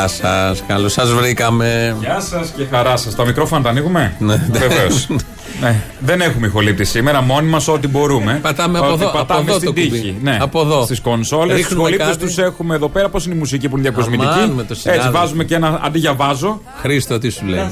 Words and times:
Γεια 0.00 0.08
σας, 0.08 0.62
καλώς 0.66 0.92
σας 0.92 1.12
βρήκαμε. 1.12 1.96
Γεια 2.00 2.20
σας 2.20 2.52
και 2.56 2.64
χαρά 2.70 2.96
σας. 2.96 3.14
Τα 3.14 3.24
μικρόφωνα 3.24 3.62
τα 3.62 3.68
ανοίγουμε; 3.68 4.14
Ναι. 4.18 4.48
Βεβαίως. 4.50 5.06
ναι. 5.62 5.80
Δεν 6.00 6.20
έχουμε 6.20 6.46
ηχολήπτη 6.46 6.84
σήμερα. 6.84 7.22
Μόνοι 7.22 7.48
μας 7.48 7.68
ό,τι 7.68 7.88
μπορούμε. 7.88 8.38
Πατάμε 8.42 8.78
από 8.78 8.92
Ότι 8.92 9.02
εδώ, 9.02 9.12
Πατάμε 9.12 9.40
από 9.40 9.50
εδώ 9.50 9.58
στην 9.60 9.74
το 9.74 9.80
κουμπί. 9.80 9.88
τύχη. 9.90 10.16
Ναι. 10.22 10.38
Από 10.40 10.60
εδώ. 10.60 10.84
Στις 10.84 11.00
κονσόλες. 11.00 11.48
Του 11.48 11.54
Ρίχνουμε 11.56 11.80
ηχολήπτες 11.80 12.06
κάτι. 12.08 12.18
τους 12.26 12.38
έχουμε 12.38 12.74
εδώ 12.74 12.88
πέρα. 12.88 13.08
Πώς 13.08 13.24
είναι 13.26 13.34
η 13.34 13.38
μουσική 13.38 13.68
που 13.68 13.76
είναι 13.78 13.88
διακοσμητική; 13.90 14.28
Αμάν, 14.32 14.50
με 14.50 14.62
το 14.62 14.66
Έτσι 14.70 14.80
συνάδελφο. 14.80 15.10
βάζουμε 15.18 15.44
και 15.44 15.54
ένα 15.54 15.80
αντί 15.84 15.98
για 15.98 16.14
βάζο. 16.14 16.60
Χρήστο, 16.80 17.18
τι 17.18 17.30
σου 17.30 17.46
λέει; 17.46 17.70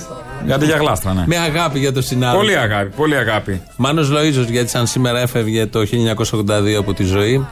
Αντί 0.54 0.64
για 0.64 0.76
γλάστρα, 0.76 1.12
ναι. 1.14 1.22
Με 1.26 1.36
αγάπη 1.36 1.78
για 1.78 1.92
το 1.92 2.02
συνάδελφο. 2.02 2.38
Πολύ 2.38 2.56
αγάπη, 2.56 2.90
πολύ 2.96 3.16
αγάπη. 3.16 3.60
Μάνος 3.76 4.10
Λοΐζος 4.10 4.46
γιατί 4.50 4.70
σαν 4.70 4.86
σήμερα 4.86 5.20
έφευγε 5.20 5.66
το 5.66 5.80
1982 5.80 6.74
από 6.78 6.94
τη 6.94 7.04
ζωή 7.04 7.46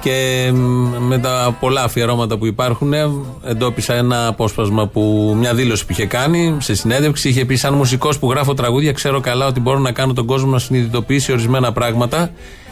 και 0.00 0.50
μ, 0.54 0.96
με 0.98 1.18
τα 1.18 1.56
πολλά 1.60 1.82
αφιερώματα 1.82 2.36
που 2.38 2.46
υπάρχουν 2.46 2.92
ε, 2.92 3.10
εντόπισα 3.44 3.94
ένα 3.94 4.26
απόσπασμα 4.26 4.86
που 4.86 5.34
μια 5.38 5.54
δήλωση 5.54 5.86
που 5.86 5.92
είχε 5.92 6.06
κάνει 6.06 6.56
σε 6.60 6.74
συνέντευξη 6.74 7.28
είχε 7.28 7.44
πει 7.44 7.56
σαν 7.56 7.74
μουσικός 7.74 8.18
που 8.18 8.30
γράφω 8.30 8.54
τραγούδια 8.54 8.92
ξέρω 8.92 9.20
καλά 9.20 9.46
ότι 9.46 9.60
μπορώ 9.60 9.78
να 9.78 9.92
κάνω 9.92 10.12
τον 10.12 10.26
κόσμο 10.26 10.50
να 10.50 10.58
συνειδητοποιήσει 10.58 11.32
ορισμένα 11.32 11.72
πράγματα 11.72 12.30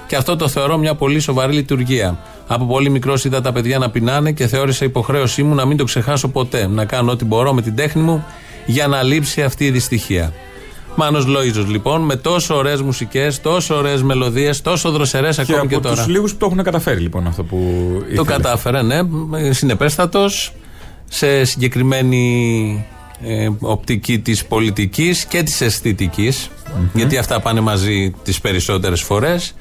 και 0.08 0.16
αυτό 0.16 0.36
το 0.36 0.48
θεωρώ 0.48 0.78
μια 0.78 0.94
πολύ 0.94 1.20
σοβαρή 1.20 1.52
λειτουργία. 1.52 2.18
Από 2.46 2.64
πολύ 2.64 2.90
μικρός 2.90 3.24
είδα 3.24 3.40
τα 3.40 3.52
παιδιά 3.52 3.78
να 3.78 3.90
πεινάνε 3.90 4.32
και 4.32 4.46
θεώρησα 4.46 4.84
υποχρέωσή 4.84 5.42
μου 5.42 5.54
να 5.54 5.64
μην 5.64 5.76
το 5.76 5.84
ξεχάσω 5.84 6.28
ποτέ. 6.28 6.66
Να 6.66 6.84
κάνω 6.84 7.12
ό,τι 7.12 7.24
μπορώ 7.24 7.52
με 7.52 7.62
την 7.62 7.74
τέχνη 7.74 8.02
μου 8.02 8.24
για 8.66 8.86
να 8.86 9.02
λείψει 9.02 9.42
αυτή 9.42 9.64
η 9.64 9.70
δυστυχία. 9.70 10.32
Μάνος 11.00 11.26
Λοΐζος 11.26 11.66
λοιπόν 11.66 12.00
με 12.02 12.16
τόσο 12.16 12.56
ωραίες 12.56 12.82
μουσικές, 12.82 13.40
τόσο 13.40 13.76
ωραίες 13.76 14.02
μελωδίες, 14.02 14.60
τόσο 14.60 14.90
δροσερές 14.90 15.36
Και 15.36 15.42
ακόμη 15.42 15.68
και 15.68 15.74
από 15.74 15.88
τώρα. 15.88 15.96
τους 15.96 16.06
λίγους 16.06 16.32
που 16.32 16.38
το 16.38 16.46
έχουν 16.46 16.62
καταφέρει 16.62 17.00
λοιπόν 17.00 17.26
αυτό 17.26 17.42
που. 17.42 17.56
Το 17.98 18.04
ήθελε. 18.08 18.24
κατάφερε, 18.24 18.82
ναι. 18.82 19.00
Συνεπέστατος 19.50 20.52
σε 21.08 21.44
συγκεκριμένη 21.44 22.86
ε, 23.22 23.48
οπτική 23.60 24.18
της 24.18 24.44
πολιτικής 24.44 25.24
και 25.24 25.42
της 25.42 25.60
αισθητικης 25.60 26.50
γιατί 26.92 27.16
αυτά 27.18 27.40
πάνε 27.40 27.60
μαζί 27.60 28.14
τις 28.22 28.40
περισσότερες 28.40 29.02
φορές. 29.02 29.54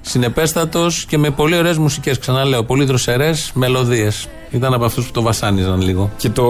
Συνεπέστατος 0.00 1.04
και 1.04 1.18
με 1.18 1.30
πολύ 1.30 1.56
ωραίες 1.56 1.78
μουσικές, 1.78 2.18
ξαναλέω, 2.18 2.64
πολύ 2.64 2.84
δροσερές 2.84 3.50
μελωδίες. 3.54 4.28
Ήταν 4.50 4.74
από 4.74 4.84
αυτούς 4.84 5.06
που 5.06 5.12
το 5.12 5.22
βασάνιζαν 5.22 5.80
λίγο. 5.80 6.10
Και, 6.16 6.28
το... 6.28 6.44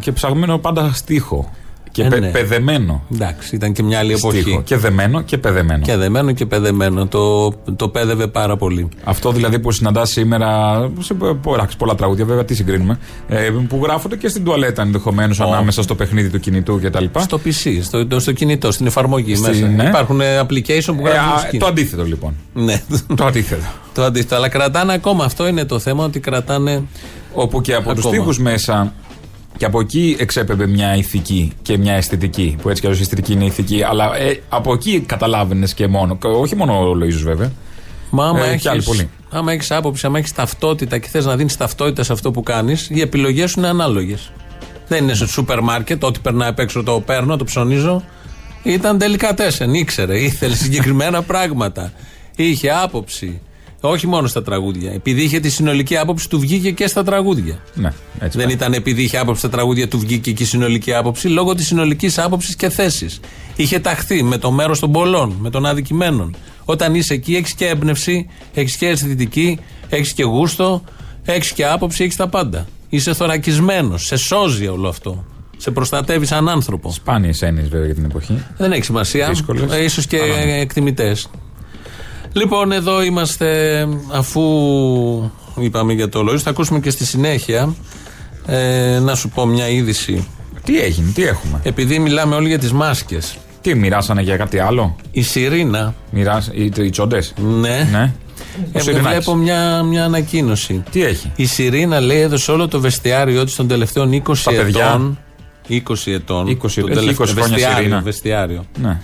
και 0.00 0.12
ψαγμένο 0.12 0.58
πάντα 0.58 0.90
στίχο. 0.92 1.50
Και 1.92 2.02
Ε, 2.02 2.08
πε- 2.08 2.20
ναι. 2.20 2.28
παιδεμένο. 2.28 3.02
Εντάξει, 3.14 3.54
ήταν 3.54 3.72
και 3.72 3.82
μια 3.82 3.98
άλλη 3.98 4.12
εποχή. 4.12 4.40
Στίχο. 4.40 4.62
Και 4.62 4.76
δεμένο 4.76 5.20
και 5.22 5.38
παιδεμένο. 5.38 5.82
Και 5.84 5.96
δεμένο 5.96 6.32
και 6.32 6.46
παιδεμένο. 6.46 7.06
Το, 7.06 7.52
το 7.76 7.88
πέδευε 7.88 8.26
πάρα 8.26 8.56
πολύ. 8.56 8.88
Αυτό 9.04 9.32
δηλαδή 9.32 9.58
που 9.58 9.70
συναντάς 9.72 10.10
σήμερα 10.10 10.78
σε 11.00 11.14
πολλά, 11.42 11.68
πολλά 11.78 11.94
τραγούδια, 11.94 12.24
βέβαια, 12.24 12.44
τι 12.44 12.54
συγκρίνουμε, 12.54 12.98
ε, 13.28 13.50
που 13.68 13.80
γράφονται 13.82 14.16
και 14.16 14.28
στην 14.28 14.44
τουαλέτα 14.44 14.82
ενδεχομένως 14.82 15.40
ανάμεσα 15.40 15.82
στο 15.82 15.94
παιχνίδι 15.94 16.28
του 16.28 16.40
κινητού 16.40 16.80
κτλ. 16.82 17.04
Στο 17.18 17.40
PC, 17.44 17.78
στο, 17.82 18.06
το- 18.06 18.20
στο 18.20 18.32
κινητό, 18.32 18.72
στην 18.72 18.86
εφαρμογή 18.86 19.34
Στη- 19.34 19.48
μέσα. 19.48 19.66
ναι. 19.66 19.84
Υπάρχουν 19.88 20.20
ε, 20.20 20.40
application 20.40 20.94
που 20.96 21.06
Ε, 21.06 21.10
γράφουν 21.10 21.30
α, 21.30 21.34
μουσική. 21.34 21.58
το 21.58 21.66
αντίθετο 21.66 22.04
λοιπόν. 22.04 22.34
Ναι, 22.54 22.82
το 23.16 23.24
αντίθετο. 23.24 23.62
το 23.94 24.04
αντίθετο. 24.04 24.34
Αλλά 24.34 24.48
κρατάνε 24.48 24.92
ακόμα. 24.92 25.24
Αυτό 25.24 25.46
είναι 25.48 25.64
το 25.64 25.78
θέμα, 25.78 26.04
ότι 26.04 26.20
κρατάνε. 26.20 26.82
Όπου 27.34 27.60
και 27.60 27.74
από 27.74 27.94
τους 27.94 28.04
Ακόμα. 28.06 28.24
τοίχου 28.24 28.42
μέσα 28.42 28.92
και 29.56 29.64
από 29.64 29.80
εκεί 29.80 30.16
εξέπεμπε 30.18 30.66
μια 30.66 30.96
ηθική 30.96 31.52
και 31.62 31.78
μια 31.78 31.92
αισθητική. 31.94 32.56
Που 32.62 32.68
έτσι 32.68 32.80
κι 32.80 32.86
αλλιώς 32.86 33.00
η 33.00 33.02
αισθητική 33.04 33.32
είναι 33.32 33.44
ηθική. 33.44 33.82
Αλλά 33.82 34.16
ε, 34.16 34.40
από 34.48 34.72
εκεί 34.72 35.00
καταλάβαινες 35.00 35.74
και 35.74 35.86
μόνο. 35.88 36.16
και 36.16 36.26
Όχι 36.26 36.56
μόνο 36.56 36.88
ο 36.88 36.94
Λοίζο 36.94 37.24
βέβαια. 37.24 37.52
Μα 38.10 38.26
άμα 38.26 38.46
Ε, 38.46 38.56
κι 38.56 38.68
άλλοι 38.68 38.76
έχεις, 38.76 38.88
πολλοί. 38.88 39.10
άμα 39.30 39.52
έχεις 39.52 39.70
άποψη, 39.70 40.06
άμα 40.06 40.18
έχεις 40.18 40.32
ταυτότητα 40.32 40.98
και 40.98 41.08
θες 41.08 41.24
να 41.24 41.36
δίνεις 41.36 41.56
ταυτότητα 41.56 42.02
σε 42.02 42.12
αυτό 42.12 42.30
που 42.30 42.42
κάνεις, 42.42 42.88
οι 42.90 43.00
επιλογές 43.00 43.50
σου 43.50 43.58
είναι 43.58 43.68
ανάλογες. 43.68 44.32
Δεν 44.88 45.02
είναι 45.02 45.14
στο 45.14 45.26
σούπερ 45.26 45.60
μάρκετ, 45.60 46.04
ό,τι 46.04 46.18
περνάει 46.20 46.48
απ' 46.48 46.58
έξω 46.58 46.82
το 46.82 47.00
παίρνω, 47.00 47.36
το 47.36 47.44
ψωνίζω. 47.44 48.04
Ήταν 48.62 48.98
τελικά 48.98 49.34
τέσσερα. 49.34 49.72
Ήξερε, 49.74 50.18
ήθελε 50.18 50.54
συγκεκριμένα 50.54 51.22
πράγματα. 51.22 51.92
Είχε 52.36 52.70
άποψη. 52.70 53.40
Όχι 53.80 54.06
μόνο 54.06 54.26
στα 54.26 54.42
τραγούδια. 54.42 54.92
Επειδή 54.92 55.22
είχε 55.22 55.40
τη 55.40 55.50
συνολική 55.50 55.96
άποψη, 55.96 56.28
του 56.28 56.38
βγήκε 56.38 56.70
και 56.70 56.86
στα 56.86 57.04
τραγούδια. 57.04 57.58
Ναι, 57.74 57.92
έτσι. 58.20 58.38
Δεν 58.38 58.46
πάει. 58.46 58.54
ήταν 58.54 58.72
επειδή 58.72 59.02
είχε 59.02 59.18
άποψη 59.18 59.40
στα 59.40 59.48
τραγούδια 59.48 59.88
του 59.88 59.98
βγήκε 59.98 60.32
και 60.32 60.42
η 60.42 60.46
συνολική 60.46 60.94
άποψη, 60.94 61.28
λόγω 61.28 61.54
της 61.54 61.66
συνολικής 61.66 62.18
άποψης 62.18 62.56
και 62.56 62.68
θέσης. 62.68 63.20
Είχε 63.56 63.78
ταχθεί 63.78 64.22
με 64.22 64.38
το 64.38 64.50
μέρος 64.50 64.78
των 64.78 64.92
πολλών, 64.92 65.36
με 65.40 65.50
των 65.50 65.66
αδικημένων. 65.66 66.36
Όταν 66.64 66.94
είσαι 66.94 67.14
εκεί, 67.14 67.34
έχεις 67.34 67.52
και 67.52 67.66
έμπνευση, 67.66 68.28
έχεις 68.54 68.76
και 68.76 68.86
αισθητική, 68.86 69.58
έχεις 69.88 70.12
και 70.12 70.24
γούστο, 70.24 70.82
έχεις 71.24 71.52
και 71.52 71.66
άποψη, 71.66 72.04
έχεις 72.04 72.16
τα 72.16 72.28
πάντα. 72.28 72.66
Είσαι 72.88 73.14
θωρακισμένος, 73.14 74.04
σε 74.04 74.16
σώζει 74.16 74.66
όλο 74.66 74.88
αυτό. 74.88 75.24
Σε 75.56 75.70
προστατεύει 75.70 76.26
σαν 76.26 76.48
άνθρωπο. 76.48 76.90
Σπάνιες 76.92 77.42
έννοιες 77.42 77.68
βέβαια 77.68 77.86
για 77.86 77.94
την 77.94 78.04
εποχή. 78.04 78.42
Δεν 78.56 78.72
έχει 78.72 78.84
σημασία. 78.84 79.28
Δύσκολες. 79.28 79.72
Ε, 79.72 79.82
ίσως 79.84 80.06
και 80.06 80.20
Αλλά 80.20 80.44
ναι. 80.44 80.58
εκτιμητές. 80.60 81.28
Λοιπόν, 82.32 82.72
εδώ 82.72 83.02
είμαστε 83.02 83.88
αφού 84.12 84.42
είπαμε 85.60 85.92
για 85.92 86.08
το 86.08 86.22
λόγο. 86.22 86.38
Θα 86.38 86.50
ακούσουμε 86.50 86.80
και 86.80 86.90
στη 86.90 87.04
συνέχεια 87.04 87.74
ε, 88.46 88.98
να 88.98 89.14
σου 89.14 89.28
πω 89.28 89.46
μια 89.46 89.68
είδηση. 89.68 90.28
Τι 90.64 90.80
έγινε, 90.80 91.10
τι 91.14 91.22
έχουμε; 91.24 91.60
Επειδή 91.62 91.98
μιλάμε 91.98 92.34
όλοι 92.34 92.48
για 92.48 92.58
τις 92.58 92.72
μάσκες. 92.72 93.36
Τι 93.60 93.74
μοιράσανε 93.74 94.22
για 94.22 94.36
κάτι 94.36 94.58
άλλο; 94.58 94.96
Η 95.10 95.22
Σιρήνα, 95.22 95.94
Μοιράς... 96.10 96.50
Οι, 96.54 96.72
οι 96.78 96.90
τσόντες; 96.90 97.34
ναι, 97.36 97.88
Ναι. 97.92 98.12
Ο 98.56 98.68
ε, 98.72 98.80
Σιρηνάκης. 98.80 99.10
βλέπω 99.10 99.34
μια, 99.34 99.82
μια 99.82 100.04
ανακοίνωση. 100.04 100.82
Τι 100.90 101.02
έχει; 101.04 101.32
Η 101.36 101.44
Σιρήνα 101.46 102.00
λέει 102.00 102.20
έδωσε 102.20 102.50
όλο 102.50 102.68
το 102.68 102.80
βεστιάριό 102.80 103.44
της 103.44 103.54
των 103.54 103.68
τελευταίων 103.68 104.22
20 104.26 104.36
Τα 104.44 104.50
παιδιά. 104.50 104.84
ετών. 104.86 105.18
20 105.68 105.94
ετών. 106.06 106.46
20 106.48 106.56
το 106.58 106.66
έχει 106.66 106.82
τελευταίο 106.82 107.26
20 107.26 107.28
χρόνια 107.28 107.48
βεστιάριο, 107.48 107.76
Σιρήνα. 107.76 108.00
βεστιάριο. 108.00 108.64
Ναι. 108.82 109.00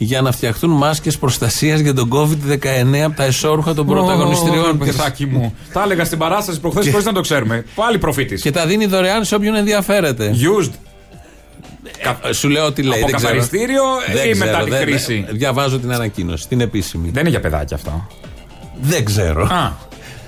Για 0.00 0.20
να 0.20 0.32
φτιαχτούν 0.32 0.70
μάσκες 0.70 1.18
προστασίας 1.18 1.80
για 1.80 1.94
τον 1.94 2.10
COVID-19 2.12 2.96
από 3.04 3.16
τα 3.16 3.24
εσώρουχα 3.24 3.74
των 3.74 3.86
πρωταγωνιστριών 3.86 4.68
Ω, 4.80 4.84
της. 4.84 4.96
παιδάκι 4.96 5.26
μου. 5.26 5.54
Τα 5.72 5.82
έλεγα 5.82 6.04
στην 6.04 6.18
παράσταση 6.18 6.60
προχθές 6.60 6.90
χωρίς 6.90 7.04
να 7.06 7.12
το 7.12 7.20
ξέρουμε. 7.20 7.64
Πάλι 7.74 7.98
προφήτης. 7.98 8.42
Και 8.42 8.50
τα 8.50 8.66
δίνει 8.66 8.86
δωρεάν 8.86 9.24
σε 9.24 9.34
όποιον 9.34 9.54
ενδιαφέρεται. 9.54 10.34
Used. 10.60 10.70
Ε, 12.28 12.32
Σου 12.32 12.48
λέω 12.48 12.72
τι 12.72 12.82
λέει. 12.82 12.98
Από 13.00 13.06
δεν 13.06 13.16
ξέρω. 13.16 13.32
καθαριστήριο 13.32 13.82
Δεν 14.14 14.30
ή 14.30 14.34
μετά 14.34 14.50
ξέρω, 14.50 14.64
τη 14.64 14.70
δεν- 14.70 14.80
χρήση. 14.80 15.24
δεν- 15.26 15.36
Διαβάζω 15.36 15.78
την 15.78 15.92
ανακοίνωση, 15.92 16.48
την 16.48 16.60
επίσημη. 16.60 17.10
Δεν 17.10 17.20
είναι 17.20 17.30
για 17.30 17.40
παιδάκια 17.40 17.76
αυτό. 17.76 18.06
Δεν 18.80 19.04
ξέρω. 19.04 19.42
Α, 19.44 19.72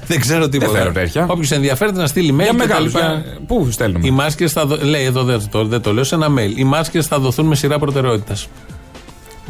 Δεν 0.06 0.20
ξέρω 0.20 0.48
τίποτα. 0.48 0.78
θέλω 0.78 0.92
τέτοια. 0.92 1.26
Όποιος 1.28 1.50
ενδιαφέρεται 1.50 2.00
να 2.00 2.06
στείλει 2.06 2.32
mail. 2.32 2.36
για 2.36 2.44
και 2.44 2.56
τα 2.56 2.64
μεγάλους. 2.66 2.94
λοιπά. 2.94 3.24
Πού 3.46 3.68
στέλνουμε; 3.70 4.06
Οι 4.06 4.10
μάσκες 4.10 4.52
θα. 4.52 4.66
δο- 4.66 4.78
Λέει 4.82 5.04
εδώ, 5.04 5.22
δεν 5.24 5.40
το, 5.50 5.64
δεν 5.64 5.80
το 5.80 5.92
λέω 5.92 6.04
σε 6.04 6.14
ένα 6.14 6.26
mail. 6.38 6.52
Οι 6.56 6.64
μάσκες 6.64 7.06
θα 7.06 7.18
δοθούν 7.18 7.46
με 7.46 7.54
σειρά 7.54 7.78
προτεραιότητας. 7.78 8.46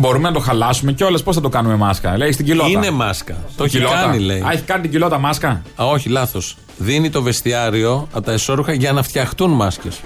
Μπορούμε 0.01 0.29
να 0.29 0.35
το 0.35 0.41
χαλάσουμε 0.41 0.93
κιόλα. 0.93 1.19
Πώς 1.25 1.35
θα 1.35 1.41
το 1.41 1.49
κάνουμε 1.49 1.77
μάσκα; 1.77 2.17
Λέει 2.17 2.33
στην 2.33 2.45
κοιλότα. 2.45 2.69
Είναι 2.69 2.91
μάσκα. 2.91 3.37
Το 3.57 3.65
έχει 3.65 3.77
Κοιλότα. 3.77 3.95
κάνει, 3.95 4.19
λέει. 4.19 4.41
Α, 4.41 4.49
έχει 4.53 4.63
κάνει 4.63 4.83
την 4.83 4.91
κοιλότα 4.91 5.19
μάσκα; 5.19 5.49
Α, 5.49 5.87
όχι, 5.87 6.09
λάθος. 6.09 6.57
Δίνει 6.79 7.11
το 7.11 7.23
βεστιάριο 7.23 8.09
από 8.13 8.25
τα 8.25 8.33
εσώρουχα 8.33 8.73
για 8.73 8.93
να 8.93 9.03
φτιαχτούν 9.03 9.51
μάσκες. 9.51 10.01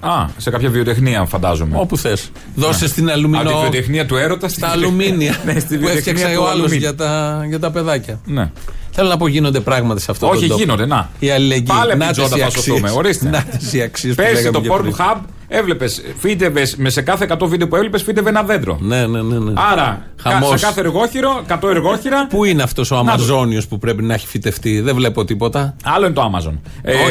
Α, 0.00 0.24
σε 0.36 0.50
κάποια 0.50 0.68
βιοτεχνία 0.70 1.24
φαντάζομαι. 1.24 1.76
Όπου 1.80 1.96
θες. 1.98 2.30
Δώσε 2.54 2.88
στην 2.88 3.10
αλουμινό. 3.10 3.40
Από 3.40 3.50
τη 3.50 3.56
βιοτεχνία 3.60 4.06
του 4.06 4.16
έρωτα 4.16 4.48
Στα 4.48 4.68
αλουμίνια. 4.68 5.36
ναι, 5.44 5.58
στη 5.58 5.74
που 5.76 5.80
βιοτεχνία 5.84 5.92
έφτιαξε 5.92 6.24
του 6.24 6.42
ο 6.42 6.48
άλλος 6.48 6.52
αλουμίνιου. 6.52 6.78
για 6.78 6.94
τα, 6.94 7.42
για 7.48 7.58
τα 7.58 7.70
παιδάκια. 7.70 8.20
Ναι. 8.24 8.50
Θέλω 8.98 9.08
να 9.08 9.16
πω 9.16 9.26
γίνονται 9.28 9.60
πράγματα 9.60 10.00
σε 10.00 10.10
αυτό 10.10 10.26
Όχι, 10.28 10.40
το 10.40 10.46
τόπο. 10.48 10.60
γίνονται, 10.60 10.86
να. 10.86 11.10
Η 11.18 11.30
αλληλεγγύη. 11.30 11.66
Πάλι 11.68 11.92
από 11.92 12.04
Να 12.04 12.06
την 12.06 12.14
τις 12.14 12.16
τζόντα 12.24 12.36
οι 12.36 12.40
θα 12.40 12.46
αξίες. 12.46 12.64
σωθούμε, 12.64 12.90
ορίστε. 12.90 13.28
Να 13.28 13.42
τις 13.42 13.72
οι 13.72 13.82
αξίες 13.82 14.14
που 14.14 14.22
Πέρσι 14.22 14.34
λέγαμε 14.34 14.52
το 14.58 14.60
και 14.60 14.68
Pornhub 14.72 14.80
πριν. 14.80 14.94
Hub 14.98 15.16
Έβλεπες, 15.48 16.02
φύτευες 16.18 16.76
με 16.76 16.90
σε 16.90 17.00
κάθε 17.02 17.26
100 17.38 17.46
βίντεο 17.48 17.68
που 17.68 17.76
έβλεπες, 17.76 18.02
φύτευε 18.02 18.28
ένα 18.28 18.42
δέντρο. 18.42 18.78
Ναι, 18.80 19.06
ναι, 19.06 19.22
ναι. 19.22 19.38
ναι. 19.38 19.52
Άρα, 19.72 20.06
Χαμός. 20.22 20.60
σε 20.60 20.66
κάθε 20.66 20.80
εργόχειρο, 20.80 21.44
100 21.48 21.68
εργόχειρα. 21.68 22.26
Πού 22.26 22.44
είναι 22.44 22.62
αυτός 22.62 22.90
ο 22.90 22.96
Αμαζόνιος 22.96 23.66
που 23.66 23.78
πρέπει 23.78 24.02
να 24.02 24.14
έχει 24.14 24.26
φυτευτεί, 24.26 24.80
δεν 24.80 24.94
βλέπω 24.94 25.24
τίποτα. 25.24 25.76
Άλλο 25.84 26.04
είναι 26.06 26.14
το 26.14 26.30
Amazon. 26.34 26.52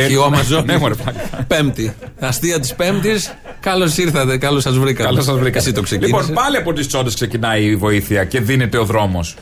Όχι, 0.03 0.15
ο 0.15 0.23
Αμαζόνιο. 0.23 0.63
ναι, 0.65 0.77
μωρέ, 0.77 0.93
πλάκα. 0.93 1.19
Πέμπτη. 1.47 1.93
Αστεία 2.19 2.59
της 2.59 2.73
Πέμπτης. 2.75 3.33
Καλώς 3.59 3.97
ήρθατε, 3.97 4.37
καλώς 4.37 4.61
σας 4.63 4.77
βρήκαμε. 4.77 5.09
Καλώς 5.09 5.23
σας 5.25 5.37
βρήκα. 5.37 5.57
Εσύ 5.57 5.71
το 5.71 5.81
ξεκίνησες. 5.81 6.19
Λοιπόν, 6.27 6.43
πάλι 6.43 6.57
από 6.57 6.73
τις 6.73 6.87
τσόντες 6.87 7.13
ξεκινάει 7.13 7.63
η 7.63 7.75
βοήθεια 7.75 8.23
και 8.23 8.39
δίνεται 8.41 8.77
ο 8.77 8.83
δρόμος. 8.85 9.35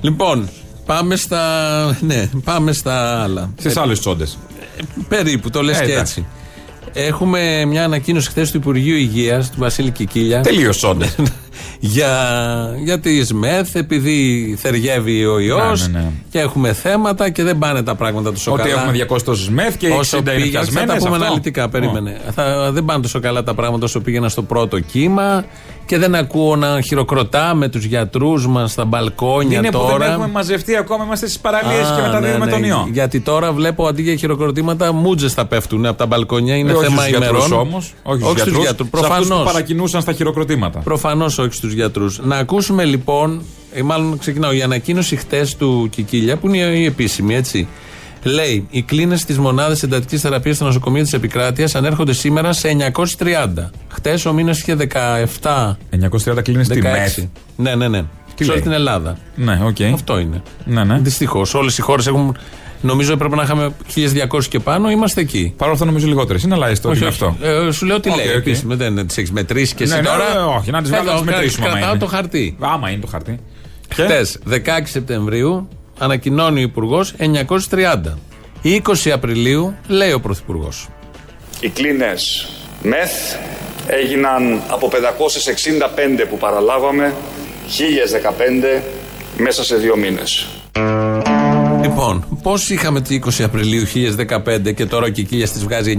Λοιπόν, 0.00 0.48
πάμε 0.86 1.16
στα. 1.16 1.40
Ναι, 2.00 2.28
πάμε 2.44 2.72
στα 2.72 3.22
άλλα. 3.22 3.50
Στις 3.58 3.76
άλλες 3.76 4.00
τσόντες. 4.00 4.38
Περίπου, 5.08 5.50
το 5.50 5.62
λες 5.62 5.80
Ε, 5.80 5.84
και 5.84 5.92
εντάξει. 5.92 6.20
έτσι. 6.20 6.26
Έχουμε 7.06 7.64
μια 7.64 7.84
ανακοίνωση 7.84 8.28
χθες 8.28 8.50
του 8.50 8.56
Υπουργείου 8.56 8.96
Υγείας, 8.96 9.50
του 9.50 9.56
Βασίλη 9.60 9.90
Κικίλια. 9.90 10.40
Τελείως 10.40 10.76
τσόντες. 10.76 11.14
για, 11.80 12.10
για 12.84 13.00
τη 13.00 13.24
ΣΜΕΘ, 13.24 13.74
επειδή 13.74 14.54
θεριεύει 14.60 15.24
ο 15.26 15.38
ιός 15.38 15.88
Ναι, 15.88 15.98
ναι, 15.98 16.04
ναι. 16.04 16.10
και 16.30 16.38
έχουμε 16.38 16.72
θέματα 16.72 17.30
και 17.30 17.42
δεν 17.42 17.58
πάνε 17.58 17.82
τα 17.82 17.94
πράγματα 17.94 18.32
τόσο 18.32 18.52
Ότι 18.52 18.62
καλά. 18.62 18.82
έχουμε 18.82 19.06
200 19.10 19.22
τόσες 19.22 19.48
μεθ 19.48 19.76
και 19.76 19.88
60 19.94 19.98
Όσο 19.98 20.16
είναι 20.16 20.30
πήγε, 20.30 20.44
θα 20.44 20.50
πιασμένε. 20.50 20.86
τα 20.86 20.96
πούμε 20.96 21.16
αναλυτικά, 21.16 21.68
περίμενε. 21.68 22.20
Θα, 22.34 22.70
δεν 22.72 22.84
πάνε 22.84 23.02
τόσο 23.02 23.20
καλά 23.20 23.42
τα 23.42 23.54
πράγματα 23.54 23.84
όσο 23.84 24.00
πήγαιναν 24.00 24.30
στο 24.30 24.42
πρώτο 24.42 24.80
κύμα 24.80 25.44
και 25.92 25.98
δεν 25.98 26.14
ακούω 26.14 26.56
να 26.56 26.80
χειροκροτάμε 26.80 27.68
τους 27.68 27.84
γιατρούς 27.84 28.46
μας 28.46 28.70
στα 28.72 28.84
μπαλκόνια 28.84 29.58
Είναι 29.58 29.70
που 29.70 29.78
τώρα. 29.78 29.98
δεν 29.98 30.10
έχουμε 30.10 30.26
μαζευτεί 30.28 30.76
ακόμα, 30.76 31.04
είμαστε 31.04 31.26
στις 31.26 31.38
παραλίες 31.38 31.88
Α, 31.90 31.94
και 31.96 32.02
μεταδίδουμε 32.02 32.38
ναι, 32.38 32.44
ναι. 32.44 32.50
τον 32.50 32.64
ιό. 32.64 32.88
Γιατί 32.92 33.20
τώρα 33.20 33.52
βλέπω 33.52 33.86
αντί 33.86 34.02
για 34.02 34.16
χειροκροτήματα, 34.16 34.92
μούτζες 34.92 35.32
θα 35.32 35.46
πέφτουν 35.46 35.86
από 35.86 35.98
τα 35.98 36.06
μπαλκόνια. 36.06 36.56
Είναι 36.56 36.70
Ε, 36.70 36.74
όχι 36.74 36.84
θέμα 36.84 36.96
στους 37.02 37.08
γιατρούς 37.18 37.46
ημερών. 37.46 37.66
όμως, 37.66 37.94
όχι, 38.02 38.22
όχι 38.22 38.38
στους 38.38 38.40
στου 38.40 38.50
γιατρούς, 38.50 38.62
γιατρούς. 38.62 38.88
σε 39.00 39.06
αυτούς 39.06 39.20
που 39.20 39.24
Προφανώς. 39.26 39.52
παρακινούσαν 39.52 40.00
στα 40.00 40.12
χειροκροτήματα. 40.12 40.78
Προφανώς 40.78 41.38
όχι 41.38 41.54
στους 41.54 41.72
γιατρούς. 41.72 42.20
Να 42.22 42.36
ακούσουμε 42.36 42.84
λοιπόν, 42.84 43.42
ή 43.74 43.82
μάλλον 43.82 44.18
ξεκινάω, 44.18 44.52
η 44.52 44.62
ανακοίνωση 44.62 45.16
χτες 45.16 45.56
του 45.56 45.88
Κικίλια, 45.90 46.36
που 46.36 46.48
είναι 46.48 46.56
η 46.58 46.84
επίσημη, 46.84 47.34
έτσι. 47.34 47.68
Λέει: 48.22 48.66
Οι 48.70 48.82
κλίνες 48.82 49.24
της 49.24 49.38
μονάδας 49.38 49.82
εντατική 49.82 50.16
θεραπείας 50.16 50.56
στα 50.56 50.64
νοσοκομεία 50.64 51.02
της 51.02 51.12
επικράτειας 51.12 51.74
ανέρχονται 51.74 52.12
σήμερα 52.12 52.52
σε 52.52 52.68
930. 52.68 53.70
Χτες 53.88 54.24
ο 54.26 54.32
μήνας 54.32 54.58
είχε 54.60 54.74
17. 54.74 55.76
930 55.90 56.42
κλείνει 56.42 56.64
στη 56.64 56.82
μεθ. 56.82 57.18
16. 57.18 57.28
Ναι, 57.56 57.74
ναι, 57.74 57.88
ναι. 57.88 58.02
Τι 58.34 58.44
σε 58.44 58.50
όλη 58.50 58.60
λέει; 58.60 58.68
την 58.68 58.72
Ελλάδα. 58.80 59.16
Ναι, 59.34 59.60
οκ. 59.64 59.76
Αυτό 59.92 60.18
είναι. 60.18 60.42
Ναι, 60.64 60.84
ναι. 60.84 60.98
Δυστυχώς. 60.98 61.54
Όλες 61.54 61.78
οι 61.78 61.82
χώρες 61.82 62.06
έχουν. 62.06 62.36
Νομίζω 62.80 63.12
έπρεπε 63.12 63.36
να 63.36 63.42
είχαμε 63.42 63.70
1200 63.94 64.44
και 64.48 64.58
πάνω, 64.58 64.90
είμαστε 64.90 65.20
εκεί. 65.20 65.54
Παρ' 65.56 65.64
όλα 65.66 65.72
αυτά 65.74 65.86
νομίζω 65.86 66.06
λιγότερες. 66.06 66.42
Είναι 66.42 66.54
αλλά 66.54 66.68
έστω 66.68 66.88
ότι 66.88 66.98
είναι 66.98 67.08
αυτό. 67.08 67.36
Ε, 67.42 67.70
σου 67.70 67.86
λέω 67.86 68.00
τι 68.00 68.10
Οκ, 68.10 68.16
λέει. 68.16 68.26
οκ. 68.28 68.32
Επίσημα, 68.34 68.74
δεν 68.74 69.06
τις 69.06 69.16
έχεις 69.16 69.30
μετρήσει 69.32 69.74
και 69.74 69.82
εσύ 69.82 69.94
Ναι, 69.94 70.00
ναι, 70.00 70.06
τώρα. 70.06 70.32
ναι, 70.34 70.40
όχι, 70.58 70.70
να 70.70 70.80
τις 70.80 70.90
βγάλω, 70.90 71.04
να 71.04 71.12
τις 71.12 71.20
Εδώ, 71.22 71.30
μετρήσουμε, 71.30 71.66
άμα 71.66 71.74
Κρατάω 71.74 71.94
είναι. 71.94 72.04
το 72.04 72.10
χαρτί. 72.10 72.56
Άμα 72.60 72.90
είναι 72.90 73.00
το 73.00 73.06
χαρτί. 73.06 73.38
Και; 73.94 74.02
Χτε, 74.02 74.26
16 74.48 74.58
Σεπτεμβρίου, 74.84 75.68
ανακοινώνει 76.02 76.58
ο 76.60 76.62
Υπουργός 76.62 77.14
930. 77.18 78.18
20 78.62 79.10
Απριλίου, 79.12 79.74
λέει 79.86 80.12
ο 80.12 80.20
Πρωθυπουργός. 80.20 80.88
Οι 81.60 81.68
κλίνες 81.68 82.48
ΜΕΘ 82.82 83.10
έγιναν 83.86 84.62
από 84.68 84.88
565 84.88 86.26
που 86.28 86.38
παραλάβαμε 86.38 87.14
1015 88.78 88.82
μέσα 89.36 89.64
σε 89.64 89.76
δύο 89.76 89.96
μήνες. 89.96 90.46
Λοιπόν, 91.82 92.38
πώς 92.42 92.70
είχαμε 92.70 93.00
τη 93.00 93.20
20 93.24 93.42
Απριλίου 93.44 93.84
1015 93.86 94.74
και 94.74 94.86
τώρα 94.86 95.06
ο 95.06 95.08
Κικίλια 95.08 95.48
της 95.48 95.62
βγάζει 95.62 95.98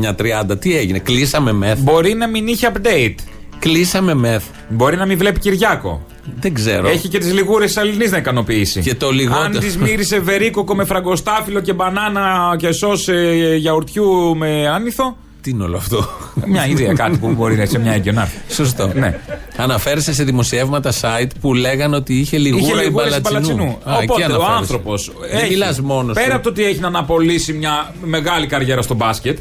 930, 0.50 0.60
τι 0.60 0.78
έγινε, 0.78 1.00
κλείσαμε 1.00 1.52
μεθ; 1.52 1.80
Μπορεί 1.80 2.14
να 2.14 2.28
μην 2.28 2.48
είχε 2.48 2.72
update. 2.74 3.16
Κλείσαμε 3.64 4.14
μεθ. 4.14 4.44
Μπορεί 4.70 4.96
να 4.98 5.06
μην 5.06 5.18
βλέπει 5.18 5.40
Κυριάκο. 5.40 6.06
Δεν 6.40 6.54
ξέρω. 6.54 6.88
Έχει 6.88 7.08
και 7.08 7.18
τις 7.18 7.34
λιγούρες 7.34 7.74
τη 7.74 7.80
Αλληνή 7.80 8.08
να 8.08 8.18
ικανοποιήσει. 8.18 8.82
Και 8.82 8.96
το 8.96 9.12
λιγότερο. 9.12 9.44
Αν 9.44 9.60
τη 9.60 9.78
μύρισε 9.78 10.20
βερίκοκο 10.20 10.76
με 10.76 10.86
φραγκοστάφυλλο 10.86 11.60
και 11.60 11.74
μπανάνα 11.74 12.56
και 12.58 12.72
σως 12.72 13.08
ε, 13.08 13.56
γιαουρτιού 13.60 14.36
με 14.38 14.68
άνηθο. 14.68 15.18
Τι 15.42 15.50
είναι 15.50 15.64
όλο 15.64 15.78
αυτό; 15.78 16.08
Μια 16.46 16.68
ιδέα, 16.68 16.94
κάτι 16.94 17.18
που 17.18 17.28
μπορεί 17.30 17.56
να 17.56 17.62
έχει 17.62 17.72
σε 17.72 17.80
μια 17.80 17.92
έγκυο 17.94 18.12
να 18.12 18.22
έρθει. 18.22 18.54
Σωστό. 18.54 18.92
Ναι. 18.96 19.20
Αναφέρεσαι 19.58 20.14
σε 20.14 20.24
δημοσιεύματα 20.24 20.92
site 21.02 21.30
που 21.42 21.54
λέγανε 21.54 21.96
ότι 21.96 22.14
είχε 22.14 22.38
λιγούρα 22.38 22.64
Είχε 22.64 22.82
η 22.82 22.84
λιγούρε 22.84 23.20
Μπαλατσινού. 23.20 23.78
Α, 23.84 23.96
εκεί 24.02 24.12
Οπότε 24.12 24.22
ο 24.22 24.26
αναφέρεσαι. 24.26 24.58
άνθρωπος. 24.58 25.12
Δεν 25.32 25.48
μιλάς 25.50 25.82
μόνος 25.82 26.16
Πέρα 26.16 26.36
από 26.36 26.44
το 26.44 26.50
ότι 26.50 26.64
έχει 26.64 26.80
να 26.80 26.88
αναπολύσει 26.88 27.54
μια 27.54 27.94
μεγάλη 28.04 28.48
καριέρα 28.48 28.82
στο 28.82 28.94
μπάσκετ. 28.94 29.38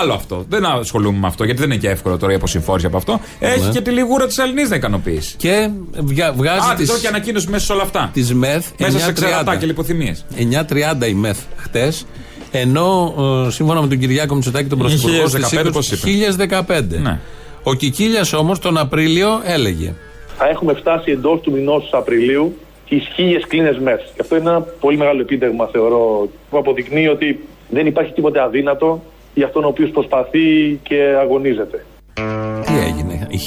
Άλλο 0.00 0.12
αυτό. 0.12 0.44
Δεν 0.48 0.64
ασχολούμαι 0.64 1.18
με 1.18 1.26
αυτό 1.26 1.44
γιατί 1.44 1.60
δεν 1.60 1.70
είναι 1.70 1.80
και 1.80 1.88
εύκολο 1.88 2.16
τώρα 2.16 2.32
η 2.32 2.34
αποσυμφόρηση 2.34 2.86
από 2.86 2.96
αυτό. 2.96 3.20
Έχει 3.38 3.64
Ναι. 3.64 3.70
και 3.70 3.80
τη 3.80 3.90
λιγούρα 3.90 4.26
της 4.26 4.38
Αλληνή 4.38 4.68
να 4.68 4.76
ικανοποιήσει. 4.76 5.36
Και 5.36 5.70
βγα- 5.98 6.32
βγάζει 6.32 6.58
Α, 6.70 6.70
τη 6.70 6.76
τις, 6.76 6.86
δω 6.92 6.98
και 6.98 7.06
ανακοίνωση 7.08 7.48
μέσα 7.50 7.64
σε 7.64 7.72
όλα 7.72 7.82
αυτά. 7.82 8.10
τις 8.12 8.34
ΜΕΘ 8.34 8.66
Μέσα 8.78 8.98
σε 8.98 9.12
ξερατά 9.12 9.52
9.30. 9.52 9.56
και 9.58 9.66
λιποθυμίες. 9.66 10.24
9.30 10.36 11.06
η 11.06 11.14
ΜΕΘ 11.14 11.36
χτες 11.56 12.06
ενώ 12.52 13.14
ε, 13.46 13.50
σύμφωνα 13.50 13.80
με 13.80 13.88
τον 13.88 13.98
Κυριάκο 13.98 14.34
Μητσοτάκη 14.34 14.68
τον 14.68 14.78
Είχε 14.78 14.88
Πρωθυπουργό 14.88 15.22
1015, 15.22 15.28
στις 15.28 15.70
πώς 15.70 15.86
είπες. 15.92 16.00
1015. 16.36 16.98
Ναι. 17.02 17.18
Ο 17.62 17.74
Κικίλιας 17.74 18.32
όμως 18.32 18.58
τον 18.58 18.78
Απρίλιο 18.78 19.28
έλεγε 19.44 19.92
θα 20.38 20.48
έχουμε 20.48 20.74
φτάσει 20.74 21.10
εντός 21.10 21.40
του 21.40 21.52
μηνός 21.52 21.90
Απριλίου 21.92 22.56
τις 22.88 23.08
χίλιες 23.14 23.44
κλίνες 23.46 23.78
μεθ. 23.78 24.00
Και 24.00 24.20
αυτό 24.20 24.36
είναι 24.36 24.48
ένα 24.50 24.60
πολύ 24.60 24.96
μεγάλο 24.96 25.20
επίτευγμα, 25.20 25.68
θεωρώ, 25.72 26.28
που 26.50 26.58
αποδεικνύει 26.58 27.08
ότι 27.08 27.48
δεν 27.68 27.86
υπάρχει 27.86 28.12
τίποτε 28.12 28.40
αδύνατο 28.42 29.02
για 29.34 29.46
αυτόν 29.46 29.64
ο 29.64 29.68
οποίος 29.68 29.90
προσπαθεί 29.90 30.78
και 30.82 30.96
αγωνίζεται. 31.20 31.84
τι 32.66 32.72
έγινε; 32.88 33.26
Οι 33.30 33.38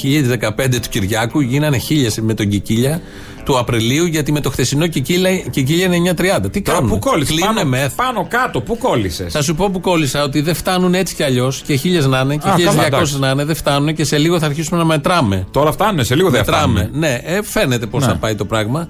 1015 0.56 0.80
του 0.82 0.88
Κυριάκου 0.90 1.40
γίνανε 1.40 1.78
χίλιες 1.78 2.18
με 2.20 2.34
τον 2.34 2.48
Κικίλια 2.48 3.00
του 3.44 3.58
Απριλίου 3.58 4.04
γιατί 4.04 4.32
με 4.32 4.40
το 4.40 4.50
χθεσινό 4.50 4.86
Κικίλια, 4.86 5.36
Κικίλια 5.38 5.94
είναι 5.94 6.14
9.30. 6.16 6.50
Τι 6.52 6.62
Τώρα 6.62 6.78
κάνουν. 6.78 6.90
πού 6.92 6.98
κόλλησε; 6.98 7.32
Κλείνουνε 7.32 7.54
Πάνω, 7.58 7.68
ΜΕΘ. 7.68 7.94
πάνω 7.94 8.26
κάτω, 8.30 8.60
πού 8.60 8.78
κόλλησε; 8.78 9.28
Θα 9.28 9.42
σου 9.42 9.54
πω 9.54 9.70
που 9.70 9.80
κόλλησα 9.80 10.22
ότι 10.22 10.40
δεν 10.40 10.54
φτάνουν 10.54 10.94
έτσι 10.94 11.14
κι 11.14 11.22
αλλιώς 11.22 11.62
και 11.66 11.74
χίλιες 11.74 12.06
να 12.06 12.20
είναι 12.20 12.36
και 12.36 12.48
Α, 12.48 12.54
καλά, 12.64 12.82
1200 12.82 12.86
εντάξει. 12.86 13.18
να 13.18 13.30
είναι, 13.30 13.44
δεν 13.44 13.54
φτάνουν 13.54 13.94
και 13.94 14.04
σε 14.04 14.18
λίγο 14.18 14.38
θα 14.38 14.46
αρχίσουμε 14.46 14.78
να 14.78 14.84
μετράμε. 14.84 15.46
Τώρα 15.50 15.72
φτάνουν, 15.72 16.04
σε 16.04 16.14
λίγο 16.14 16.30
δεν 16.30 16.40
Μετράμε. 16.46 16.80
φτάνουν. 16.80 16.98
Ναι, 16.98 17.18
ε, 17.24 17.42
φαίνεται 17.42 17.86
πώς 17.86 18.06
Ναι. 18.06 18.12
θα 18.12 18.16
πάει 18.18 18.34
το 18.34 18.44
πράγμα. 18.44 18.88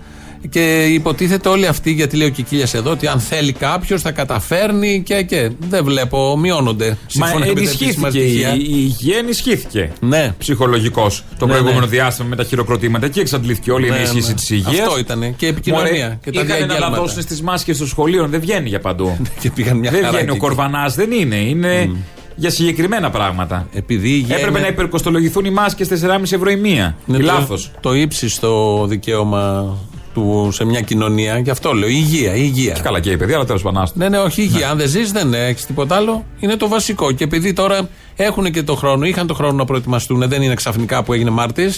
Και 0.51 0.85
υποτίθεται 0.85 1.49
όλοι 1.49 1.67
αυτοί, 1.67 1.91
γιατί 1.93 2.17
λέει 2.17 2.27
ο 2.27 2.31
Κικίλιας 2.31 2.75
εδώ, 2.75 2.91
ότι 2.91 3.07
αν 3.07 3.21
θέλει 3.21 3.53
κάποιος 3.53 4.03
θα 4.03 4.11
καταφέρνει 4.11 5.03
και, 5.05 5.23
και. 5.23 5.51
Δεν 5.69 5.85
βλέπω, 5.85 6.37
μειώνονται. 6.39 6.89
Μα 6.89 6.97
σύμφωνα 7.27 7.39
με 7.39 7.45
τα 7.45 7.51
επίσημα 7.61 8.09
ενισχύθηκε 8.09 8.19
η, 8.19 8.29
στοιχεία. 8.29 8.55
η 8.55 8.65
υγεία, 8.69 9.19
ενισχύθηκε. 9.19 9.93
Ναι. 10.01 10.35
Ψυχολογικός 10.39 11.25
το 11.39 11.47
Ναι, 11.47 11.53
προηγούμενο 11.53 11.81
ναι. 11.81 11.87
διάστημα 11.87 12.29
με 12.29 12.37
τα 12.37 12.45
χειροκροτήματα. 12.45 13.07
Εκεί 13.07 13.21
εξαντλήθηκε 13.21 13.71
όλη 13.73 13.87
η 13.87 13.91
Ναι, 13.91 13.97
ενίσχυση 13.97 14.29
ναι. 14.29 14.35
της 14.35 14.51
υγείας. 14.51 14.79
Αυτό 14.87 14.99
ήτανε. 14.99 15.35
Και 15.37 15.47
η 15.47 15.49
επικοινωνία 15.49 16.19
και 16.23 16.31
τα 16.31 16.41
είχαν 16.41 16.47
να 16.47 16.67
διαγγέλματα. 16.67 16.91
τα 16.95 17.01
δώσουν 17.01 17.23
στι 17.23 17.43
μάσκες 17.43 17.79
των 17.79 17.87
σχολείων. 17.87 18.31
Δεν 18.31 18.41
βγαίνει 18.41 18.69
για 18.69 18.81
παντού. 18.81 19.17
Και 19.41 19.51
πήγαν 19.51 19.77
μια 19.79 19.91
δεν 19.91 20.01
χαρά 20.01 20.11
βγαίνει. 20.13 20.25
και 20.25 20.31
Ο 20.31 20.35
εκεί. 20.35 20.45
Κορβανάς 20.47 20.95
δεν 20.95 21.11
είναι. 21.13 21.37
Είναι 21.37 21.91
για 22.37 22.51
συγκεκριμένα 22.51 23.11
πράγματα. 23.11 23.69
Επειδή 23.73 24.09
η 24.09 24.13
υγεία 24.15 24.35
Έπρεπε 24.37 24.51
είναι- 24.51 24.61
να 24.61 24.73
υπερκοστολογηθούν 24.73 25.45
οι 25.45 25.51
μάσκες 25.51 25.89
4,5 25.89 26.33
ευρώ 26.33 26.51
η 26.51 26.57
μία. 26.57 26.97
είναι 27.07 27.19
το, 27.19 27.25
Λάθος. 27.25 27.71
το 27.81 27.95
ύψιστο 27.95 28.85
δικαίωμα 28.89 29.77
του 30.19 30.49
σε 30.53 30.65
μια 30.65 30.81
κοινωνία. 30.81 31.39
Γι' 31.39 31.51
αυτό 31.51 31.73
λέω. 31.73 31.89
Η 31.89 31.95
υγεία, 31.97 32.35
η 32.35 32.41
υγεία. 32.45 32.77
Καλά 32.83 33.01
και 33.01 33.11
η 33.11 33.17
παιδιά, 33.17 33.35
αλλά 33.37 33.45
τέλος 33.45 33.63
πάντων. 33.63 33.83
άστο. 33.83 33.99
Ναι, 33.99 34.09
ναι, 34.09 34.19
όχι 34.19 34.43
υγεία. 34.43 34.71
Αν 34.71 34.77
δεν 34.79 34.89
ζεις, 34.89 35.13
δεν 35.13 35.35
έχεις 35.35 35.67
τίποτα 35.67 35.97
άλλο. 35.97 36.25
Είναι 36.41 36.57
το 36.57 36.69
βασικό. 36.69 37.13
Και 37.13 37.25
επειδή 37.25 37.53
τώρα 37.53 37.89
έχουν 38.17 38.51
και 38.51 38.63
το 38.63 38.75
χρόνο, 38.75 39.07
είχαν 39.07 39.27
το 39.27 39.35
χρόνο 39.35 39.53
να 39.53 39.65
προετοιμαστούν, 39.65 40.29
δεν 40.29 40.43
είναι 40.43 40.55
ξαφνικά 40.55 41.03
που 41.03 41.13
έγινε 41.13 41.31
Μάρτη. 41.31 41.73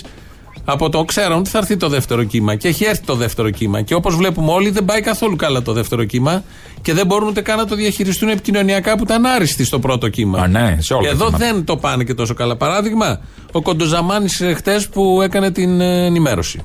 Από 0.65 0.89
το 0.89 1.05
ξέραν 1.05 1.39
ότι 1.39 1.51
θα 1.51 1.59
έρθει 1.59 1.77
το 1.77 1.89
δεύτερο 1.89 2.25
κύμα. 2.25 2.55
Και 2.55 2.69
έχει 2.69 2.85
έρθει 2.85 3.03
το 3.05 3.15
δεύτερο 3.15 3.51
κύμα. 3.51 3.83
Και 3.83 3.95
όπως 3.95 4.17
βλέπουμε 4.17 4.53
όλοι, 4.53 4.71
δεν 4.71 4.85
πάει 4.85 5.01
καθόλου 5.01 5.37
καλά 5.37 5.63
το 5.63 5.73
δεύτερο 5.73 6.05
κύμα. 6.05 6.43
Και 6.83 6.93
δεν 6.93 7.07
μπορούν 7.07 7.29
ούτε 7.29 7.41
καν 7.41 7.57
να 7.57 7.67
το 7.67 7.75
διαχειριστούν 7.75 8.29
επικοινωνιακά 8.29 8.97
που 8.97 9.03
ήταν 9.03 9.27
άριστοι 9.27 9.65
στο 9.65 9.79
πρώτο 9.79 10.09
κύμα. 10.09 10.39
Α, 10.39 10.47
ναι, 10.47 10.77
σε 10.81 10.95
όλα 10.95 11.03
τα 11.03 11.09
Εδώ 11.09 11.25
κύματα. 11.25 11.45
δεν 11.47 11.65
το 11.65 11.77
πάνε 11.77 12.05
και 12.05 12.15
τόσο 12.15 12.35
καλά. 12.35 12.57
Παράδειγμα, 12.57 13.21
ο 13.53 13.63
Κοντοζαμάνης 13.63 14.43
χτες 14.55 14.89
που 14.89 15.21
έκανε 15.23 15.51
την 15.51 15.81
ε, 15.81 16.07
ενημέρωση. 16.07 16.61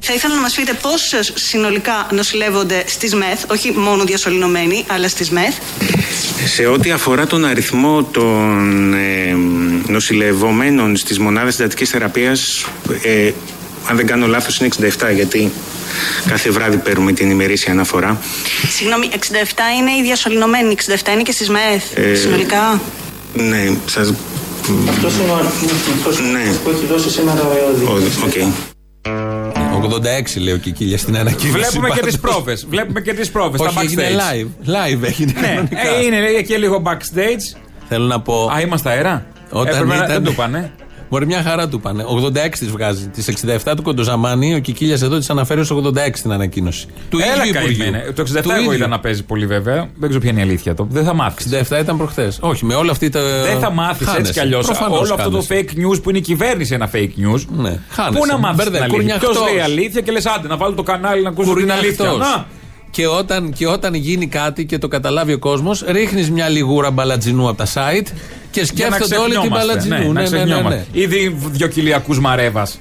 Θα 0.00 0.14
ήθελα 0.14 0.34
να 0.34 0.40
μας 0.40 0.54
πείτε 0.54 0.72
πώς 0.82 1.12
ε, 1.12 1.20
συνολικά 1.34 2.06
νοσηλεύονται 2.12 2.82
στις 2.86 3.14
ΜΕΘ, 3.14 3.38
όχι 3.50 3.72
μόνο 3.72 4.04
διασωληνωμένοι, 4.04 4.84
αλλά 4.88 5.08
στις 5.08 5.30
ΜΕΘ. 5.30 5.54
Σε 6.46 6.66
ό,τι 6.66 6.90
αφορά 6.90 7.26
τον 7.26 7.44
αριθμό 7.44 8.02
των 8.04 8.92
ε, 8.94 9.36
νοσηλευομένων 9.86 10.96
στις 10.96 11.18
μονάδες 11.18 11.58
εντατικής 11.60 11.90
θεραπείας, 11.90 12.66
ε, 13.02 13.30
αν 13.88 13.96
δεν 13.96 14.06
κάνω 14.06 14.26
λάθος 14.26 14.58
είναι 14.58 14.68
67 15.08 15.14
γιατί 15.14 15.52
κάθε 16.28 16.50
βράδυ 16.50 16.76
παίρνουμε 16.76 17.12
την 17.12 17.30
ημερήσια 17.30 17.72
αναφορά. 17.72 18.20
Συγγνώμη, 18.68 19.08
67 19.12 19.16
είναι 19.78 19.90
οι 19.98 20.02
διασωληνωμένοι, 20.02 20.72
67 20.72 21.12
είναι 21.12 21.22
και 21.22 21.32
στις 21.32 21.48
ΜΕΘ, 21.50 21.82
Ε, 21.94 22.14
συνολικά. 22.14 22.80
Ναι, 23.34 23.70
σας... 23.86 24.14
Αυτός 24.88 25.12
είναι 25.14 25.30
ο 25.30 25.34
αριθμός 25.34 26.20
Ναι. 26.32 26.52
που 26.64 26.70
έχει 26.70 26.86
δώσει 26.86 27.10
σήμερα 27.10 27.42
ο 27.42 27.50
Ο- 27.50 27.96
ΕΟΔΥ. 27.96 28.52
Οκ. 29.84 29.90
86 30.36 30.40
λέει 30.40 30.54
ο 30.54 30.56
Κικίλιας 30.56 30.98
στην 30.98 31.16
ανακοίνωση. 31.16 31.58
Βλέπουμε 31.58 31.88
και 31.88 32.00
τις 32.00 32.18
πάντως. 32.18 32.34
πρόβες. 32.36 32.66
Βλέπουμε 32.68 33.00
και 33.00 33.14
τις 33.14 33.30
πρόβες. 33.30 33.60
Όχι, 33.60 33.78
έγινε 33.80 34.02
live. 34.08 34.68
Live 34.68 35.02
έγινε. 35.02 35.32
Ναι, 35.40 35.46
κανονικά. 35.46 35.80
ε, 35.96 36.04
είναι 36.04 36.20
λέει, 36.20 36.44
και 36.44 36.56
λίγο 36.56 36.82
backstage. 36.86 37.58
Θέλω 37.88 38.06
να 38.06 38.20
πω. 38.20 38.50
Α, 38.56 38.60
είμαστε 38.60 38.90
αέρα; 38.90 39.26
Όταν 39.50 39.66
Έπρεπε 39.74 39.86
να- 39.86 39.94
ήταν- 39.94 40.08
Δεν 40.08 40.24
το 40.24 40.32
πάνε. 40.32 40.72
Μπορεί 41.10 41.26
μια 41.26 41.42
χαρά 41.42 41.68
του 41.68 41.80
πάνε. 41.80 42.04
86 42.54 42.58
τη 42.58 42.64
βγάζει. 42.66 43.08
Τις 43.08 43.28
67 43.64 43.72
του 43.76 43.82
Κοντοζαμάνη, 43.82 44.54
ο 44.54 44.58
Κικίλιας 44.58 45.02
εδώ 45.02 45.18
της 45.18 45.30
αναφέρει 45.30 45.60
ως 45.60 45.70
86 45.70 46.20
την 46.22 46.32
ανακοίνωση. 46.32 46.86
Του 47.10 47.18
Έλα 47.18 47.44
ίδιου 47.46 47.60
Υπουργείου. 47.60 47.78
καημένε. 47.84 48.12
Το 48.14 48.22
67 48.22 48.42
Του 48.42 48.50
εγώ 48.50 48.60
ίδιου. 48.60 48.72
είδα 48.72 48.86
να 48.86 49.00
παίζει 49.00 49.22
πολύ 49.24 49.46
βέβαια. 49.46 49.88
Δεν 49.96 50.08
ξέρω 50.08 50.20
ποια 50.20 50.30
είναι 50.30 50.40
η 50.40 50.42
αλήθεια. 50.42 50.74
Το. 50.74 50.86
Δεν 50.90 51.04
θα 51.04 51.14
μάθεις. 51.14 51.46
67 51.52 51.80
ήταν 51.80 51.96
προχθές. 51.96 52.38
Όχι, 52.40 52.64
με 52.64 52.74
όλα 52.74 52.90
αυτή 52.90 53.08
τα. 53.08 53.20
Δεν 53.42 53.58
θα 53.58 53.70
μάθεις 53.70 54.08
έτσι 54.18 54.32
κι 54.32 54.40
αλλιώς. 54.40 54.68
Όλο 54.90 55.14
αυτό 55.14 55.30
το 55.30 55.46
fake 55.48 55.52
news 55.92 56.02
που 56.02 56.08
είναι 56.08 56.18
η 56.18 56.22
κυβέρνηση 56.22 56.74
ένα 56.74 56.90
fake 56.92 56.96
news. 56.96 57.40
Ναι, 57.56 57.78
χάνεσαι. 57.90 58.18
Πού 58.18 58.26
να 58.26 58.38
μάθεις 58.38 58.62
την 58.62 58.72
Μπερδε, 58.72 58.78
αλήθεια; 58.84 59.18
Ποιος 59.18 59.36
κουρνιαχτός. 59.36 59.36
λέει 59.50 59.60
αλήθεια 59.60 60.00
και 60.00 60.12
λες 60.12 60.26
άντε 60.26 60.48
να 60.48 60.56
βάλω 60.56 60.74
το 60.74 60.82
κανάλι 60.82 61.22
να 61.22 61.28
ακούσω 61.28 61.54
την 61.54 61.72
αλήθεια. 61.72 62.12
Κουρνιαχτός. 62.88 62.88
Να, 62.88 62.90
Και 62.90 63.06
όταν, 63.06 63.52
και 63.52 63.66
όταν 63.66 63.94
γίνει 63.94 64.26
κάτι 64.26 64.66
και 64.66 64.78
το 64.78 64.88
καταλάβει 64.88 65.32
ο 65.32 65.38
κόσμος, 65.38 65.84
ρίχνεις 65.86 66.30
μια 66.30 66.48
λιγούρα 66.48 66.90
μπαλατζινού 66.90 67.48
από 67.48 67.56
τα 67.56 67.66
site 67.66 68.06
και 68.50 68.66
για 68.74 68.88
να 68.88 68.94
σκέφτονται 68.96 69.16
όλοι 69.16 69.30
την 69.32 69.40
ξεχνιόμαστε. 69.40 69.66
μπαλατζινού. 69.66 69.96
Ναι, 69.96 70.04
να 70.04 70.12
Ναι, 70.12 70.12
ναι, 70.12 70.20
ναι, 70.20 70.36
ξεχνιόμαστε. 70.36 70.86
ναι. 70.92 71.00
Ήδη 71.00 71.36
δυο 71.50 71.66
κοιλιακού 71.66 72.14
μαρέβας. 72.14 72.80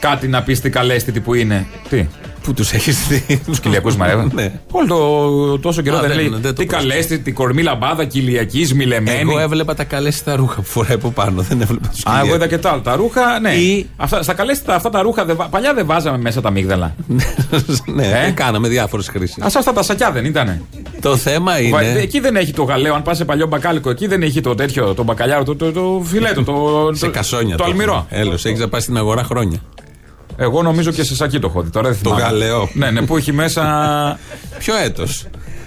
Κάτι 0.00 0.28
να 0.28 0.42
πεις 0.42 0.60
τι 0.60 0.70
καλέσθητη 0.70 1.20
που 1.20 1.34
είναι. 1.34 1.66
Τι; 1.88 2.06
Πού 2.48 2.54
τους 2.54 2.72
έχεις 2.72 3.06
δει. 3.08 3.40
Τους 3.46 3.60
κοιλιακούς 3.60 3.96
μαρέβα. 3.96 4.28
Ναι. 4.34 4.52
Όλο 4.70 4.86
το 4.88 5.58
τόσο 5.58 5.82
καιρό 5.82 5.96
Α, 5.96 6.00
δεν 6.00 6.08
δεν- 6.08 6.18
λέει. 6.18 6.28
δεν 6.28 6.42
το 6.42 6.48
Τι 6.52 6.64
πρόσεξα. 6.66 6.76
καλέστη, 6.88 7.18
την 7.18 7.34
κορμή 7.34 7.62
λαμπάδα 7.62 8.04
κοιλιακής, 8.04 8.74
μιλεμένη. 8.74 9.18
Εγώ 9.30 9.38
έβλεπα 9.38 9.74
τα 9.74 9.84
καλέστα 9.84 10.36
ρούχα 10.36 10.54
που 10.54 10.64
φοράει 10.68 10.92
από 10.94 11.10
πάνω. 11.10 11.42
Δεν 11.42 11.60
έβλεπα 11.60 11.88
τους 11.88 12.04
Α, 12.06 12.20
εγώ 12.24 12.34
είδα 12.34 12.46
και 12.46 12.58
τα 12.58 12.70
άλλα. 12.70 12.80
Τα 12.82 12.96
ρούχα, 12.96 13.40
ναι. 13.40 13.50
Ή- 13.54 13.86
Αυτά, 13.96 14.22
στα 14.22 14.32
καλέστα 14.34 14.74
αυτά 14.74 14.90
τα 14.90 15.02
ρούχα, 15.02 15.24
δεν 15.24 15.36
βα- 15.36 15.46
παλιά 15.48 15.74
δεν 15.74 15.86
βάζαμε 15.86 16.18
μέσα 16.18 16.40
τα 16.40 16.50
μίγδαλα. 16.50 16.94
ναι, 17.94 18.06
Ε; 18.26 18.30
κάναμε 18.30 18.68
διάφορες 18.68 19.08
χρήσεις. 19.08 19.42
Α, 19.42 19.46
αυτά 19.46 19.72
τα 19.72 19.82
σακιά 19.82 20.10
δεν 20.10 20.24
ήτανε. 20.24 20.62
Το 21.00 21.16
θέμα 21.16 21.52
Βα- 21.70 21.82
είναι. 21.82 22.00
Εκεί 22.00 22.20
δεν 22.20 22.36
έχει 22.36 22.52
το 22.52 22.62
γαλέο. 22.62 22.94
Αν 22.94 23.02
πας 23.02 23.16
σε 23.16 23.24
παλιό 23.24 23.46
μπακάλικο, 23.46 23.90
εκεί 23.90 24.06
δεν 24.06 24.22
έχει 24.22 24.40
το 24.40 24.54
τέτοιο, 24.54 24.94
το 24.94 25.02
μπακαλιάρο, 25.02 25.44
το, 25.44 25.56
το, 25.56 25.72
το 25.72 26.02
φιλέτο, 26.04 26.42
το, 26.42 26.90
Σε 26.94 27.04
το, 27.04 27.10
κασόνια. 27.10 27.56
το 27.56 27.64
αλμυρό. 27.64 28.06
Έλο, 28.08 28.32
έχεις 28.32 28.58
να 28.58 28.68
πάει 28.68 28.80
στην 28.80 28.96
αγορά 28.96 29.22
χρόνια. 29.24 29.58
Εγώ 30.40 30.62
νομίζω 30.62 30.90
και 30.90 31.02
σε 31.04 31.14
σακί 31.14 31.38
το 31.38 31.46
έχω 31.50 31.62
δει. 31.62 31.70
Τώρα 31.70 31.88
δεν 31.90 31.98
Το 32.02 32.10
θυμάμαι. 32.14 32.22
γαλέο. 32.22 32.68
Ναι, 32.72 32.90
ναι, 32.90 33.02
που 33.02 33.16
έχει 33.16 33.32
μέσα. 33.32 33.62
Ποιο 34.58 34.74
έτος; 34.76 35.26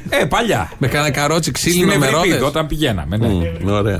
Ε, 0.10 0.26
παλιά. 0.26 0.72
Με 0.78 0.88
κανένα 0.88 1.12
καρότσι 1.12 1.42
Στην 1.42 1.54
ξύλινο 1.54 1.86
με 1.86 2.06
Ευρυπίδη, 2.06 2.28
ρόδες; 2.30 2.48
όταν 2.48 2.68
πηγαίναμε. 2.68 3.18
Ναι. 3.18 3.28
Μμ, 3.28 3.68
ωραία. 3.72 4.00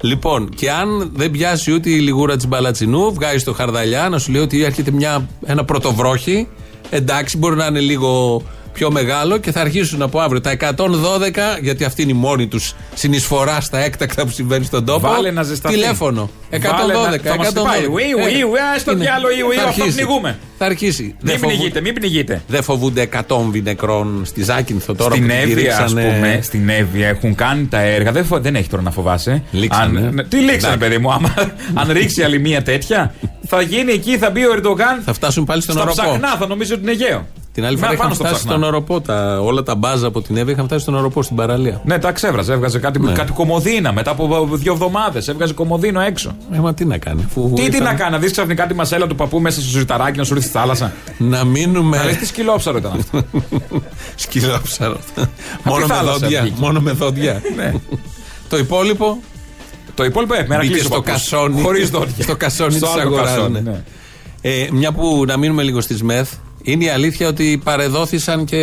Λοιπόν, 0.00 0.48
και 0.48 0.70
αν 0.70 1.10
δεν 1.14 1.30
πιάσει 1.30 1.72
ούτε 1.72 1.90
η 1.90 1.98
λιγούρα 1.98 2.36
της 2.36 2.46
μπαλατσινού, 2.46 3.14
βγάζει 3.14 3.44
το 3.44 3.52
χαρδαλιά 3.52 4.08
να 4.08 4.18
σου 4.18 4.32
λέει 4.32 4.42
ότι 4.42 4.62
έρχεται 4.64 4.90
μια, 4.90 5.28
ένα 5.46 5.64
πρωτοβρόχι. 5.64 6.48
Εντάξει, 6.90 7.38
μπορεί 7.38 7.56
να 7.56 7.66
είναι 7.66 7.80
λίγο 7.80 8.42
πιο 8.76 8.90
μεγάλο 8.90 9.36
και 9.38 9.52
θα 9.52 9.60
αρχίσουν 9.60 10.02
από 10.02 10.20
αύριο 10.20 10.40
τα 10.40 10.50
112, 10.50 11.58
γιατί 11.60 11.84
αυτή 11.84 12.02
είναι 12.02 12.10
η 12.10 12.14
μόνη 12.14 12.46
τους 12.46 12.74
συνεισφορά 12.94 13.60
στα 13.60 13.78
έκτακτα 13.78 14.24
που 14.24 14.30
συμβαίνει 14.30 14.64
στον 14.64 14.84
τόπο. 14.84 15.08
Βάλε 15.08 15.30
να 15.30 15.42
ζεσταθεί. 15.42 15.74
Τηλέφωνο. 15.74 16.30
112, 16.50 16.58
Βάλε 17.02 17.16
να- 17.16 17.30
θα 17.30 17.36
μας 17.36 17.46
112. 17.48 17.48
χτυπάει. 17.48 17.80
Ουί, 17.92 18.04
ουί, 18.24 18.40
Ε, 18.40 18.44
ουί, 18.44 18.58
ας 18.76 18.84
το 18.84 18.90
είναι. 18.90 19.00
διάλο, 19.00 19.26
ουί, 19.28 19.42
ουί, 19.48 19.56
Θα 19.56 19.68
αυτό 19.68 19.82
αρχίσει. 19.82 19.96
πνιγούμε. 20.04 20.38
Θα 20.58 20.64
αρχίσει. 20.66 21.02
Μην 21.02 21.14
Δεν 21.22 21.38
φοβού- 21.38 21.54
πνιγείτε, 21.56 21.80
μην 21.80 21.94
πνιγείτε. 21.94 22.42
Δεν 22.48 22.62
φοβούνται 22.62 23.00
εκατόμβι 23.00 23.62
νεκρών 23.62 24.22
στη 24.24 24.42
Ζάκυνθο 24.42 24.94
τώρα 24.94 25.10
Στην 25.14 25.26
που 25.26 25.32
την 25.32 25.38
Εύβοια, 25.40 25.76
ας 25.76 25.76
κηρύξανε. 25.92 26.14
πούμε, 26.14 26.38
στην 26.42 26.68
Εύβοια 26.68 27.08
έχουν 27.08 27.34
κάνει 27.34 27.66
τα 27.66 27.80
έργα. 27.80 28.12
Δεν, 28.12 28.24
φο- 28.24 28.40
δεν 28.40 28.54
έχει 28.56 28.68
τώρα 28.68 28.82
να 28.82 28.90
φοβάσαι. 28.90 29.42
Λήξανε. 29.50 29.98
Αν, 30.06 30.14
ναι, 30.14 30.24
τι 30.24 30.36
λήξανε, 30.36 30.74
Εντάξει. 30.74 30.78
παιδί 30.78 30.98
μου. 30.98 31.12
Άμα, 31.12 31.34
αν 31.74 31.90
ρίξει 31.92 32.22
άλλη 32.22 32.38
μία 32.38 32.62
τέτοια, 32.62 33.14
θα 33.48 33.60
γίνει 33.62 33.92
εκεί, 33.92 34.18
θα 34.18 34.30
μπει 34.30 34.44
ο 34.46 34.52
Ερντογάν. 34.52 35.02
Θα 35.04 35.12
φτάσουν 35.12 35.44
πάλι 35.44 35.62
στον 35.62 35.74
Στα 35.74 35.84
οροπό. 35.84 36.02
ψαχνά, 36.02 36.36
θα 36.38 36.46
νομίζω 36.46 36.74
ότι 36.74 36.82
είναι 36.82 36.90
Αιγαίο. 36.90 37.26
Την 37.56 37.64
άλλη 37.64 37.74
Να, 37.80 37.86
φορά 37.86 37.96
πάνω 37.96 38.02
είχαν 38.02 38.14
στο 38.14 38.24
φτάσει 38.24 38.38
ψαχνά. 38.44 38.56
στον 38.64 38.74
οροπό. 38.74 39.00
Τα, 39.00 39.40
όλα 39.40 39.62
τα 39.62 39.74
μπάζα 39.74 40.06
από 40.06 40.22
την 40.22 40.36
Εύη 40.36 40.52
είχαν 40.52 40.64
φτάσει 40.64 40.82
στον 40.82 40.94
οροπό 40.94 41.22
στην 41.22 41.36
παραλία. 41.36 41.80
Ναι, 41.84 41.98
τα 41.98 42.12
ξέβραζε. 42.12 42.52
Έβγαζε 42.52 42.78
κάτι, 42.78 43.00
Ναι. 43.00 43.12
κάτι 43.12 43.32
κομμωδίνα 43.32 43.92
μετά 43.92 44.10
από 44.10 44.48
δύο 44.52 44.72
εβδομάδες. 44.72 45.28
Έβγαζε 45.28 45.52
κομμωδίνο 45.52 46.00
έξω. 46.00 46.36
Ε, 46.52 46.58
μα 46.58 46.74
τι 46.74 46.84
να 46.84 46.98
κάνει. 46.98 47.22
Αφού 47.26 47.52
Τι, 47.54 47.62
τι 47.62 47.68
είχαν- 47.76 47.82
να 47.82 47.94
κάνει, 47.94 48.10
να 48.10 48.18
δεις 48.18 48.30
ξαφνικά 48.32 48.66
τη 48.66 48.74
μασέλα 48.74 49.06
του 49.06 49.14
παππού 49.14 49.40
μέσα 49.40 49.60
στο 49.60 49.70
ζουριταράκι 49.70 50.18
να 50.18 50.24
σου 50.24 50.34
ρίξει 50.34 50.48
στη 50.48 50.58
θάλασσα. 50.58 50.92
Να 51.18 51.44
μείνουμε. 51.44 51.96
Να 51.96 52.04
λες 52.04 52.16
τι 52.16 52.26
σκυλόψαρο 52.26 52.78
ήταν 52.78 52.92
αυτό. 52.98 53.22
Σκυλόψαρο. 54.14 54.96
μόνο, 55.62 55.86
με 55.86 55.94
θάλασσα 55.94 56.18
δόντια, 56.18 56.40
βγήκε. 56.42 56.56
μόνο 56.60 56.80
με 56.80 56.90
δόντια. 56.92 57.42
ναι. 57.56 57.72
Το 58.48 58.56
υπόλοιπο; 58.58 59.18
Το 59.94 60.04
υπόλοιπο 60.04 60.34
ε, 60.34 60.44
μέρα 60.48 60.60
μπήκε 60.60 60.72
κλείσει 60.72 60.86
στο 60.86 61.00
κασόνι. 61.00 61.60
Χωρίς 61.62 61.90
δόντια. 61.90 62.22
Στο 62.24 62.36
κασόνι 62.36 62.68
της 62.68 62.78
Στο 62.78 62.88
άλλο 62.90 63.00
αγοράς. 63.00 63.30
κασόνι, 63.34 63.60
ναι. 63.62 63.82
Ε, 64.40 64.68
μια 64.72 64.92
που 64.92 65.24
να 65.26 65.36
μείνουμε 65.36 65.62
λίγο 65.62 65.80
στις 65.80 66.02
ΜΕΘ, 66.02 66.28
είναι 66.66 66.84
η 66.84 66.88
αλήθεια 66.88 67.28
ότι 67.28 67.60
παρεδόθησαν 67.64 68.44
και, 68.44 68.62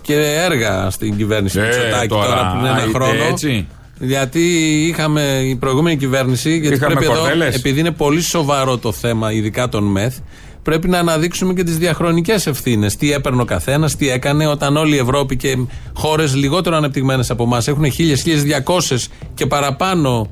και 0.00 0.14
έργα 0.50 0.90
στην 0.90 1.16
κυβέρνηση 1.16 1.58
Ε, 1.58 1.62
Μητσοτάκη 1.62 2.08
τώρα, 2.08 2.26
τώρα, 2.26 2.50
που 2.52 2.58
είναι 2.58 2.68
ένα 2.68 2.80
είτε 2.82 2.90
χρόνο. 2.98 3.24
έτσι. 3.30 3.66
Γιατί 3.98 4.40
είχαμε 4.88 5.22
η 5.44 5.56
προηγούμενη 5.56 5.96
κυβέρνηση, 5.96 6.56
γιατί 6.58 6.76
Είχαμε 6.76 6.94
πρέπει 6.94 7.10
εδώ, 7.10 7.20
κορδέλες. 7.20 7.54
επειδή 7.54 7.80
είναι 7.80 7.90
πολύ 7.90 8.20
σοβαρό 8.22 8.78
το 8.78 8.92
θέμα, 8.92 9.32
ειδικά 9.32 9.68
των 9.68 9.84
ΜΕΘ, 9.84 10.14
πρέπει 10.62 10.88
να 10.88 10.98
αναδείξουμε 10.98 11.52
και 11.54 11.62
τις 11.64 11.76
διαχρονικές 11.78 12.46
ευθύνες. 12.46 12.96
Τι 12.96 13.12
έπαιρνε 13.12 13.42
ο 13.42 13.44
καθένας, 13.44 13.96
τι 13.96 14.10
έκανε, 14.10 14.46
όταν 14.46 14.76
όλη 14.76 14.94
η 14.94 14.98
Ευρώπη 14.98 15.36
και 15.36 15.56
χώρες 15.94 16.34
λιγότερο 16.34 16.76
ανεπτυγμένες 16.76 17.30
από 17.30 17.42
εμάς 17.42 17.68
έχουν 17.68 17.84
1000-1200 17.84 19.08
και 19.34 19.46
παραπάνω 19.46 20.30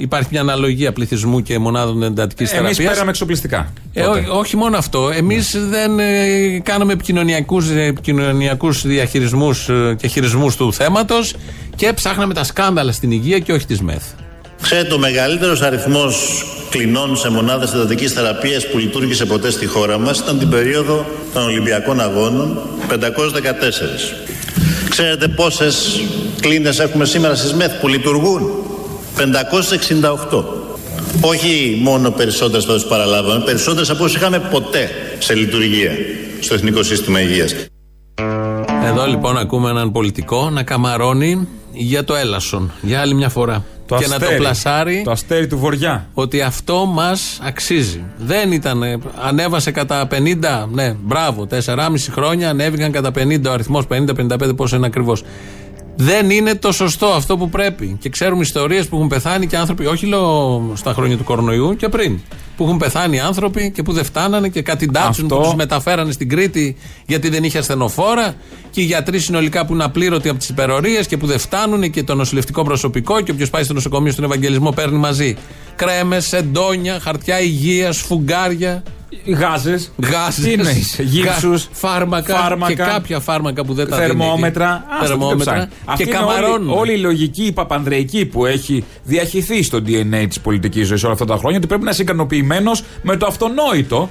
υπάρχει 0.00 0.28
μια 0.32 0.40
αναλογία 0.40 0.92
πληθυσμού 0.92 1.42
και 1.42 1.58
μονάδων 1.58 2.02
εντατικής 2.02 2.50
Εμείς 2.52 2.60
θεραπείας. 2.62 2.92
πέραμε 2.92 3.10
εξοπλιστικά. 3.10 3.72
Ε, 3.92 4.02
τότε. 4.02 4.18
ό- 4.30 4.38
όχι 4.38 4.56
μόνο 4.56 4.76
αυτό. 4.76 5.10
Εμείς 5.16 5.56
δεν 5.70 5.98
ε, 5.98 6.60
κάναμε 6.62 6.92
επικοινωνιακούς 6.92 7.70
επικοινωνιακούς 7.70 8.86
διαχειρισμούς 8.86 9.68
και 9.96 10.06
χειρισμούς 10.06 10.56
του 10.56 10.72
θέματος 10.72 11.34
και 11.76 11.92
ψάχναμε 11.92 12.34
τα 12.34 12.44
σκάνδαλα 12.44 12.92
στην 12.92 13.10
υγεία 13.10 13.38
και 13.38 13.52
όχι 13.52 13.66
τις 13.66 13.80
ΜΕΘ. 13.80 14.02
Ξέρετε, 14.62 14.94
ο 14.94 14.98
μεγαλύτερος 14.98 15.62
αριθμός 15.62 16.44
κλινών 16.70 17.16
σε 17.16 17.30
μονάδες 17.30 17.72
εντατικής 17.72 18.12
θεραπείας 18.12 18.66
που 18.68 18.78
λειτουργήσε 18.78 19.26
ποτέ 19.26 19.50
στη 19.50 19.66
χώρα 19.66 19.98
μας 19.98 20.18
ήταν 20.18 20.38
την 20.38 20.48
περίοδο 20.48 21.06
των 21.32 21.42
Ολυμπιακών 21.42 22.00
Αγώνων 22.00 22.58
514. 22.88 24.14
Ξέρετε 24.88 25.28
πόσες 25.28 26.00
κλίνες 26.40 26.78
έχουμε 26.78 27.04
σήμερα 27.04 27.34
στις 27.34 27.52
ΜΕΘ 27.54 27.72
που 27.80 27.88
λειτουργούν, 27.88 28.50
568. 29.20 30.44
Όχι 31.20 31.78
μόνο 31.82 32.10
περισσότερες 32.10 32.66
που 32.66 32.88
παραλάβαμε, 32.88 33.44
περισσότερες 33.44 33.90
από 33.90 34.04
όσες 34.04 34.16
είχαμε 34.16 34.38
ποτέ 34.38 34.90
σε 35.18 35.34
λειτουργία 35.34 35.90
στο 36.40 36.54
Εθνικό 36.54 36.82
Σύστημα 36.82 37.20
Υγείας. 37.20 37.54
Εδώ 38.84 39.06
λοιπόν 39.06 39.36
ακούμε 39.36 39.70
έναν 39.70 39.92
πολιτικό 39.92 40.50
να 40.50 40.62
καμαρώνει 40.62 41.48
για 41.72 42.04
το 42.04 42.14
έλασον 42.14 42.72
για 42.80 43.00
άλλη 43.00 43.14
μια 43.14 43.28
φορά. 43.28 43.64
Το 43.86 43.96
και 43.96 44.06
να 44.06 44.18
το 44.18 44.24
αστέρι. 44.24 44.36
πλασάρει 44.40 45.02
Το 45.04 45.10
αστέρι 45.10 45.46
του 45.46 45.58
Βοριά. 45.58 46.08
ότι 46.14 46.40
αυτό 46.40 46.84
μας 46.86 47.38
αξίζει. 47.42 48.04
Δεν 48.18 48.52
ήταν. 48.52 48.82
Ανέβασε 49.22 49.70
κατά 49.70 50.06
50. 50.10 50.68
Ναι, 50.72 50.94
μπράβο. 51.02 51.46
4,5 51.46 52.10
χρόνια 52.10 52.50
ανέβηκαν 52.50 52.92
κατά 52.92 53.10
50 53.10 53.48
ο 53.48 53.52
αριθμός. 53.52 53.84
50-55 53.86 54.56
πόσο 54.56 54.76
είναι 54.76 54.86
ακριβώς. 54.86 55.22
Δεν 56.02 56.30
είναι 56.30 56.54
το 56.54 56.72
σωστό 56.72 57.06
αυτό 57.06 57.36
που 57.36 57.48
πρέπει. 57.48 57.96
Και 58.00 58.08
ξέρουμε 58.08 58.40
ιστορίες 58.42 58.88
που 58.88 58.96
έχουν 58.96 59.08
πεθάνει 59.08 59.46
και 59.46 59.56
άνθρωποι, 59.56 59.86
όχι 59.86 60.06
λέω 60.06 60.62
στα 60.74 60.92
χρόνια 60.92 61.16
του 61.16 61.24
κορονοϊού 61.24 61.76
και 61.76 61.88
πριν. 61.88 62.18
Που 62.56 62.64
έχουν 62.64 62.76
πεθάνει 62.78 63.20
άνθρωποι 63.20 63.70
και 63.70 63.82
που 63.82 63.92
δεν 63.92 64.04
φτάνανε 64.04 64.48
και 64.48 64.62
κάτι 64.62 64.86
ντάτσουν 64.86 65.24
Αυτό- 65.24 65.36
που 65.36 65.42
τους 65.42 65.54
μεταφέρανε 65.54 66.12
στην 66.12 66.28
Κρήτη 66.28 66.76
γιατί 67.06 67.28
δεν 67.28 67.44
είχε 67.44 67.58
ασθενοφόρα. 67.58 68.34
Και 68.70 68.80
οι 68.80 68.84
γιατροί 68.84 69.18
συνολικά 69.18 69.66
που 69.66 69.72
είναι 69.72 69.84
απλήρωτοι 69.84 70.28
από 70.28 70.38
τις 70.38 70.48
υπερορίες 70.48 71.06
και 71.06 71.16
που 71.16 71.26
δεν 71.26 71.38
φτάνουν 71.38 71.90
και 71.90 72.02
το 72.02 72.14
νοσηλευτικό 72.14 72.62
προσωπικό. 72.62 73.20
Και 73.20 73.30
όποιος 73.30 73.50
πάει 73.50 73.62
στο 73.64 73.72
νοσοκομείο 73.72 74.12
στον 74.12 74.24
Ευαγγελισμό 74.24 74.70
παίρνει 74.70 74.98
μαζί 74.98 75.36
κρέμες, 75.76 76.32
εντόνια, 76.32 77.00
χαρτιά 77.00 77.40
υγείας, 77.40 77.98
φουγγάρια. 77.98 78.82
Γάζες. 79.26 79.90
Γάζες, 80.12 80.44
Τι 80.44 80.52
εννοείς, 80.52 80.98
γύψους, 81.02 81.62
γα- 81.64 81.70
φάρμακα, 81.72 82.34
φάρμακα, 82.36 82.72
και 82.72 82.82
κάποια 82.82 83.20
φάρμακα 83.20 83.64
που 83.64 83.74
δεν 83.74 83.88
τα 83.88 83.96
δίνει 83.96 84.08
Θερμόμετρα. 84.08 84.84
εκεί. 84.84 84.94
Άστα, 84.94 85.06
θερμόμετρα 85.06 85.52
τι 85.52 85.58
το 85.60 85.66
ψάχνει. 85.66 85.66
και 85.66 85.90
Αυτή 85.92 86.02
είναι 86.02 86.12
καμαρώνουν. 86.12 86.68
όλη, 86.70 86.78
όλη 86.78 86.92
η 86.92 86.98
λογική, 86.98 87.42
η 87.44 87.52
παπανδρεϊκή 87.52 88.26
που 88.26 88.46
έχει 88.46 88.84
διαχυθεί 89.04 89.62
στο 89.62 89.78
DNA 89.86 90.24
της 90.28 90.40
πολιτικής 90.40 90.86
ζωής 90.86 91.02
όλα 91.04 91.12
αυτά 91.12 91.24
τα 91.24 91.36
χρόνια 91.36 91.58
ότι 91.58 91.66
πρέπει 91.66 91.84
να 91.84 91.90
είσαι 91.90 92.02
ικανοποιημένος 92.02 92.82
με 93.02 93.16
το 93.16 93.26
αυτονόητο. 93.26 94.10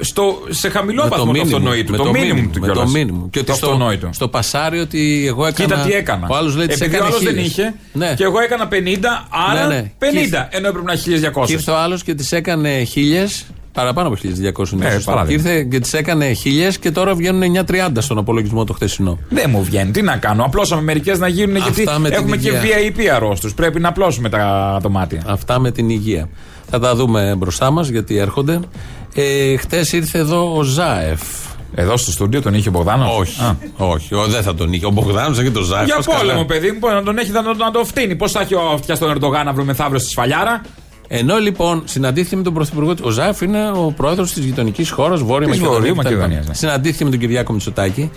Στο, 0.00 0.42
σε 0.48 0.68
χαμηλό 0.68 1.02
με 1.02 1.08
βαθμό 1.08 1.24
το 1.24 1.30
μήνυμο, 1.30 1.56
αυτονόητο. 1.56 1.90
με 1.90 1.96
Το 1.96 2.10
μήνυμο 2.10 2.48
του 2.52 2.60
με 2.60 2.66
το 2.66 2.72
κιόλας. 2.72 2.92
μήνυμο. 2.92 3.28
Και 3.30 3.38
ότι 3.38 3.48
το 3.48 3.54
στο, 3.54 3.66
αυτονόητο. 3.66 4.08
στο 4.12 4.28
πασάρι 4.28 4.78
ότι 4.78 5.24
εγώ 5.26 5.46
έκανα. 5.46 5.68
Κοίτα 5.74 5.86
τι 5.86 5.92
έκανα. 5.92 6.26
Ο 6.30 6.36
άλλος 6.36 6.54
λέει 6.56 6.64
ότι 6.64 6.72
Επειδή 6.74 6.94
ο 6.94 6.96
έκανε 6.96 7.08
άλλος 7.08 7.22
δεν 7.22 7.32
χίλιες. 7.32 7.46
είχε 7.50 7.74
Ναι. 7.92 8.14
και 8.16 8.24
εγώ 8.24 8.40
έκανα 8.40 8.68
50, 8.68 9.26
άρα 9.50 9.66
Ναι, 9.66 9.74
ναι. 9.74 9.92
50. 9.98 10.48
Ενώ 10.50 10.68
έπρεπε 10.68 10.86
να 10.86 10.92
έχει 10.92 11.10
1200. 11.10 11.46
Και 11.46 11.52
ήρθε 11.52 11.70
ο 11.70 11.76
άλλος 11.76 12.02
και 12.02 12.14
τι 12.14 12.36
έκανε 12.36 12.82
χίλιες. 12.84 13.46
Παραπάνω 13.78 14.08
από 14.08 14.16
1200 14.16 14.72
είναι 14.72 14.86
Ε, 14.86 14.90
σωστό. 14.92 15.10
παράδειγμα. 15.10 15.42
Και 15.42 15.48
ήρθε 15.50 15.64
και 15.70 15.80
τις 15.80 15.92
έκανε 15.92 16.32
χίλιες 16.32 16.78
και 16.78 16.90
τώρα 16.90 17.14
βγαίνουν 17.14 17.42
930 17.42 17.90
στον 17.98 18.18
απολογισμό 18.18 18.64
το 18.64 18.72
χθεσινό. 18.72 19.18
Δεν 19.28 19.50
μου 19.50 19.62
βγαίνει. 19.64 19.90
Τι 19.90 20.02
να 20.02 20.16
κάνω. 20.16 20.44
Απλώσαμε 20.44 20.82
μερικές 20.82 21.18
να 21.18 21.28
γίνουν 21.28 21.56
γιατί 21.56 21.80
Αυτά 21.82 21.98
με 21.98 22.08
την 22.08 22.18
έχουμε 22.18 22.36
και 22.36 22.48
υγεία. 22.48 22.60
VIP 23.08 23.14
αρρώστους. 23.14 23.54
Πρέπει 23.54 23.80
να 23.80 23.88
απλώσουμε 23.88 24.28
τα 24.28 24.78
δωμάτια. 24.82 25.22
Αυτά 25.26 25.58
με 25.58 25.70
την 25.70 25.88
υγεία. 25.90 26.28
Θα 26.70 26.78
τα 26.78 26.94
δούμε 26.94 27.34
μπροστά 27.38 27.70
μας 27.70 27.88
γιατί 27.88 28.16
έρχονται. 28.18 28.60
Ε, 29.14 29.56
Χθες 29.56 29.92
ήρθε 29.92 30.18
εδώ 30.18 30.56
ο 30.56 30.62
Ζάεφ. 30.62 31.20
Εδώ 31.74 31.96
στο 31.96 32.10
στούντιο 32.10 32.42
τον 32.42 32.54
είχε 32.54 32.68
ο 32.68 32.72
Μπογδάνος; 32.72 33.16
Όχι, 33.18 33.40
όχι, 33.76 34.14
ο, 34.14 34.26
δεν 34.26 34.42
θα 34.42 34.54
τον 34.54 34.72
είχε. 34.72 34.86
Ο 34.86 34.90
Μπογδάνος 34.90 35.42
και 35.42 35.50
τον 35.50 35.62
Ζάεφ. 35.64 35.84
Για 35.84 35.96
πώς 35.96 36.06
καλά. 36.06 36.18
πόλεμο, 36.18 36.44
παιδί 36.44 36.70
μου, 36.80 36.88
να 36.94 37.02
τον 37.02 37.18
έχει 37.18 37.30
να, 37.30 37.42
τον- 37.42 37.56
να 37.56 37.70
το 37.70 37.84
φτύνει. 37.84 38.16
Πώς 38.16 38.32
θα 38.32 38.40
έχει 38.40 38.54
ο 38.54 38.70
αυτιά 38.74 38.98
τον 38.98 39.10
Ερντογάν 39.10 39.48
αύριο 39.48 39.64
μεθαύριο 39.64 39.98
στη 39.98 40.08
σφαλιάρα; 40.10 40.60
Ενώ 41.08 41.36
λοιπόν 41.36 41.82
συναντήθηκε 41.84 42.36
με 42.36 42.42
τον 42.42 42.54
Πρωθυπουργό. 42.54 42.94
Ο 43.02 43.10
Ζάεφ 43.10 43.40
είναι 43.40 43.70
ο 43.70 43.92
πρόεδρος 43.96 44.32
της 44.32 44.44
γειτονικής 44.44 44.90
χώρας 44.90 45.22
Βόρεια 45.22 45.48
Της 45.48 45.60
Μακεδονία. 45.60 45.78
Βορείου 45.78 45.94
κτλ. 45.94 46.14
Μακεδονίας, 46.14 46.46
ναι. 46.46 46.54
Συναντήθηκε 46.54 47.04
με 47.04 47.10
τον 47.10 47.18
Κυριάκο 47.18 47.52
Μητσοτάκη. 47.52 48.10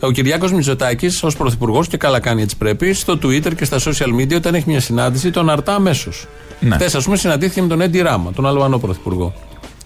Ο 0.00 0.10
Κυριάκος 0.10 0.52
Μητσοτάκης, 0.52 1.22
ως 1.22 1.36
πρωθυπουργός, 1.36 1.88
και 1.88 1.96
καλά 1.96 2.20
κάνει 2.20 2.42
έτσι 2.42 2.56
πρέπει, 2.56 2.92
στο 2.92 3.18
Twitter 3.22 3.54
και 3.54 3.64
στα 3.64 3.78
social 3.78 4.20
media, 4.20 4.34
όταν 4.34 4.54
έχει 4.54 4.64
μια 4.68 4.80
συνάντηση, 4.80 5.30
τον 5.30 5.50
αρτά 5.50 5.74
αμέσως. 5.74 6.26
Ναι. 6.60 6.74
Χθες, 6.74 6.94
ας 6.94 7.04
πούμε, 7.04 7.16
συναντήθηκε 7.16 7.62
με 7.62 7.68
τον 7.68 7.80
Έντι 7.80 8.00
Ράμα, 8.00 8.32
τον 8.32 8.46
Αλβανό 8.46 8.78
πρωθυπουργό. 8.78 9.32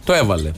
Το 0.05 0.13
έβαλε. 0.13 0.51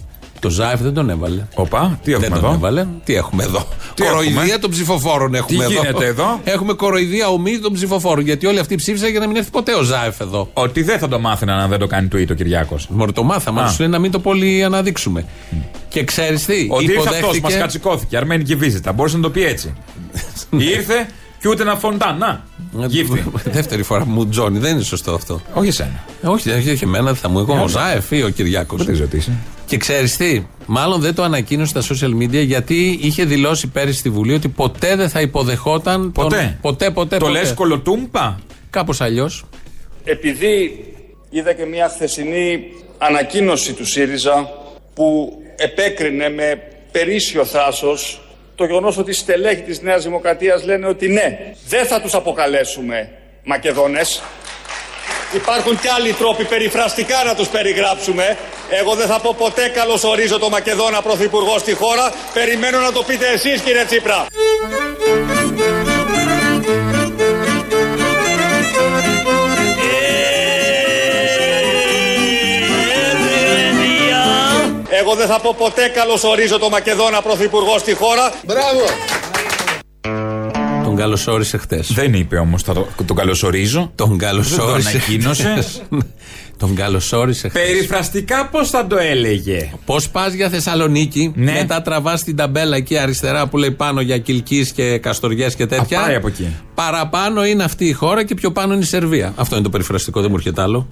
Το 0.44 0.50
Ζάεφ 0.50 0.80
δεν 0.80 0.94
τον 0.94 1.10
έβαλε. 1.10 1.42
Οπα, 1.54 1.98
τι 2.04 2.12
έχουμε 2.12 2.28
δεν 2.28 2.36
εδώ; 2.38 2.46
τον 2.46 2.56
έβαλε. 2.56 2.86
Τι 3.04 3.14
έχουμε 3.14 3.42
εδώ; 3.44 3.66
Τι 3.94 4.02
κοροϊδία 4.02 4.40
έχουμε; 4.42 4.58
των 4.58 4.70
ψηφοφόρων 4.70 5.34
έχουμε 5.34 5.58
Τι 5.58 5.72
εδώ. 5.72 5.80
γίνεται 5.82 6.06
εδώ; 6.06 6.40
Έχουμε 6.44 6.72
κοροϊδία 6.72 7.28
ομή 7.28 7.58
των 7.58 7.72
ψηφοφόρων. 7.72 8.24
Γιατί 8.24 8.46
όλοι 8.46 8.58
αυτοί 8.58 8.74
ψήφισαν 8.74 9.10
για 9.10 9.20
να 9.20 9.26
μην 9.26 9.36
έρθει 9.36 9.50
ποτέ 9.50 9.74
ο 9.74 9.82
Ζάεφ 9.82 10.20
εδώ. 10.20 10.50
Ότι 10.52 10.82
δεν 10.82 10.98
θα 10.98 11.08
το 11.08 11.18
μάθαιναν 11.20 11.58
αν 11.58 11.68
δεν 11.68 11.78
το 11.78 11.86
κάνει 11.86 12.08
tweet 12.12 12.26
ο 12.30 12.34
Κυριάκος. 12.34 12.86
Μωρέ 12.88 13.12
το 13.12 13.22
μάθαμε, 13.22 13.60
Α. 13.60 13.62
αλλά 13.62 13.72
σου 13.72 13.80
λέει 13.80 13.88
να 13.90 13.98
μην 13.98 14.10
το 14.10 14.18
πολύ 14.18 14.64
αναδείξουμε. 14.64 15.24
Και 15.88 16.04
ξέρεις 16.04 16.44
τι, 16.44 16.66
Ότι 16.70 16.84
ήρθε 16.84 16.98
αυτός, 16.98 17.12
μας 17.20 17.22
υποδέχτηκε. 17.22 17.56
κατσικώθηκε. 17.58 18.16
Αρμένικη 18.16 18.54
βίζητα. 18.54 18.92
Μπορούσε 18.92 19.16
να 19.16 19.22
το 19.22 19.30
πει 19.30 19.44
έτσι. 19.44 19.74
ήρθε 20.76 21.06
και 21.40 21.48
ούτε 21.48 21.62
ένα 21.62 21.74
φοντάν. 21.76 22.16
Να, 22.18 22.42
γύφτη. 22.86 23.24
Δεύτερη 23.58 23.82
φορά 23.82 24.06
μου 24.06 24.28
Τζόνι, 24.28 24.58
δεν 24.58 24.74
είναι 24.74 24.82
σωστό 24.84 25.14
αυτό. 25.14 25.40
Όχι 25.54 25.68
εσένα. 25.68 26.04
Ε, 26.22 26.26
Όχι, 26.26 26.50
όχι, 26.50 26.70
όχι 26.70 26.84
εμένα, 26.84 27.04
δεν 27.04 27.14
θα 27.16 27.28
μου 27.28 27.38
εγώ. 27.38 27.62
Ο 27.62 27.68
Ζάεφ 27.68 28.10
ή 28.10 28.22
ο 28.22 28.28
Κυριάκος. 28.28 28.84
Δεν 28.84 28.94
τη 28.94 29.00
ρωτήσει. 29.00 29.32
Και 29.66 29.76
ξέρεις 29.76 30.16
τι, 30.16 30.46
μάλλον 30.66 31.00
δεν 31.00 31.14
το 31.14 31.22
ανακοίνωσε 31.22 31.80
στα 31.80 31.94
social 31.94 32.22
media 32.22 32.44
γιατί 32.44 32.98
είχε 33.02 33.24
δηλώσει 33.24 33.66
πέρυσι 33.66 33.98
στη 33.98 34.10
Βουλή 34.10 34.34
ότι 34.34 34.48
ποτέ 34.48 34.96
δεν 34.96 35.08
θα 35.08 35.20
υποδεχόταν. 35.20 36.12
Ποτέ. 36.12 36.36
Τον... 36.36 36.58
Ποτέ, 36.60 36.90
ποτέ. 36.90 37.16
Το 37.16 37.26
ποτέ. 37.26 37.38
λες 37.38 37.54
κολοτούμπα; 37.54 38.36
Κάπως 38.70 39.00
αλλιώς. 39.00 39.44
Επειδή 40.04 40.84
είδα 41.30 41.52
και 41.52 41.64
μια 41.64 41.88
χθεσινή 41.88 42.64
ανακοίνωση 42.98 43.72
του 43.72 43.86
ΣΥΡΙΖΑ 43.86 44.48
που 44.94 45.38
επέκρινε 45.56 46.28
με 46.28 46.62
περίσσιο 46.92 47.44
θράσος 47.44 48.18
το 48.54 48.64
γεγονός 48.64 48.98
ότι 48.98 49.10
οι 49.10 49.14
στελέχοι 49.14 49.62
της 49.62 49.80
Νέας 49.80 50.02
Δημοκρατίας 50.02 50.64
λένε 50.64 50.86
ότι 50.86 51.08
ναι, 51.08 51.38
δεν 51.68 51.86
θα 51.86 52.00
τους 52.00 52.14
αποκαλέσουμε 52.14 53.10
Μακεδόνες. 53.44 54.22
Υπάρχουν 55.34 55.80
και 55.80 55.88
άλλοι 55.98 56.12
τρόποι 56.12 56.44
περιφραστικά 56.44 57.24
να 57.24 57.34
τους 57.34 57.48
περιγράψουμε. 57.48 58.36
Εγώ 58.68 58.94
δεν 58.94 59.06
θα 59.06 59.20
πω 59.20 59.34
ποτέ 59.38 59.68
καλώς 59.68 60.04
ορίζω 60.04 60.38
το 60.38 60.48
Μακεδόνα 60.48 61.02
Πρωθυπουργό 61.02 61.58
στη 61.58 61.72
χώρα. 61.72 62.12
Περιμένω 62.34 62.78
να 62.80 62.92
το 62.92 63.02
πείτε 63.02 63.26
εσείς 63.26 63.60
κύριε 63.60 63.84
Τσίπρα. 63.84 64.26
Εγώ 75.00 75.14
δεν 75.14 75.26
θα 75.26 75.40
πω 75.40 75.54
ποτέ 75.58 75.88
καλώς 75.88 76.24
ορίζω 76.24 76.58
το 76.58 76.68
Μακεδόνα 76.68 77.22
Πρωθυπουργό 77.22 77.78
στη 77.78 77.94
χώρα. 77.94 78.32
Τον 80.84 80.96
καλωσόρισε 80.96 81.56
χτε. 81.56 81.84
Δεν 81.88 82.14
είπε 82.14 82.36
όμως, 82.36 82.62
το, 82.62 82.86
τον 83.06 83.16
καλωσορίζω. 83.16 83.92
Τον 83.94 84.18
καλωσόρισε. 84.18 84.90
Δεν 84.90 84.92
το 84.92 84.98
ανακοίνωσες. 84.98 85.82
Χτες. 86.54 86.68
Τον 86.68 86.74
καλωσόρισε 86.74 87.48
χθες. 87.48 87.62
Περιφραστικά 87.62 88.46
πώς 88.46 88.70
θα 88.70 88.86
το 88.86 88.96
έλεγε; 88.98 89.70
Πώς 89.84 90.08
πας 90.08 90.32
για 90.32 90.48
Θεσσαλονίκη, 90.48 91.32
Ναι. 91.36 91.52
μετά 91.52 91.82
τραβάς 91.82 92.22
την 92.24 92.36
ταμπέλα 92.36 92.76
εκεί 92.76 92.98
αριστερά 92.98 93.46
που 93.46 93.58
λέει 93.58 93.70
πάνω 93.70 94.00
για 94.00 94.18
Κιλκή 94.18 94.70
και 94.74 94.98
Καστοριές 94.98 95.54
και 95.54 95.66
τέτοια. 95.66 96.00
Α, 96.00 96.04
πάει 96.04 96.14
από 96.14 96.26
εκεί. 96.26 96.48
Παραπάνω 96.74 97.44
είναι 97.46 97.64
αυτή 97.64 97.84
η 97.84 97.92
χώρα 97.92 98.24
και 98.24 98.34
πιο 98.34 98.52
πάνω 98.52 98.74
είναι 98.74 98.82
η 98.82 98.86
Σερβία. 98.86 99.32
Αυτό 99.36 99.54
είναι 99.54 99.64
το 99.64 99.70
περιφραστικό, 99.70 100.20
δεν 100.20 100.30
μου 100.30 100.36
έρχεται 100.36 100.62
άλλο. 100.62 100.88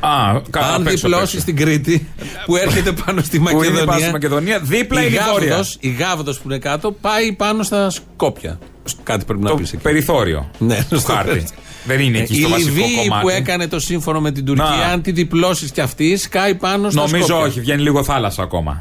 Α, 0.00 0.40
καλά, 0.50 0.66
Αν 0.66 0.74
απ' 0.80 0.86
έξω, 0.86 1.06
απ' 1.06 1.12
διπλώσεις 1.12 1.34
έξω. 1.34 1.44
την 1.46 1.56
Κρήτη 1.56 2.06
που 2.46 2.56
έρχεται 2.56 2.92
πάνω 2.92 3.20
στη 3.22 3.38
Που 3.38 3.48
είναι 3.48 3.54
Μακεδονία. 3.58 3.84
πάνω 3.84 4.00
στη 4.00 4.10
Μακεδονία, 4.10 4.58
δίπλα 4.60 5.02
η 5.02 5.06
είναι 5.08 5.16
η 5.16 5.20
Βόρεια. 5.32 5.48
Γάβδος, 5.48 5.76
η 5.80 5.88
Γάβδος 5.90 6.36
που 6.38 6.42
είναι 6.48 6.58
κάτω 6.58 6.92
πάει 6.92 7.32
πάνω 7.32 7.62
στα 7.62 7.90
Σκόπια. 7.90 8.58
Κάτι 9.02 9.24
πρέπει 9.24 9.42
να 9.42 9.48
Το 9.50 9.54
πεις 9.56 9.72
εκεί. 9.72 9.82
περιθώριο. 9.82 10.50
Ναι, 10.58 10.84
του 10.90 10.98
στο 10.98 11.12
χάρτη. 11.12 11.44
Πες. 11.86 11.96
Δεν 11.96 12.06
είναι 12.06 12.18
εκεί 12.18 12.32
η 12.36 12.40
στο 12.40 12.48
βασικό 12.48 12.68
Λιβύη 12.74 12.96
κομμάτι. 12.96 13.22
που 13.22 13.28
έκανε 13.28 13.66
το 13.68 13.80
σύμφωνο 13.80 14.20
με 14.20 14.30
την 14.32 14.44
Τουρκία, 14.44 14.64
Να. 14.64 14.84
αν 14.92 15.02
τη 15.02 15.12
διπλώσεις 15.12 15.70
κι 15.70 15.80
αυτή, 15.80 16.16
σκάει 16.16 16.54
πάνω 16.54 16.90
στα 16.90 17.00
Νομίζω 17.00 17.24
Σκόπια. 17.26 17.44
όχι, 17.46 17.60
βγαίνει 17.60 17.82
λίγο 17.82 18.04
θάλασσα 18.04 18.42
ακόμα. 18.42 18.78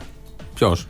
Ποιος; 0.56 0.86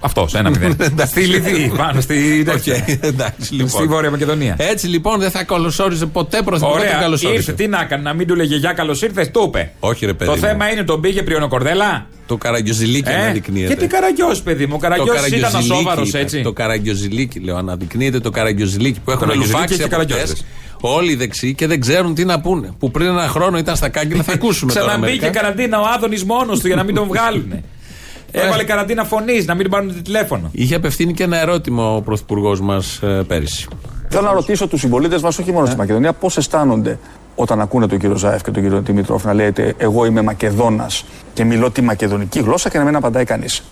Αυτός, 0.00 0.34
ένα 0.34 0.50
μηδέν. 0.50 0.76
στη 1.06 1.20
Λιβύη, 1.20 1.72
πάνω 1.76 2.00
στη, 2.00 2.14
τέτοια. 2.46 2.84
εντάξει, 3.00 3.52
λοιπόν. 3.54 3.68
στη 3.68 3.84
Βόρεια 3.86 4.10
Μακεδονία. 4.10 4.54
Έτσι 4.58 4.86
λοιπόν 4.86 5.18
δεν 5.18 5.30
θα 5.30 5.44
καλωσόριζε 5.44 6.06
ποτέ 6.06 6.42
πρωθυπουργό 6.42 6.76
τον 6.76 6.86
Ωραία, 6.86 7.00
καλωσόρισε. 7.00 7.34
ήρθε. 7.38 7.52
Τι 7.52 7.66
να 7.66 7.80
έκανε, 7.80 8.02
να 8.02 8.12
μην 8.12 8.26
του 8.26 8.34
λέγε 8.34 8.56
γεια, 8.56 8.72
καλώς 8.72 9.02
ήρθες, 9.02 9.30
το 9.30 9.42
είπε. 9.46 9.72
Όχι, 9.80 10.06
ρε 10.06 10.12
παιδί. 10.14 10.30
Το 10.30 10.36
μου. 10.36 10.42
θέμα 10.42 10.70
είναι 10.72 10.82
τον 10.84 11.00
πήγε 11.00 11.22
πριονοκορδέλα. 11.22 12.06
Το 12.26 12.36
καραγκιοζηλίκι 12.36 13.10
Ε, 13.10 13.14
αναδεικνύεται. 13.14 13.74
και 13.74 13.80
τι 13.80 13.86
καραγκιός, 13.86 14.42
παιδί 14.42 14.66
μου. 14.66 14.72
Ο 14.76 14.78
καραγκιός 14.78 15.06
ήταν 15.08 15.22
καραγκιοζηλίκι, 15.22 15.72
ασόβαρος 15.72 16.08
είπα. 16.08 16.18
έτσι. 16.18 16.42
Το 16.42 16.52
καραγκιοζηλίκι, 16.52 17.38
λέω. 17.40 17.56
Αναδεικνύεται 17.56 18.20
το 18.20 18.30
καραγκιοζηλίκι 18.30 19.00
που 19.04 19.10
έχουν 19.10 19.20
καραγκιοζηλίκι 19.22 19.52
λουφάξει 19.60 19.76
και 19.76 19.82
από 19.82 19.90
καραγκιόζες. 19.90 20.28
χτες. 20.30 20.44
Όλοι 20.88 21.12
οι 21.12 21.14
δεξιοί 21.16 21.54
και 21.54 21.66
δεν 21.66 21.80
ξέρουν 21.80 22.14
τι 22.14 22.24
να 22.24 22.40
πούνε. 22.40 22.74
Που 22.78 22.90
πριν 22.90 23.06
ένα 23.06 23.28
χρόνο 23.28 23.58
ήταν 23.58 23.76
στα 23.76 23.88
κάγκελα, 23.88 24.22
θα 24.22 24.32
ακούσουμε 24.38 24.72
τώρα. 24.72 24.86
Ξαναμπήκε 24.86 25.20
μερικά. 25.20 25.40
καραντίνα 25.40 25.80
ο 25.80 25.84
Άδωνης 25.94 26.24
μόνος 26.24 26.60
του 26.60 26.66
για 26.66 26.76
να 26.76 26.82
μην 26.82 26.94
τον 26.94 27.06
βγάλουν. 27.08 27.52
Έβαλε 28.30 28.64
καραντίνα 28.64 29.04
φωνής, 29.04 29.46
να 29.46 29.54
μην 29.54 29.62
τον 29.62 29.72
πάρουν 29.72 30.02
τηλέφωνο. 30.02 30.48
Είχε 30.52 30.74
απευθύνει 30.74 31.12
και 31.12 31.22
ένα 31.22 31.40
ερώτημα 31.40 31.94
ο 31.94 32.00
πρωθυπουργός 32.02 32.60
μας 32.60 33.00
πέρυσι. 33.26 33.68
Θέλω 34.08 34.26
να 34.26 34.32
ρωτήσω 34.32 34.66
τους 34.66 34.80
συμπολίτες 34.80 35.22
μας, 35.22 35.38
όχι 35.38 35.52
μόνο 35.52 35.66
στη 35.66 35.76
Μακεδονία, 35.76 36.12
πώς 36.12 36.36
αισθάνονται 36.36 36.98
όταν 37.34 37.60
ακούνε 37.60 37.86
τον 37.86 37.98
κύριο 37.98 38.16
Ζάεφ 38.16 38.42
και 38.42 38.50
τον 38.50 38.62
κύριο 38.62 38.80
Δημητρόφ 38.80 39.24
να 39.24 39.34
λέτε 39.34 39.74
Εγώ 39.78 40.04
είμαι 40.04 40.22
Μακεδόνας 40.22 41.04
και 41.34 41.44
μιλώ 41.44 41.70
τη 41.70 41.82
μακεδονική 41.82 42.40
γλώσσα 42.40 42.70
και 42.70 42.78
να 42.78 42.84
μην 42.84 42.96
απαντάει 42.96 43.24
κανείς. 43.24 43.62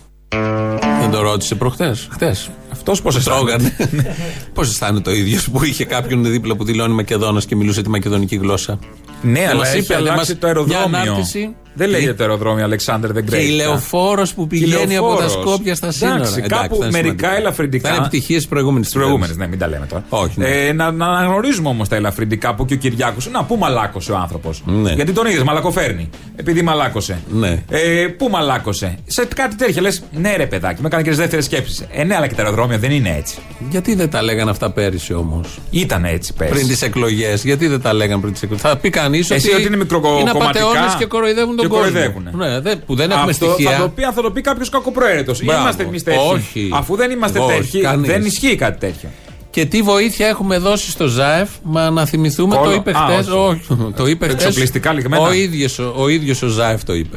Δεν 1.00 1.10
το 1.10 1.20
ρώτησε 1.22 1.54
προχτές. 1.54 2.08
Χτες. 2.10 2.50
Αυτός 2.74 3.02
πώς 3.02 3.16
αισθάνεται. 3.16 3.44
Τρώγανε. 3.76 4.16
Πώς 4.54 4.68
αισθάνεται 4.68 5.10
ο 5.10 5.14
ίδιος 5.14 5.50
που 5.50 5.64
είχε 5.64 5.84
κάποιον 5.84 6.24
δίπλα 6.24 6.56
που 6.56 6.64
δηλώνει 6.64 6.94
Μακεδόνας 6.94 7.44
και 7.46 7.56
μιλούσε 7.56 7.82
τη 7.82 7.88
μακεδονική 7.88 8.36
γλώσσα. 8.36 8.78
Ναι, 9.22 9.32
Δεν 9.40 9.48
αλλά 9.48 9.58
μας 9.58 9.68
έχει 9.68 9.78
είπε, 9.78 9.94
αλλά 9.94 10.12
αλλάξει 10.12 10.30
μας- 10.30 10.40
το 10.40 10.46
αεροδρόμιο. 10.46 10.88
για 10.88 11.00
ανάρτηση. 11.00 11.54
Δεν 11.76 11.86
Τι; 11.86 11.92
λέγεται 11.92 12.22
αεροδρόμιο 12.22 12.64
Αλεξάνδρ 12.64 13.12
δεν 13.12 13.24
Και 13.26 13.36
η 13.36 13.48
λεωφόρος 13.48 14.34
που 14.34 14.46
πηγαίνει 14.46 14.96
από 14.96 15.14
τα 15.16 15.28
Σκόπια 15.28 15.74
στα 15.74 15.90
σύνορα. 15.92 16.16
Εντάξει, 16.16 16.40
κάπου 16.40 16.68
θα 16.76 16.86
είναι 16.86 16.90
μερικά 16.90 17.16
σημαντικό. 17.16 17.34
ελαφρυντικά. 17.40 17.88
Θα 17.88 17.94
είναι 17.94 18.04
επιτυχίες 18.06 18.46
προηγούμενης 18.46 18.88
Προηγούμενες, 18.88 19.36
ναι, 19.36 19.46
μην 19.48 19.58
τα 19.58 19.68
λέμε 19.68 19.86
τώρα. 19.86 20.04
Όχι, 20.08 20.32
ναι. 20.40 20.48
Ε, 20.48 20.72
να, 20.72 20.90
να 20.90 21.06
αναγνωρίζουμε 21.06 21.68
όμως 21.68 21.88
τα 21.88 21.96
ελαφρυντικά 21.96 22.54
που 22.54 22.64
και 22.64 22.74
ο 22.74 22.76
Κυριάκο. 22.76 23.16
Να, 23.30 23.44
πού 23.44 23.56
μαλάκωσε 23.56 24.12
ο 24.12 24.16
άνθρωπος. 24.16 24.62
Ναι. 24.66 24.92
Γιατί 24.92 25.12
τον 25.12 25.26
είδες, 25.26 25.42
μαλακοφέρνει. 25.42 26.08
Επειδή 26.36 26.62
μαλάκωσε. 26.62 27.18
Ναι. 27.32 27.62
Ε, 27.68 28.06
πού 28.18 28.28
μαλάκωσε. 28.28 28.98
Σε 29.06 29.28
κάτι 29.34 29.56
τέτοια 29.56 29.82
λες, 29.82 30.02
ναι, 30.12 30.36
ρε 30.36 30.46
παιδάκι, 30.46 30.80
με 30.80 30.86
έκανε 30.86 31.02
και 31.02 31.08
τις 31.08 31.18
δεύτερες 31.18 31.44
σκέψεις. 31.44 31.84
Ε, 31.92 32.04
ναι, 32.04 32.14
αλλά 32.16 32.26
και 32.26 32.34
τα 32.34 32.42
αεροδρόμια 32.42 32.63
δεν 32.66 32.90
είναι 32.90 33.14
έτσι. 33.18 33.36
Γιατί 33.70 33.94
δεν 33.94 34.10
τα 34.10 34.22
λέγανε 34.22 34.50
αυτά 34.50 34.70
πέρυσι 34.70 35.14
όμως; 35.14 35.58
Ήταν 35.70 36.04
έτσι 36.04 36.32
πέρσι. 36.32 36.54
Πριν 36.54 36.66
τις 36.66 36.82
εκλογές. 36.82 37.44
Γιατί 37.44 37.66
δεν 37.66 37.80
τα 37.80 37.92
λέγανε 37.92 38.20
πριν 38.20 38.32
τις 38.32 38.42
εκλογές; 38.42 38.64
Θα 38.64 38.76
πει 38.76 38.90
κανείς 38.90 39.24
ότι, 39.30 39.34
Εσύ 39.34 39.52
ότι 39.52 39.62
είναι 39.62 39.76
μικροκομματικά 39.76 40.30
είναι 40.30 40.44
απαταιώνες 40.44 40.94
και 40.94 41.04
κοροϊδεύουν 41.04 41.56
τον 41.56 41.64
και 41.64 41.70
κόσμο. 41.70 41.84
κοροϊδεύουνε. 41.84 42.30
Ναι, 42.34 42.60
δεν- 42.60 42.84
που 42.86 42.94
δεν 42.94 43.10
έχουμε 43.10 43.30
Αυτό 43.30 43.46
στοιχεία. 43.52 43.70
θα 43.70 43.82
το 43.82 43.88
πει 43.88 44.02
αν 44.04 44.12
θα 44.12 44.22
το 44.22 44.30
πει 44.30 44.40
κάποιος 44.40 44.68
κακοπροαίρετος. 44.68 45.42
Μπράβο. 45.44 45.60
Είμαστε 45.62 45.82
εμείς 45.82 46.02
τέτοιοι. 46.02 46.18
Όχι. 46.32 46.68
Αφού 46.72 46.96
δεν 46.96 47.10
είμαστε 47.10 47.38
Όχι, 47.38 47.56
τέτοιοι, 47.56 47.80
κανείς. 47.80 48.10
δεν 48.10 48.24
ισχύει 48.24 48.56
κάτι 48.56 48.78
τέτοιο. 48.78 49.08
Και 49.50 49.64
τι 49.64 49.82
βοήθεια 49.82 50.26
έχουμε 50.26 50.58
δώσει 50.58 50.90
στο 50.90 51.06
ΖΑΕΦ, 51.06 51.48
μα 51.62 51.90
να 51.90 52.06
θυμηθούμε, 52.06 52.56
Κόλλο. 52.56 52.68
το 52.70 52.74
είπε 52.74 52.90
Α, 52.90 53.20
χτε. 53.20 53.30
όχι. 53.30 53.60
το 53.96 54.06
είπε 54.06 54.28
χτες. 54.28 54.44
Εξοπλιστικά 54.44 54.92
λιγμένα. 54.92 55.22
Ο 55.22 55.32
ίδιος, 55.32 55.78
ο, 55.78 55.92
ο 55.96 56.08
ίδιος 56.08 56.42
ο 56.42 56.48
ΖΑΕΦ 56.48 56.84
το 56.84 56.94
είπε. 56.94 57.16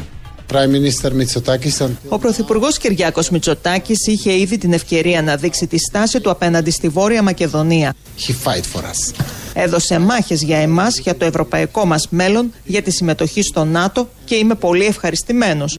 Prime 0.53 0.71
Minister 0.71 1.12
Mitsotakis 1.12 1.89
Ο 2.10 2.17
Πρωθυπουργός 2.19 2.77
Κυριάκος 2.77 3.29
Μητσοτάκης 3.29 4.07
είχε 4.07 4.33
ήδη 4.39 4.57
την 4.57 4.73
ευκαιρία 4.73 5.21
να 5.21 5.36
δείξει 5.36 5.67
τη 5.67 5.77
στάση 5.77 6.19
του 6.21 6.29
απέναντι 6.29 6.71
στη 6.71 6.89
Βόρεια 6.89 7.21
Μακεδονία. 7.21 7.93
he 8.27 8.31
fight 8.47 8.79
for 8.79 8.83
us. 8.83 9.23
Έδωσε 9.53 9.99
μάχες 9.99 10.41
για 10.41 10.57
εμάς, 10.57 10.99
για 10.99 11.17
το 11.17 11.25
ευρωπαϊκό 11.25 11.86
μας 11.86 12.07
μέλλον, 12.10 12.53
για 12.63 12.81
τη 12.81 12.91
συμμετοχή 12.91 13.41
στο 13.41 13.63
ΝΑΤΟ 13.65 14.10
και 14.25 14.36
είμαι 14.36 14.55
πολύ 14.55 14.86
ευχαριστημένος. 14.86 15.77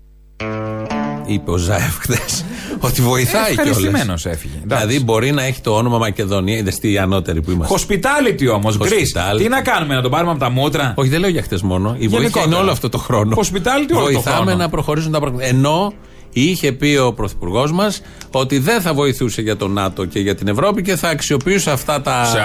Είπε 1.29 1.51
ο 1.51 1.57
ΖΑΕΦ 1.57 1.99
χθες. 1.99 2.45
ότι 2.81 3.03
βοηθάει 3.03 3.55
κιόλας. 3.55 3.67
Ευχαριστημένο 3.67 4.15
έφυγε. 4.25 4.55
Δηλαδή 4.65 5.05
μπορεί 5.05 5.33
να 5.33 5.43
έχει 5.43 5.61
το 5.61 5.75
όνομα 5.77 5.99
Μακεδονία, 5.99 6.57
είδες 6.57 6.79
τι 6.79 6.99
ανώτερη 6.99 7.43
που 7.43 7.51
είμαστε. 7.51 7.75
Hospitality 7.79 8.55
όμως, 8.55 8.77
γκρι. 8.77 8.89
Hospitality. 8.91 9.39
Τι 9.39 9.49
να 9.49 9.61
κάνουμε, 9.61 9.95
να 9.95 10.03
τον 10.03 10.11
πάρουμε 10.11 10.31
από 10.31 10.41
τα 10.41 10.51
μούτρα; 10.51 10.93
Όχι, 10.97 11.09
δεν 11.09 11.21
λέω 11.21 11.31
για 11.31 11.43
χτε 11.43 11.59
μόνο. 11.63 11.89
Η 11.89 11.93
βοήθεια 11.93 12.19
Γενικότερα. 12.19 12.47
είναι 12.47 12.55
όλο 12.55 12.71
αυτό 12.71 12.89
το 12.89 12.99
χρόνο. 12.99 13.37
Hospitality 13.37 13.95
όλο 13.97 14.05
το 14.05 14.13
Βοηθάμε 14.13 14.37
χρόνο. 14.37 14.57
να 14.57 14.69
προχωρήσουν 14.69 15.13
τα 15.13 15.21
πράγματα. 15.21 15.45
Ενώ 15.47 15.93
είχε 16.33 16.73
πει 16.73 16.97
ο 16.97 17.13
Πρωθυπουργός 17.13 17.73
μας 17.73 18.01
ότι 18.31 18.59
δεν 18.59 18.81
θα 18.81 18.95
βοηθούσε 18.95 19.43
για 19.43 19.57
το 19.57 19.69
ΝΑΤΟ 19.69 20.05
και 20.05 20.19
για 20.19 20.35
την 20.35 20.49
Ευρώπη 20.49 20.83
και 20.83 20.97
θα 20.97 21.09
αξιοποιούσε 21.09 21.71
αυτά 21.71 22.01
τα. 22.01 22.25
Σε 22.25 22.39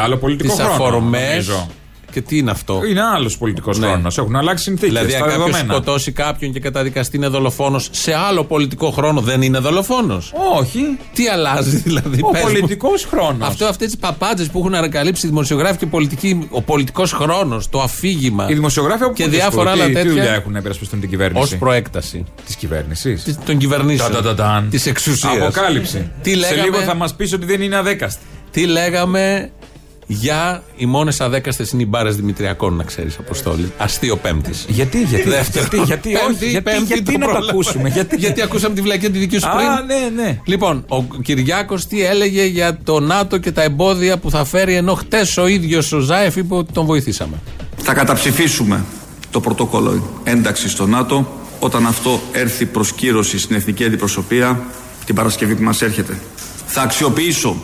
άλλο 2.22 2.22
πολιτικό 2.22 2.22
τις 2.22 2.22
χρόνο, 2.22 2.22
αφορμές. 2.22 2.22
νομίζω. 2.22 2.22
Και 2.22 2.22
τι 2.22 2.38
είναι 2.38 2.52
αυτό; 2.52 2.82
Είναι 2.90 3.02
άλλος 3.02 3.38
πολιτικός 3.38 3.80
Ναι. 3.80 3.88
χρόνος. 3.88 4.18
Έχουν 4.18 4.36
αλλάξει 4.36 4.64
συνθήκες. 4.64 4.90
Δηλαδή, 4.94 5.14
αν 5.14 5.20
τα 5.22 5.26
κάποιος 5.28 5.46
δεδομένα. 5.46 5.74
σκοτώσει 5.74 6.12
κάποιον 6.12 6.52
και 6.54 6.60
καταδικαστεί 6.60 7.18
είναι 7.18 7.28
δολοφόνος, 7.28 7.88
σε 7.92 8.14
άλλο 8.14 8.44
πολιτικό 8.44 8.90
χρόνο 8.92 9.22
δεν 9.22 9.42
είναι 9.42 9.60
δολοφόνος; 9.60 10.34
Όχι. 10.60 10.98
Τι 11.14 11.28
αλλάζει 11.28 11.78
δηλαδή. 11.78 12.20
Ο 12.22 12.30
πες 12.30 12.44
μου. 12.44 12.50
πολιτικός 12.52 13.06
χρόνος. 13.06 13.48
Αυτό 13.48 13.66
αυτές 13.66 13.88
τις 13.88 13.98
παπάντζες 13.98 14.48
που 14.50 14.60
έχουν 14.60 14.74
ανακαλύψει 14.76 15.26
οι 15.26 15.30
δημοσιογράφοι 15.30 15.78
και 15.78 15.86
οι 15.86 15.88
πολιτικοί, 15.88 16.48
ο 16.50 16.62
πολιτικός 16.62 17.12
χρόνος, 17.12 17.70
το 17.70 17.82
αφήγημα. 17.82 18.46
Οι 18.50 18.54
δημοσιογράφοι 18.54 19.04
από 19.04 19.14
και 19.14 19.24
πού 19.24 19.30
διάφορα 19.30 19.72
τι, 19.74 19.80
άλλα 19.82 19.86
Τι 19.86 20.08
δουλειά 20.08 20.14
τέτοια. 20.24 20.34
έχουν 20.34 20.52
να 20.52 20.60
υπερασπιστούν 20.60 21.00
την 21.00 21.10
κυβέρνηση; 21.10 21.54
Ω 21.56 21.58
προέκταση 21.58 22.24
Της 22.46 22.56
κυβέρνησης; 22.56 23.38
των 23.46 23.58
κυβερνήσεων. 23.58 24.12
Ταν-ταν-ταν. 24.12 24.68
Της 24.70 24.86
εξουσίας. 24.86 25.36
Αποκάλυψη. 25.42 26.12
Τι 26.22 26.30
Σε 26.30 26.36
λέγαμε- 26.36 26.62
λίγο 26.64 26.78
θα 26.80 26.94
μας 26.96 27.16
πεις 27.16 27.34
ότι 27.34 27.46
δεν 27.46 27.62
είναι 27.62 27.76
αδέκαστη. 27.78 28.22
Τι 28.52 28.66
λέγαμε 28.66 29.52
για 30.08 30.64
οι 30.78 30.86
μόνες 30.86 31.22
αδέκαστες 31.22 31.72
είναι 31.72 31.82
οι 31.82 31.86
μπάρες 31.90 32.16
Δημητριακών, 32.16 32.76
να 32.76 32.84
ξέρεις, 32.84 33.18
Αποστόλη. 33.20 33.72
Αστείο 33.78 34.18
Πέμπτης. 34.18 34.66
Γιατί, 34.68 35.02
γιατί, 35.04 35.30
Δεύτερο. 35.30 35.66
γιατί, 35.66 35.78
γιατί, 35.86 36.10
Πέμπτη, 36.12 36.34
όχι, 36.34 36.50
γιατί, 36.50 36.64
Πέμπτη 36.64 36.84
γιατί 36.84 37.04
το 37.04 37.12
να 37.12 37.18
το 37.18 37.26
πρόλαβα. 37.26 37.50
ακούσουμε, 37.52 37.90
γιατί. 37.90 38.16
γιατί 38.16 38.42
ακούσαμε 38.42 38.76
τη 38.76 38.82
βλακία 38.82 39.10
τη 39.12 39.18
δική 39.20 39.38
σου 39.40 39.48
πριν. 39.56 39.68
Α, 39.68 39.82
ναι, 39.82 40.24
ναι. 40.24 40.40
Λοιπόν, 40.46 40.86
ο 40.88 41.04
Κυριάκος 41.04 41.86
τι 41.88 42.06
έλεγε 42.06 42.46
για 42.46 42.78
το 42.84 43.00
ΝΑΤΟ 43.00 43.38
και 43.38 43.52
τα 43.52 43.62
εμπόδια 43.64 44.18
που 44.18 44.30
θα 44.30 44.46
φέρει, 44.46 44.76
ενώ 44.76 44.94
χτες 44.94 45.38
ο 45.38 45.48
ίδιος 45.48 45.92
ο 45.92 46.00
Ζάεφ 46.00 46.36
είπε 46.36 46.56
ότι 46.56 46.74
τον 46.74 46.86
βοηθήσαμε. 46.86 47.36
Θα 47.78 47.94
καταψηφίσουμε 47.94 48.84
το 49.32 49.40
πρωτόκολλο 49.40 50.20
ένταξης 50.24 50.72
στο 50.72 50.86
ΝΑΤΟ 50.88 51.32
όταν 51.60 51.86
αυτό 51.86 52.22
έρθει 52.32 52.66
προς 52.66 52.94
κύρωση 52.94 53.40
στην 53.40 53.56
εθνική 53.56 53.86
αντιπροσωπεία 53.86 54.62
την 55.06 55.16
Παρασκευή 55.16 55.56
που 55.56 55.64
μας 55.64 55.82
έρχεται. 55.82 56.20
Θα 56.68 56.82
αξιοποιήσω 56.82 57.56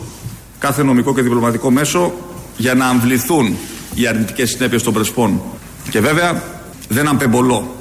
κάθε 0.60 0.84
νομικό 0.84 1.14
και 1.14 1.22
διπλωματικό 1.22 1.72
μέσο 1.72 2.14
για 2.60 2.74
να 2.74 2.86
αμβληθούν 2.88 3.56
οι 3.94 4.08
αρνητικές 4.08 4.50
συνέπειες 4.50 4.84
των 4.84 4.94
Πρεσπών. 4.94 5.42
Και 5.90 6.00
βέβαια 6.00 6.44
δεν 6.90 7.08
αμπεμπολώ 7.08 7.76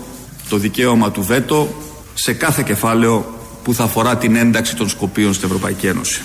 το 0.49 0.57
δικαίωμα 0.57 1.11
του 1.11 1.23
βέτο 1.23 1.69
σε 2.15 2.33
κάθε 2.33 2.63
κεφάλαιο 2.67 3.25
που 3.63 3.75
θα 3.75 3.85
αφορά 3.85 4.17
την 4.17 4.37
ένταξη 4.37 4.77
των 4.77 4.89
Σκοπίων 4.89 5.33
στην 5.35 5.47
Ευρωπαϊκή 5.47 5.87
Ένωση. 5.87 6.21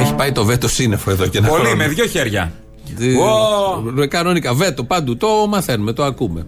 Έχει 0.00 0.14
πάει 0.14 0.32
το 0.32 0.44
βέτο 0.44 0.68
σύννεφο 0.68 1.10
εδώ 1.10 1.26
και 1.26 1.38
ένα 1.38 1.48
Πολύ, 1.48 1.60
χρόνο. 1.62 1.76
με 1.76 1.88
δύο 1.88 2.06
χέρια. 2.06 2.52
Τι- 2.98 3.14
Ω. 3.16 4.02
Ε, 4.02 4.06
Κανονικά, 4.06 4.54
βέτο 4.54 4.84
παντού. 4.84 5.16
Το 5.16 5.28
μαθαίνουμε, 5.48 5.92
το 5.92 6.04
ακούμε. 6.04 6.46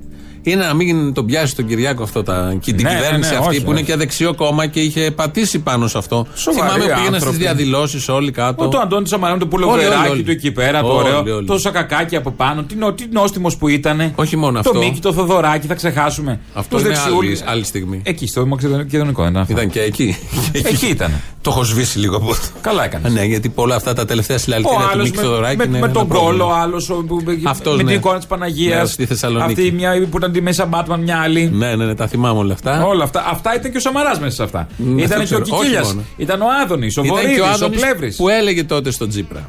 Είναι 0.48 0.64
να 0.64 0.74
μην 0.74 1.12
τον 1.12 1.26
πιάσει 1.26 1.56
τον 1.56 1.66
Κυριάκο 1.66 2.02
αυτό 2.02 2.22
τα, 2.22 2.56
και 2.60 2.72
την 2.72 2.84
Ναι, 2.86 2.94
κυβέρνηση 2.94 3.30
ναι, 3.30 3.36
ναι, 3.36 3.42
αυτή 3.42 3.56
όχι, 3.56 3.64
που 3.64 3.70
είναι 3.70 3.80
όχι. 3.80 3.88
και 3.90 3.96
δεξιό 3.96 4.34
κόμμα 4.34 4.66
και 4.66 4.80
είχε 4.80 5.10
πατήσει 5.10 5.58
πάνω 5.58 5.86
σε 5.88 5.98
αυτό. 5.98 6.26
Σοβαροί 6.34 6.60
Θυμάμαι 6.70 6.78
που 6.84 6.86
πήγαιναν 6.88 7.04
στις 7.04 7.14
άνθρωποι. 7.14 7.36
διαδηλώσεις 7.38 8.08
όλοι 8.08 8.30
κάτω. 8.30 8.64
Ο, 8.64 8.68
το 8.68 8.78
Αντώνης 8.78 9.08
Σαμαράνο, 9.08 9.38
το 9.38 9.48
Όλοι, 9.52 9.64
όλοι, 9.64 9.72
πουλοβεράκι 9.74 10.10
όλοι. 10.10 10.22
του 10.22 10.30
εκεί 10.30 10.50
πέρα, 10.52 10.80
το 10.80 10.86
Όλοι, 10.86 11.08
ωραίο. 11.14 11.36
όλοι. 11.36 11.46
Το 11.46 11.58
σακακάκι 11.58 12.16
από 12.16 12.30
πάνω. 12.30 12.62
Τι, 12.62 12.74
νο, 12.76 12.92
τι 12.92 13.04
νόστιμος 13.12 13.56
που 13.56 13.68
ήταν. 13.68 14.12
Όχι 14.14 14.36
μόνο 14.36 14.52
το 14.52 14.58
αυτό. 14.70 14.78
Μίκη, 14.78 15.00
το 15.00 15.12
Θοδωράκι, 15.12 15.66
θα 15.66 15.74
ξεχάσουμε. 15.74 16.40
Αυτό 16.54 16.76
Τους 16.76 16.84
είναι 16.86 16.94
δεξιούλης. 16.94 17.40
άλλη, 17.42 17.50
άλλη 17.50 17.64
στιγμή. 17.64 18.00
Εκεί, 18.04 18.26
στο 18.26 18.46
Μακεδονικό 18.46 19.22
δεν 19.22 19.30
ήταν. 19.30 19.36
αυτό. 19.36 19.52
Ήταν 19.52 19.70
και 19.70 19.80
εκεί. 19.80 20.16
Εκεί 20.52 20.86
ήταν. 20.96 21.12
Το 21.42 21.50
έχω 21.52 21.64
σβήσει 21.64 21.98
λίγο 21.98 22.16
από 22.16 22.34
Καλά 22.60 22.84
έκανες. 22.84 23.12
Ναι, 23.12 23.24
γιατί 23.24 23.48
πολλά 23.48 23.74
αυτά 23.74 23.92
τα 23.92 24.04
τελευταία 24.04 24.36
Ο 24.36 24.38
συλλαλητήρια 24.38 24.78
του 24.78 24.88
άλλος 24.92 25.04
Μίκη 25.04 25.16
με, 25.16 25.22
Θοδωράκη 25.22 25.56
με, 25.56 25.64
είναι 25.64 25.72
με 25.78 25.84
ένα 25.84 25.90
τον 25.94 26.08
πρόβλημα. 26.08 26.44
κόλλο, 26.44 26.52
άλλος 26.54 26.90
Αυτός, 27.44 27.76
με 27.76 27.82
ναι. 27.82 27.88
την 27.88 27.98
εικόνα 27.98 28.16
της 28.16 28.26
Παναγίας. 28.26 28.80
Ναι, 28.80 28.86
στη 28.86 29.06
Θεσσαλονίκη. 29.06 29.60
Αυτή 29.60 29.72
μια 29.72 30.06
που 30.10 30.16
ήταν 30.16 30.32
τη 30.36 30.42
Μέσα 30.42 30.64
Μπάτμαν, 30.66 31.00
μια 31.00 31.18
άλλη. 31.26 31.42
Ναι, 31.50 31.70
ναι, 31.76 31.84
ναι, 31.84 31.94
τα 31.94 32.06
θυμάμαι 32.06 32.38
όλα 32.38 32.52
αυτά. 32.58 32.84
Όλα 32.84 33.04
αυτά. 33.04 33.24
Αυτά 33.34 33.54
ήταν 33.54 33.70
και 33.72 33.76
ο 33.76 33.80
Σαμαράς 33.80 34.18
μέσα 34.24 34.34
σε 34.38 34.42
αυτά. 34.42 34.68
Ναι, 34.76 35.02
ήταν 35.02 35.20
αυτό 35.20 35.34
και 35.34 35.34
ο 35.34 35.40
ξέρω. 35.40 35.56
Όχι 35.56 35.60
Κικίλιας. 35.66 35.86
μόνο. 35.86 36.02
Ήταν 36.24 36.38
ο 36.42 36.46
Άδωνης, 36.62 36.96
ο 36.96 37.02
Ήταν 37.02 37.14
Βορύδη, 37.16 37.34
και 37.34 37.40
ο 37.40 37.44
ο 37.44 37.48
Άδωνης 37.54 37.80
Πλεύρης. 37.80 38.16
που 38.20 38.28
έλεγε 38.38 38.62
τότε 38.64 38.90
στον 38.96 39.08
Τζίπρα. 39.12 39.42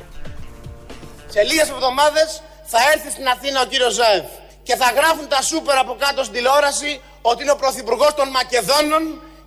Σε 1.34 1.41
λίγες 1.50 1.67
εβδομάδες 1.76 2.30
θα 2.71 2.80
έρθει 2.93 3.10
στην 3.15 3.26
Αθήνα 3.34 3.58
ο 3.65 3.67
κύριος 3.71 3.93
Ζάεφ 4.00 4.28
και 4.67 4.76
θα 4.82 4.88
γράφουν 4.97 5.26
τα 5.34 5.39
σούπερ 5.50 5.76
από 5.84 5.93
κάτω 6.04 6.19
στην 6.26 6.36
τηλεόραση 6.38 6.91
ότι 7.30 7.39
είναι 7.43 7.54
ο 7.58 7.60
πρωθυπουργός 7.63 8.12
των 8.19 8.28
Μακεδόνων 8.38 9.04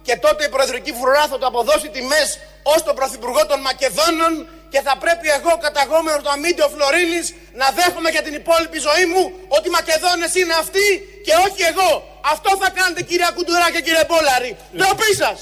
και 0.06 0.14
τότε 0.24 0.40
η 0.48 0.50
προεδρική 0.54 0.92
φρουρά 1.00 1.24
θα 1.30 1.36
του 1.40 1.46
αποδώσει 1.52 1.86
τιμές 1.96 2.28
ως 2.72 2.80
τον 2.86 2.94
πρωθυπουργό 3.00 3.42
των 3.50 3.58
Μακεδόνων 3.68 4.32
και 4.72 4.80
θα 4.86 4.94
πρέπει 5.02 5.26
εγώ 5.38 5.52
καταγόμενος 5.66 6.20
το 6.26 6.30
αμύντιο 6.36 6.66
Φλωρίνης 6.74 7.26
να 7.60 7.66
δέχομαι 7.78 8.10
για 8.14 8.22
την 8.26 8.34
υπόλοιπη 8.40 8.78
ζωή 8.88 9.04
μου 9.12 9.22
ότι 9.56 9.64
οι 9.68 9.74
Μακεδόνες 9.78 10.32
είναι 10.40 10.54
αυτοί 10.64 10.88
και 11.26 11.34
όχι 11.46 11.62
εγώ. 11.72 11.90
Αυτό 12.34 12.50
θα 12.62 12.68
κάνετε 12.78 13.00
κυρία 13.08 13.30
Κουντουρά 13.36 13.68
και 13.74 13.80
κύριε 13.86 14.04
Μπόλαρη. 14.08 14.50
Ντροπή 14.76 15.12
σας. 15.22 15.38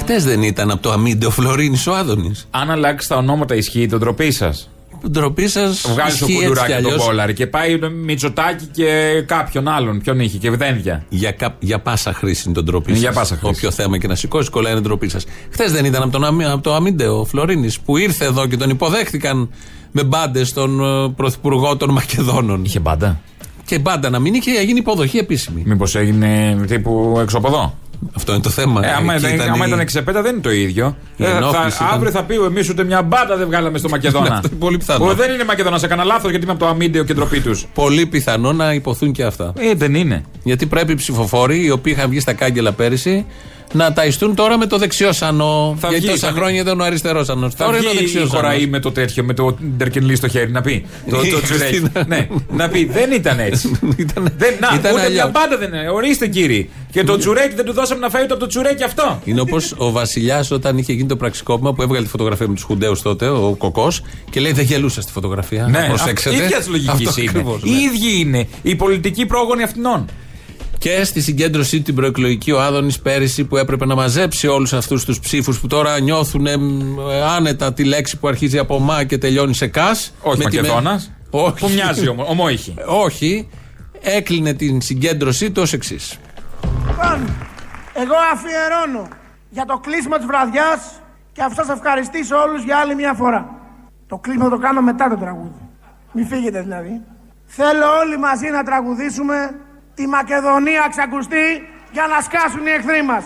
Χτες 0.00 0.24
δεν 0.24 0.40
ήταν 0.42 0.68
από 0.74 0.82
το 0.82 0.90
αμύντεο 0.96 1.30
Φλωρίνης 1.30 1.86
ο 1.86 1.92
Άδωνης. 1.94 2.38
Αν 2.50 2.70
αλλάξει 2.70 3.08
τα 3.08 3.16
ονόματα, 3.16 3.54
ισχύει 3.54 3.86
το 3.88 3.98
ντροπή 3.98 4.30
σας. 4.32 4.68
Ντροπή 5.10 5.48
σας. 5.48 5.86
Βγάζεις 5.92 6.18
το 6.18 6.26
κουντουράκι 6.26 6.82
τον 6.82 6.96
Πόλαρη 6.96 7.32
και 7.34 7.46
πάει 7.46 7.78
με 7.78 7.90
Μητσοτάκη 7.90 8.64
και 8.66 9.22
κάποιον 9.26 9.68
άλλον. 9.68 10.00
Ποιον 10.00 10.20
είχε 10.20 10.38
και 10.38 10.50
βδένδια. 10.50 11.04
Για, 11.08 11.30
κα- 11.30 11.56
για 11.60 11.78
πάσα 11.80 12.12
χρήση 12.12 12.42
είναι 12.46 12.54
το 12.54 12.62
ντροπή 12.62 12.90
Είναι 12.90 12.98
σας. 13.00 13.08
για 13.08 13.20
πάσα 13.20 13.36
χρήση. 13.36 13.52
Όποιο 13.56 13.70
θέμα 13.70 13.98
και 13.98 14.06
να 14.06 14.14
σηκώσει, 14.14 14.50
κολλάει 14.50 14.72
είναι 14.72 14.80
ντροπή 14.80 15.08
σας. 15.08 15.24
Χθες 15.50 15.72
δεν 15.72 15.84
ήταν 15.84 16.02
από, 16.02 16.10
τον, 16.12 16.24
αμύ- 16.24 16.46
από 16.46 16.62
το 16.62 16.74
αμύντεο 16.74 17.24
Φλωρίνης 17.24 17.80
που 17.80 17.96
ήρθε 17.96 18.24
εδώ 18.24 18.46
και 18.46 18.56
τον 18.56 18.70
υποδέχτηκαν 18.70 19.50
με 19.92 20.04
μπάντες 20.04 20.48
στον 20.48 20.80
ε, 20.80 21.08
πρωθυπουργό 21.16 21.76
των 21.76 21.90
Μακεδόνων. 21.92 22.64
Είχε 22.64 22.78
μπάντα. 22.80 23.20
Και 23.66 23.78
μπάντα 23.78 24.10
να 24.10 24.18
μην 24.18 24.34
είχε 24.34 24.50
γίνει 24.62 24.78
υποδοχή 24.78 25.18
επίσημη. 25.18 25.62
Μήπως 25.66 25.94
έγινε 25.94 26.56
τύπου 26.66 27.16
έξω 27.20 27.38
από 27.38 27.48
εδώ. 27.48 27.78
Αυτό 28.16 28.32
είναι 28.32 28.42
το 28.42 28.50
θέμα. 28.50 28.86
Ε, 28.86 28.92
άμα 28.92 29.14
Εκεί 29.14 29.26
ήταν, 29.26 29.46
η- 29.46 29.50
άμα 29.50 29.66
ήταν 29.66 29.78
εξεπέτα 29.80 30.22
δεν 30.22 30.32
είναι 30.32 30.40
το 30.42 30.50
ίδιο. 30.52 30.96
Η 31.16 31.24
Ε, 31.24 31.26
θα, 31.30 31.36
ενόχληση 31.36 31.76
ήταν- 31.82 31.94
αύριο 31.94 32.10
θα 32.10 32.22
πει 32.24 32.34
εμείς 32.34 32.68
ούτε 32.70 32.84
μια 32.84 33.02
μπάντα 33.02 33.36
δεν 33.36 33.46
βγάλαμε 33.46 33.78
στο 33.78 33.88
Μακεδόνα. 33.88 34.34
Αυτό 34.34 34.48
είναι 34.50 34.56
πολύ 34.58 34.78
πιθανό. 34.78 35.04
Που 35.04 35.14
δεν 35.14 35.30
είναι 35.32 35.44
Μακεδόνα, 35.44 35.80
έκανα 35.84 36.04
λάθος 36.04 36.30
γιατί 36.30 36.44
είμαι 36.44 36.52
από 36.54 36.64
το 36.64 36.70
αμύντεο 36.70 37.04
και 37.04 37.14
ντροπή 37.14 37.40
τους. 37.40 37.66
Πολύ 37.74 38.06
πιθανό 38.06 38.52
να 38.52 38.72
υποθούν 38.72 39.12
και 39.12 39.24
αυτά. 39.24 39.52
Ε, 39.58 39.74
δεν 39.74 39.94
είναι. 39.94 40.24
Γιατί 40.42 40.66
πρέπει 40.66 40.92
οι 40.92 40.94
ψηφοφόροι, 40.94 41.64
οι 41.64 41.70
οποίοι 41.70 41.94
είχαν 41.96 42.10
βγει 42.10 42.20
στα 42.20 42.32
κάγκελα 42.32 42.72
πέρυσι, 42.72 43.26
να 43.74 43.92
ταϊστούν 43.92 44.34
τώρα 44.34 44.58
με 44.58 44.66
το 44.66 44.78
δεξιό 44.78 45.12
σανό. 45.12 45.76
Θα 45.80 45.88
γιατί 45.88 46.04
βγει, 46.04 46.14
τόσα 46.14 46.26
θα- 46.28 46.32
χρόνια 46.34 46.60
ήταν 46.60 46.80
ο 46.80 46.84
αριστερός 46.84 47.26
σανός. 47.26 47.54
Θα 47.54 47.64
Τώρα 47.64 47.76
είναι 47.78 47.86
ο 47.86 47.90
βγει 47.90 47.98
δεξιός 47.98 48.24
η 48.24 48.28
χωραή 48.28 48.58
σανό. 48.58 48.70
με 48.70 48.78
το 48.80 48.92
τέτοιο, 48.92 49.24
με 49.24 49.34
το 49.34 49.56
ντερκενλί 49.76 50.16
στο 50.16 50.28
χέρι 50.28 50.50
να 50.50 50.60
πει. 50.60 50.86
Το, 51.10 51.20
Η 51.24 51.30
το 51.30 51.40
τσουρέκι. 51.42 51.76
Χριστίνα. 51.76 52.04
ναι, 52.08 52.28
να 52.50 52.68
πει 52.68 52.84
δεν 52.84 53.12
ήταν 53.12 53.38
έτσι. 53.38 53.78
Ήταν- 53.96 54.32
δεν, 54.36 54.54
να, 54.60 54.68
ήταν 54.78 54.92
ούτε 54.92 55.00
αλλιώς. 55.04 55.12
μια 55.12 55.26
μπάντα 55.26 55.58
δεν 55.58 55.68
είναι. 55.68 55.88
Ορίστε 55.90 56.26
κύριε. 56.28 56.66
Και 56.90 57.04
το 57.04 57.16
τσουρέκι 57.16 57.54
δεν 57.54 57.64
του 57.64 57.72
δώσαμε 57.72 58.00
να 58.00 58.08
φάει 58.10 58.22
ούτε 58.22 58.32
από 58.32 58.42
το 58.42 58.48
τσουρέκι 58.48 58.82
αυτό. 58.84 59.20
Είναι 59.24 59.40
όπως 59.40 59.74
ο 59.76 59.90
Βασιλιάς 59.90 60.50
όταν 60.50 60.78
είχε 60.78 60.92
γίνει 60.92 61.08
το 61.08 61.16
πραξικόπημα 61.16 61.72
που 61.74 61.82
έβγαλε 61.82 62.04
τη 62.04 62.10
φωτογραφία 62.10 62.48
με 62.48 62.54
τους 62.54 62.62
Χουντέους 62.62 63.02
τότε, 63.02 63.28
ο 63.28 63.54
Κοκός, 63.58 64.02
και 64.30 64.40
λέει 64.40 64.52
Δεν 64.52 64.64
γελούσα 64.64 65.00
στη 65.00 65.12
φωτογραφία. 65.12 65.66
Ναι, 65.70 65.84
προσέξετε. 65.88 66.36
ίδιας 66.44 66.66
λογικής 66.68 67.06
Αυτό 67.08 67.20
είναι. 67.20 67.30
ακριβώς, 67.30 67.60
Οι 67.64 67.70
ναι. 67.70 67.76
ίδιοι 67.76 68.20
είναι. 68.20 68.46
Οι 68.62 68.74
πολιτικοί 68.74 69.26
πρόγονοι 69.26 69.62
αυτινών. 69.62 70.08
Και 70.84 71.04
στη 71.04 71.20
συγκέντρωσή 71.20 71.76
του 71.76 71.82
την 71.82 71.94
προεκλογική 71.94 72.52
ο 72.52 72.60
Άδωνης 72.60 73.00
πέρυσι 73.00 73.44
που 73.44 73.56
έπρεπε 73.56 73.86
να 73.86 73.94
μαζέψει 73.94 74.46
όλους 74.46 74.72
αυτούς 74.72 75.04
τους 75.04 75.20
ψήφους 75.20 75.60
που 75.60 75.66
τώρα 75.66 76.00
νιώθουν 76.00 76.46
άνετα 77.36 77.72
τη 77.72 77.84
λέξη 77.84 78.18
που 78.18 78.28
αρχίζει 78.28 78.58
από 78.58 78.78
μα 78.78 79.04
και 79.04 79.18
τελειώνει 79.18 79.54
σε 79.54 79.66
κά. 79.66 79.90
Όχι 80.20 80.42
Μακεδόνας. 80.42 81.12
Όχι. 81.30 81.58
Που 81.58 81.68
μοιάζει 81.68 82.08
όμω. 82.08 82.24
Ομόηχη. 82.28 82.74
Όχι. 82.86 83.48
Έκλεινε 84.00 84.52
την 84.54 84.80
συγκέντρωσή 84.80 85.50
του 85.50 85.62
ως 85.62 85.72
εξής. 85.72 86.18
Λοιπόν, 86.62 87.36
εγώ 87.94 88.14
αφιερώνω 88.32 89.08
για 89.50 89.64
το 89.64 89.78
κλείσιμο 89.78 90.16
της 90.16 90.26
βραδιάς 90.26 91.00
και 91.32 91.42
αυτό 91.42 91.62
σας 91.66 91.76
ευχαριστήσω 91.76 92.36
όλους 92.36 92.64
για 92.64 92.76
άλλη 92.76 92.94
μια 92.94 93.14
φορά. 93.14 93.48
Το 94.06 94.16
κλείσιμο 94.16 94.48
το 94.48 94.58
κάνω 94.58 94.80
μετά 94.82 95.08
το 95.08 95.16
τραγούδι. 95.16 95.68
Μην 96.12 96.26
φύγετε 96.26 96.60
δηλαδή. 96.62 97.00
Θέλω 97.46 97.86
όλοι 98.02 98.18
μαζί 98.18 98.48
να 98.50 98.62
τραγουδήσουμε 98.62 99.34
τη 99.94 100.06
Μακεδονία 100.06 100.86
ξακουστεί 100.90 101.46
για 101.92 102.06
να 102.12 102.20
σκάσουν 102.20 102.66
οι 102.66 102.70
εχθροί 102.78 103.02
μας. 103.04 103.24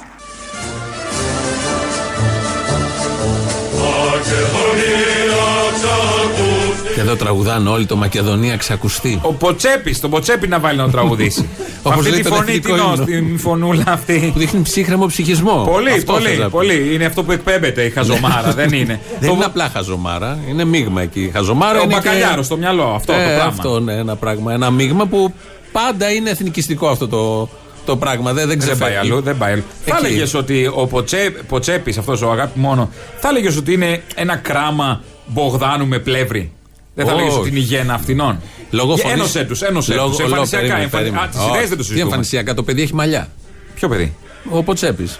Και 6.94 7.00
εδώ 7.00 7.16
τραγουδάνε 7.16 7.68
όλοι 7.68 7.86
το 7.86 7.96
Μακεδονία 7.96 8.56
ξακουστεί. 8.56 9.18
Ο 9.22 9.32
Ποτσέπης, 9.32 10.00
τον 10.00 10.10
Ποτσέπη 10.10 10.48
να 10.48 10.58
βάλει 10.58 10.78
να 10.78 10.90
τραγουδήσει. 10.90 11.48
Όπως 11.82 11.98
αυτή 11.98 12.10
λέει 12.10 12.20
τη 12.20 12.28
το 12.28 12.34
φωνή, 12.34 12.50
εθνικό 12.52 12.74
την 12.74 12.84
ύμνο. 12.84 13.04
την 13.04 13.38
φωνούλα 13.38 13.84
αυτή. 13.88 14.30
Που 14.32 14.38
δείχνει 14.38 14.62
ψύχρεμο 14.62 15.06
ψυχισμό. 15.06 15.64
Πολύ, 15.70 15.90
Αυτό 15.90 16.12
θες 16.12 16.22
πολύ, 16.22 16.36
να 16.36 16.44
πεις. 16.44 16.52
πολύ. 16.52 16.94
Είναι 16.94 17.04
αυτό 17.04 17.22
που 17.24 17.32
εκπέμπεται 17.32 17.82
η 17.82 17.90
χαζομάρα, 17.90 18.52
δεν 18.52 18.72
είναι. 18.72 19.00
Δεν 19.20 19.28
Το- 19.28 19.34
είναι 19.34 19.44
απλά 19.44 19.68
χαζομάρα, 19.72 20.38
είναι 20.48 20.64
μείγμα 20.64 21.02
εκεί. 21.02 21.20
Η 21.20 21.30
χαζομάρα 21.34 21.78
Ο 21.78 21.82
είναι. 21.82 21.94
μπακαλιάρος 21.94 22.36
και... 22.36 22.42
στο 22.42 22.56
μυαλό, 22.56 22.92
αυτό 22.94 23.12
το 23.12 23.18
Ε, 23.18 23.24
πράγμα. 23.24 23.44
Αυτό, 23.44 23.80
ναι, 23.80 23.92
ένα 23.92 24.16
πράγμα. 24.16 24.52
Ένα 24.52 24.70
μείγμα 24.70 25.06
που 25.06 25.34
πάντα 25.72 26.10
είναι 26.12 26.30
εθνικιστικό 26.30 26.88
αυτό 26.88 27.08
το, 27.08 27.48
το 27.86 27.96
πράγμα. 27.96 28.32
Δεν, 28.32 28.48
δεν 28.48 28.58
Δεν 28.58 28.66
πάει 28.66 28.76
ξεφεύγει. 28.76 28.96
αλλού, 29.12 29.20
δεν 29.22 29.36
πάει 29.38 29.52
αλλού. 29.52 29.62
Θα 29.84 29.96
Εκεί. 29.96 30.06
έλεγες 30.06 30.34
ότι 30.34 30.70
ο 30.74 30.86
Ποτσέ, 30.86 31.34
Ποτσέπης, 31.48 31.98
αυτός 31.98 32.22
ο 32.22 32.30
αγάπη 32.30 32.58
μόνο, 32.58 32.90
θα 33.20 33.28
έλεγες 33.28 33.56
ότι 33.56 33.72
είναι 33.72 34.02
ένα 34.14 34.36
κράμα 34.36 35.02
Μπογδάνου 35.26 35.86
με 35.86 35.98
πλεύρη; 35.98 36.52
Δεν 36.94 37.06
θα 37.06 37.12
Όχι. 37.12 37.22
έλεγε 37.22 37.36
ότι 37.38 37.48
είναι 37.48 37.58
η 37.58 37.62
γέννα 37.62 37.94
αυτινών; 37.94 38.40
Λόγω 38.70 38.94
Και 38.94 39.00
φωνής- 39.00 39.16
Ένωσέ 39.18 39.44
τους, 39.44 39.62
ένωσέ 39.62 39.94
Λόγω- 39.94 40.08
τους. 40.08 40.18
λόγω- 40.18 40.30
Εμφανισιακά. 40.30 40.62
περίμενε, 40.66 40.84
εμφανι- 40.84 41.04
περίμενε. 41.12 41.26
Α, 41.26 41.48
τις 41.48 41.54
ιδέες 41.56 41.68
δεν 41.68 41.70
το 41.70 41.76
Τι 41.76 41.82
συζητούμε. 41.82 42.02
εμφανισιακά, 42.02 42.54
το 42.54 42.62
παιδί 42.62 42.82
έχει 42.82 42.94
μαλλιά. 42.94 43.28
Ποιο 43.74 43.88
παιδί; 43.88 44.14
Ο 44.50 44.62
Ποτσέπης. 44.62 45.18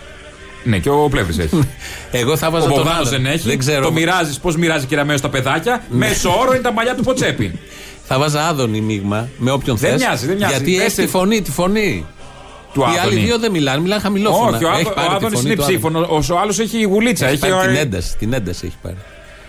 Ναι, 0.65 0.79
και 0.79 0.89
ο 0.91 1.09
Πλεύρης 1.11 1.39
έχει. 1.39 1.59
Εγώ 2.11 2.37
θα 2.37 2.47
Ο 2.47 2.51
βάζα 2.51 2.67
τον 2.67 2.75
Μπογδάνος 2.75 2.99
άλλο. 2.99 3.09
δεν 3.09 3.27
έχει. 3.27 3.49
Δεν 3.49 3.59
ξέρω. 3.59 3.85
Το 3.85 3.93
μοιράζεις, 3.93 4.39
πώς 4.39 4.57
μοιράζει 4.57 4.87
κυραμαίο 4.87 5.17
στα 5.17 5.29
παιδάκια; 5.29 5.83
Μέσο 5.91 6.31
όρο 6.39 6.53
είναι 6.53 6.63
τα 6.63 6.73
μαλλιά 6.73 6.95
του 6.95 7.03
Ποτσέπη. 7.03 7.59
Θα 8.11 8.19
βάζα 8.19 8.47
άδωνη 8.47 8.81
μείγμα 8.81 9.29
με 9.39 9.51
όποιον 9.51 9.77
Δεν 9.77 9.91
θες. 9.91 10.01
μοιάζει, 10.01 10.27
δεν 10.27 10.37
μοιάζει. 10.37 10.53
Γιατί 10.55 10.77
Δες 10.77 10.85
έχει 10.87 10.95
τη- 10.97 11.03
τη 11.03 11.09
φωνή, 11.09 11.43
τη 11.43 11.51
φωνή. 11.51 12.07
Του 12.73 12.81
Οι 12.81 12.85
άλλοι 12.85 12.99
Άδωνη. 12.99 13.21
δύο 13.21 13.39
δεν 13.39 13.51
μιλάνε, 13.51 13.81
μιλάνε 13.81 14.01
χαμηλόφωνα. 14.03 14.57
Όχι, 14.57 14.65
ο, 14.65 14.69
Έχει 14.69 14.81
Άδω- 14.81 14.95
πάρει 14.95 15.07
ο 15.07 15.11
τη 15.11 15.15
Άδωνης 15.17 15.35
φωνή 15.39 15.47
είναι 15.47 15.55
του 15.57 15.63
Άδωνη. 15.63 15.79
ψήφωνος. 15.79 16.29
Ο, 16.31 16.35
ο 16.35 16.39
άλλος 16.39 16.59
έχει 16.59 16.83
γουλίτσα. 16.83 17.25
Έχει 17.27 17.35
Έχει, 17.35 17.53
πάρει 17.53 17.67
ο- 17.69 17.71
την 17.71 17.77
ένταση. 17.81 18.17
Την 18.17 18.33
ένταση 18.33 18.67
έχει 18.67 18.77
πάρει. 18.83 18.97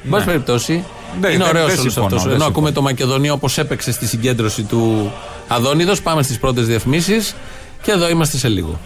Εν 0.04 0.10
πάση 0.10 0.26
περιπτώσει, 0.26 0.74
Ναι, 1.22 1.28
είναι 1.28 1.38
δεν- 1.38 1.48
ωραίος 1.48 1.54
δεν 1.54 1.80
όλος 1.80 1.80
συμφωνώ, 1.82 2.06
αυτός. 2.06 2.22
δεν 2.24 2.32
Ενώ 2.32 2.44
συμφωνώ. 2.44 2.46
ακούμε 2.46 2.72
το 2.72 2.82
Μακεδονία 2.82 3.34
όπως 3.34 3.58
έπαιξε 3.58 3.92
στη 3.92 4.08
συγκέντρωση 4.08 4.64
του 4.64 5.12
Αδόνιδος. 5.48 6.02
Πάμε 6.02 6.24
στις 6.24 6.40
πρώτες 6.40 6.66
διαφημίσεις 6.68 7.36
και 7.82 7.92
εδώ 7.92 8.10
είμαστε 8.10 8.38
σε 8.38 8.48
λίγο. 8.48 8.80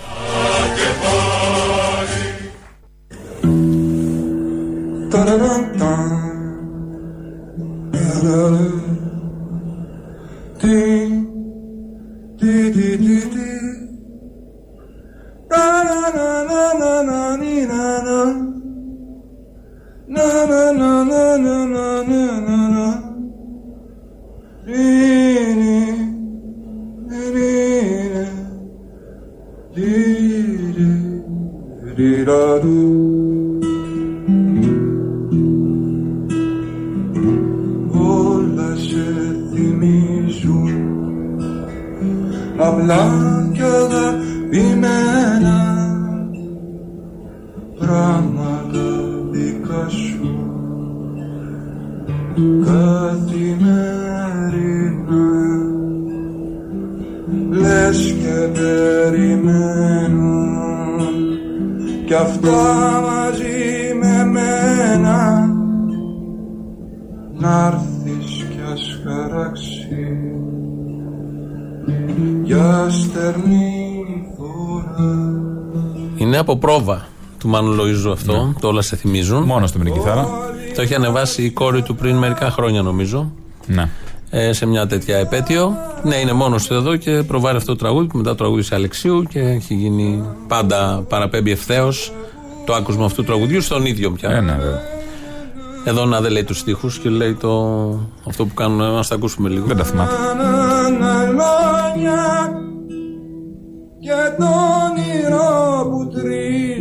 na 16.82 16.94
na 17.10 17.20
ni 17.42 17.56
na 17.72 17.84
na. 18.08 18.20
Na 20.16 20.28
na 20.52 20.64
na 20.80 20.92
na 21.12 21.24
na 21.46 21.56
na 21.72 21.86
na 22.10 22.24
na 22.48 22.58
na. 22.76 22.88
Ni 24.68 24.88
ni 25.60 25.78
ni 27.36 27.52
na 28.14 28.26
di 29.76 29.92
di 30.76 30.90
di 31.98 32.12
da 32.28 32.42
do 32.64 33.04
Hablar 42.64 43.52
cada 43.58 44.06
bimena 44.52 45.73
πράγματα 47.86 48.86
δικά 49.32 49.90
σου. 49.90 50.32
Καθημερινά 52.66 54.04
λες 57.50 58.16
και 58.22 58.60
περιμένουν. 58.60 59.52
Κι 62.06 62.14
αυτά 62.14 63.02
μαζί 63.02 63.94
με 64.00 64.26
μένα. 64.26 65.48
Να'ρθεις 67.38 68.46
κι 68.50 68.62
ας 68.72 69.00
χαράξει. 69.04 70.18
Για 72.44 72.88
στερνή 72.90 74.28
φορά. 74.38 75.42
Είναι 76.18 76.38
από 76.38 76.58
πρόβα 76.58 77.12
του 77.44 77.50
Μάνου 77.50 77.76
Λοΐζου 77.76 78.12
αυτό. 78.12 78.54
Το 78.60 78.68
όλα 78.68 78.82
σε 78.82 78.96
θυμίζουν. 78.96 79.44
Μόνος 79.44 79.72
του 79.72 79.78
με 79.78 79.84
την 79.84 79.94
κιθάρα. 79.94 80.28
Το 80.76 80.82
έχει 80.82 80.96
ανεβάσει 80.96 81.44
η 81.44 81.50
κόρη 81.50 81.82
του 81.82 81.96
πριν 81.96 82.16
μερικά 82.16 82.52
χρόνια 82.52 82.82
νομίζω. 82.82 83.32
Ναι. 83.66 83.90
Ε, 84.30 84.54
σε 84.54 84.66
μια 84.66 84.88
τέτοια 84.88 85.18
επέτειο. 85.18 85.78
Ναι, 86.04 86.16
είναι 86.16 86.34
μόνος 86.34 86.68
του 86.68 86.74
εδώ 86.74 86.96
και 86.96 87.12
προβάλλει 87.12 87.58
αυτό 87.58 87.72
το 87.72 87.78
τραγούδι 87.78 88.08
και 88.08 88.18
μετά 88.18 88.30
το 88.30 88.36
τραγούδι 88.36 88.62
σε 88.62 88.76
Αλεξίου 88.76 89.24
και 89.24 89.40
έχει 89.40 89.74
γίνει 89.74 90.24
πάντα 90.48 91.06
παραπέμπει 91.10 91.52
ευθέως 91.52 92.14
το 92.66 92.74
άκουσμα 92.74 93.06
αυτού 93.06 93.22
του 93.22 93.28
τραγουδιού 93.28 93.62
στον 93.62 93.86
ίδιο 93.86 94.12
πια. 94.12 94.30
Ε, 94.30 94.42
ναι, 94.42 94.58
βέβαια. 94.62 94.82
Εδώ 95.86 96.06
να 96.06 96.22
δεν 96.22 96.32
λέει 96.32 96.44
τους 96.44 96.58
στίχους 96.58 96.98
και 96.98 97.10
λέει 97.10 97.34
το... 97.34 97.50
αυτό 98.28 98.46
που 98.46 98.54
κάνουν, 98.54 98.78
να 98.78 99.04
τα 99.04 99.16
ακούσουμε 99.16 99.50
λίγο. 99.50 99.66
Δεν 99.66 99.78
τα 99.78 99.84
θυμάται. 99.84 100.16
Αναλόνια 100.86 102.22
και 104.00 104.36
το 104.38 104.46
όνειρο 104.86 105.90
που 105.90 106.10
τρίζει 106.14 106.73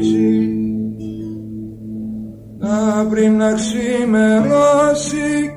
να 2.62 3.07
πριν 3.11 3.37
να 3.37 3.53
ξημερώσει 3.55 5.55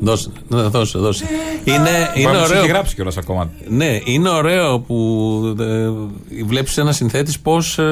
Δώσε, 0.00 0.30
ναι, 0.48 0.62
δώσε, 0.62 0.98
δώσε. 0.98 1.24
Είναι, 1.64 1.78
είναι 2.14 2.24
Πάμε, 2.24 2.38
ωραίο. 2.38 2.58
έχει 2.58 2.68
γράψει 2.68 2.94
κιόλας 2.94 3.16
ακόμα. 3.16 3.50
Ναι, 3.68 3.98
είναι 4.04 4.28
ωραίο 4.28 4.80
που 4.80 4.96
ε, 5.60 5.88
βλέπεις 6.46 6.78
ένα 6.78 6.92
συνθέτης 6.92 7.40
πώς. 7.40 7.78
Ε, 7.78 7.82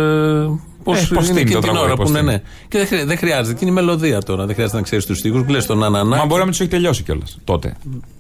πώς 0.85 1.11
Ε, 1.11 1.15
πώς 1.15 1.29
είναι 1.29 1.39
στείνει 1.39 1.45
και 1.45 1.53
το 1.55 1.61
την 1.61 1.61
τραγούδι, 1.61 1.85
ώρα 1.85 1.97
πώς 1.97 2.05
που 2.11 2.17
είναι. 2.17 2.21
στείνει. 2.21 2.33
Ναι. 2.33 2.43
Και 2.69 2.79
δεν, 2.79 2.87
χρει- 2.87 3.05
δεν 3.07 3.19
χρειάζεται. 3.19 3.53
Και 3.59 3.65
είναι 3.65 3.71
η 3.71 3.75
μελωδία 3.75 4.21
τώρα. 4.23 4.45
Δεν 4.47 4.55
χρειάζεται 4.55 4.79
να 4.79 4.85
ξέρεις 4.85 5.07
τους 5.07 5.19
στίχους. 5.19 5.49
Λες 5.49 5.67
τον 5.67 5.85
Ανανά. 5.85 6.17
Μα 6.17 6.25
μπορεί 6.25 6.33
να 6.39 6.43
μην 6.43 6.51
τους 6.51 6.61
έχει 6.61 6.71
τελειώσει 6.71 7.03
κιόλας 7.03 7.39
τότε. 7.45 7.75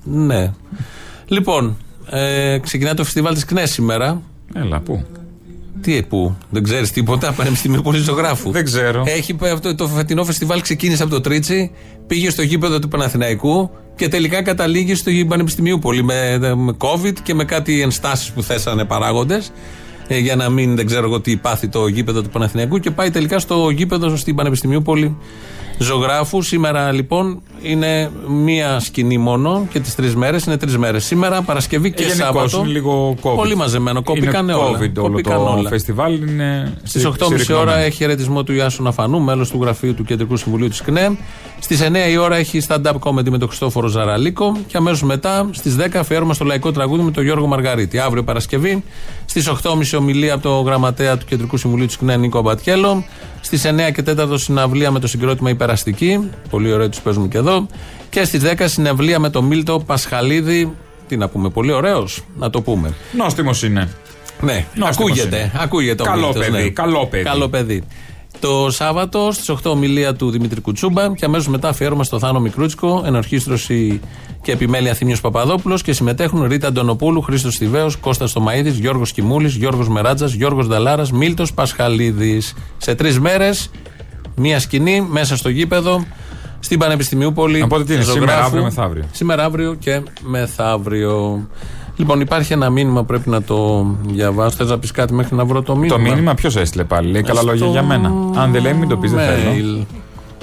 Ναι. 0.05 0.53
Λοιπόν, 1.27 1.77
ε, 2.11 2.59
ξεκινάει 2.59 2.95
το 2.95 3.05
φεστιβάλ 3.05 3.35
της 3.35 3.45
ΚΝΕ 3.45 3.67
σήμερα. 3.67 4.23
Έλα, 4.55 4.81
πού; 4.81 5.05
Τι, 5.87 6.03
πού, 6.03 6.37
δεν 6.51 6.63
ξέρεις 6.63 6.91
τίποτα. 6.91 7.33
Πανεπιστημίου 7.39 7.83
Πολυζωγράφου. 7.83 8.51
Δεν 8.51 8.65
ξέρω. 8.65 9.03
Έχει 9.07 9.35
πάει 9.35 9.51
αυτό 9.51 9.75
το 9.75 9.89
φετινό 9.89 10.25
φεστιβάλ 10.25 10.61
ξεκίνησε 10.61 11.03
από 11.03 11.13
το 11.13 11.21
Τρίτσι, 11.21 11.71
πήγε 12.07 12.31
στο 12.31 12.43
γήπεδο 12.43 12.79
του 12.79 12.89
Παναθηναϊκού 12.89 13.71
και 13.97 14.09
τελικά 14.09 14.43
καταλήγει 14.43 14.95
στο 14.95 15.11
Πανεπιστημίου 15.29 15.79
Πολύ 15.79 16.05
με, 16.05 16.39
με 16.39 16.77
COVID 16.79 17.13
και 17.23 17.35
με 17.35 17.45
κάτι 17.45 17.81
ενστάσεις 17.81 18.31
που 18.31 18.43
θέσανε 18.43 18.85
παράγοντες. 18.85 19.53
Ε, 20.09 20.19
για 20.19 20.37
να 20.37 20.51
μην 20.51 20.77
δεν 20.77 20.87
ξέρω 20.87 21.07
εγώ 21.07 21.21
τι 21.21 21.37
πάθει 21.37 21.69
το 21.69 21.87
γήπεδο 21.87 22.23
του 22.23 22.29
Παναθηναϊκού 22.29 22.79
και 22.79 22.91
πάει 22.91 23.11
τελικά 23.11 23.39
στο 23.39 23.71
γήπεδο 23.71 24.17
στην 24.17 24.35
Πανεπιστημίου 24.35 24.83
Πολύ 24.83 25.17
Ζωγράφου. 25.79 26.43
Σήμερα 26.43 26.93
λοιπόν 26.93 27.41
είναι 27.63 28.11
μία 28.29 28.81
σκηνή 28.81 29.19
μόνο 29.19 29.67
και 29.73 29.81
τις 29.81 29.95
τρεις 29.95 30.17
μέρες. 30.17 30.45
Είναι 30.45 30.57
τρεις 30.57 30.77
μέρες. 30.79 31.05
Σήμερα, 31.05 31.43
Παρασκευή 31.43 31.93
και 31.93 32.03
Ε, 32.03 32.07
γενικώς 32.07 32.27
Σάββατο. 32.27 32.59
είναι 32.59 32.69
λίγο 32.73 33.15
COVID. 33.23 33.35
Πολύ 33.37 33.55
μαζεμένο. 33.57 34.03
Κόπηκαν 34.03 34.43
είναι 34.43 34.53
όλα. 34.55 34.79
COVID 34.79 34.93
όλο 34.97 35.09
Κόπηκαν 35.11 35.37
το 35.37 35.51
όλα. 35.53 35.69
φεστιβάλ 35.69 36.15
είναι 36.29 36.73
Στις 36.79 36.91
συρρυ- 36.91 37.07
8.30 37.07 37.29
ώρα 37.29 37.39
συρρυκνωμένο. 37.39 37.79
έχει 37.87 37.97
χαιρετισμό 37.97 38.43
του 38.45 38.53
Ιάσου 38.53 38.83
Ναφανού, 38.83 39.21
μέλος 39.21 39.51
του 39.51 39.59
γραφείου 39.63 39.95
του 39.95 40.05
Κεντρικού 40.05 40.37
Συμβουλίου 40.37 40.69
της 40.69 40.81
ΚΝΕ. 40.83 41.17
Στις 41.61 41.81
9 41.81 42.09
η 42.11 42.17
ώρα 42.17 42.37
έχει 42.37 42.61
stand-up 42.69 42.93
comedy 43.01 43.29
με 43.31 43.39
τον 43.39 43.49
Χριστόφορο 43.49 43.87
Ζαραλίκο. 43.89 44.57
Και 44.67 44.77
αμέσως 44.77 45.03
μετά 45.03 45.49
στις 45.53 45.77
10 45.77 45.99
αφιέρωμα 45.99 46.35
στο 46.35 46.45
λαϊκό 46.45 46.73
τραγούδι 46.73 47.03
με 47.03 47.11
τον 47.11 47.25
Γιώργο 47.25 47.47
Μαργαρίτη. 47.47 47.99
Αύριο 47.99 48.25
Παρασκευή. 48.25 48.85
Στις 49.27 49.49
8.30 49.49 49.97
ομιλία 49.99 50.35
από 50.35 50.43
το 50.43 50.61
γραμματέα 50.61 51.17
του 51.19 51.27
Κεντρικού 51.27 51.57
Συμβουλίου 51.57 51.87
της 51.87 51.97
ΚΝΕ 51.97 52.17
Νίκο 52.17 52.41
Μπατιέλο. 52.41 53.05
Στις 53.47 53.65
9 53.65 53.93
και 53.93 54.03
4 54.07 54.39
συναυλία 54.39 54.91
με 54.91 54.99
το 54.99 55.07
συγκρότημα 55.07 55.51
Υπεραστική. 55.51 56.31
Πολύ 56.51 56.73
ωραίο 56.73 56.89
τους 56.89 57.01
παίζουμε 57.01 57.29
και 57.29 57.39
εδώ. 57.39 57.67
Και 58.11 58.25
στις 58.25 58.43
10 58.43 58.55
συναυλία 58.65 59.19
με 59.19 59.31
τον 59.31 59.45
Μίλτο 59.45 59.83
Πασχαλίδη. 59.87 60.75
Τι 61.09 61.17
να 61.17 61.29
πούμε, 61.29 61.49
πολύ 61.49 61.73
ωραίος, 61.73 62.25
να 62.39 62.51
το 62.51 62.61
πούμε. 62.61 62.95
Νόστιμος 63.17 63.63
είναι. 63.63 63.89
Ναι, 64.41 64.67
Νόστιμος 64.75 65.11
ακούγεται. 65.11 65.37
είναι. 65.37 65.53
ακούγεται 65.57 66.03
ο 66.03 66.05
Καλό 66.05 66.27
Μίλτος, 66.27 66.47
παιδί, 66.47 66.63
ναι. 66.63 66.69
καλό 66.69 67.07
παιδί. 67.07 67.25
Καλό 67.25 67.49
παιδί. 67.49 67.83
Το 68.41 68.71
Σάββατο 68.71 69.33
στις 69.33 69.51
8 69.51 69.71
ομιλία 69.71 70.15
του 70.15 70.31
Δημήτρη 70.31 70.61
Κουτσούμπα 70.61 71.15
και 71.15 71.25
αμέσως 71.25 71.49
μετά 71.49 71.69
αφιέρωμα 71.69 72.05
στο 72.05 72.19
Θάνο 72.19 72.41
Μικρούτσικο, 72.41 73.03
ενορχίστρωση 73.07 74.01
και 74.47 74.53
επιμέλεια 74.53 74.95
Θήμιος 74.95 75.21
Παπαδόπουλος 75.21 75.83
και 75.83 75.93
συμμετέχουν 75.93 76.43
Ρίτα 76.47 76.67
Αντωνοπούλου, 76.67 77.21
Χρήστος 77.21 77.59
Τιβαίο, 77.59 77.91
Κώστας 78.01 78.33
Τομαίδη, 78.33 78.71
Γιώργος 78.71 79.13
Κιμούλης, 79.13 79.55
Γιώργος 79.55 79.89
Μεράτζα, 79.89 80.27
Γιώργος 80.27 80.67
Νταλάρας, 80.67 81.13
Μίλτος 81.13 81.53
Πασχαλίδης. 81.53 82.55
Σε 82.79 82.95
τρεις 82.95 83.21
μέρες, 83.21 83.71
μία 84.37 84.61
σκηνή 84.61 85.01
μέσα 85.11 85.37
στο 85.37 85.49
γήπεδο 85.49 86.05
στην 86.61 86.79
Πανεπιστημιούπολη. 86.79 87.63
Οπότε 87.63 87.85
τι 87.85 87.95
είναι, 87.95 88.03
σήμερα, 88.03 88.21
ζωγράφου. 88.27 88.47
αύριο, 88.47 88.63
μεθαύριο. 88.63 89.05
Σήμερα, 89.13 89.45
αύριο 89.45 89.75
και 89.75 90.03
μεθαύριο. 90.23 91.47
Λοιπόν, 91.97 92.21
υπάρχει 92.21 92.53
ένα 92.53 92.71
μήνυμα 92.71 93.05
πρέπει 93.05 93.29
να 93.31 93.43
το 93.43 93.87
διαβάσω. 94.07 94.57
Θες 94.57 94.69
να 94.69 94.79
πεις 94.79 94.91
κάτι 94.91 95.13
μέχρι 95.15 95.37
να 95.37 95.45
βρω 95.45 95.63
το 95.63 95.77
μήνυμα; 95.77 95.97
Το 95.97 96.01
μήνυμα 96.03 96.35
ποιος 96.35 96.57
έστειλε 96.57 96.85
πάλι; 96.85 97.11
Λέει 97.11 97.23
καλά 97.23 97.41
Στο 97.41 97.51
λόγια 97.51 97.67
για 97.67 97.83
μένα. 97.83 98.13
Αν 98.35 98.53
δεν 98.53 98.63
λέει, 98.63 98.73
μην 98.73 98.89
το 98.89 98.97
πεις, 98.97 99.13
δεν 99.13 99.27
θέλω. 99.27 99.81
mail. 99.81 99.85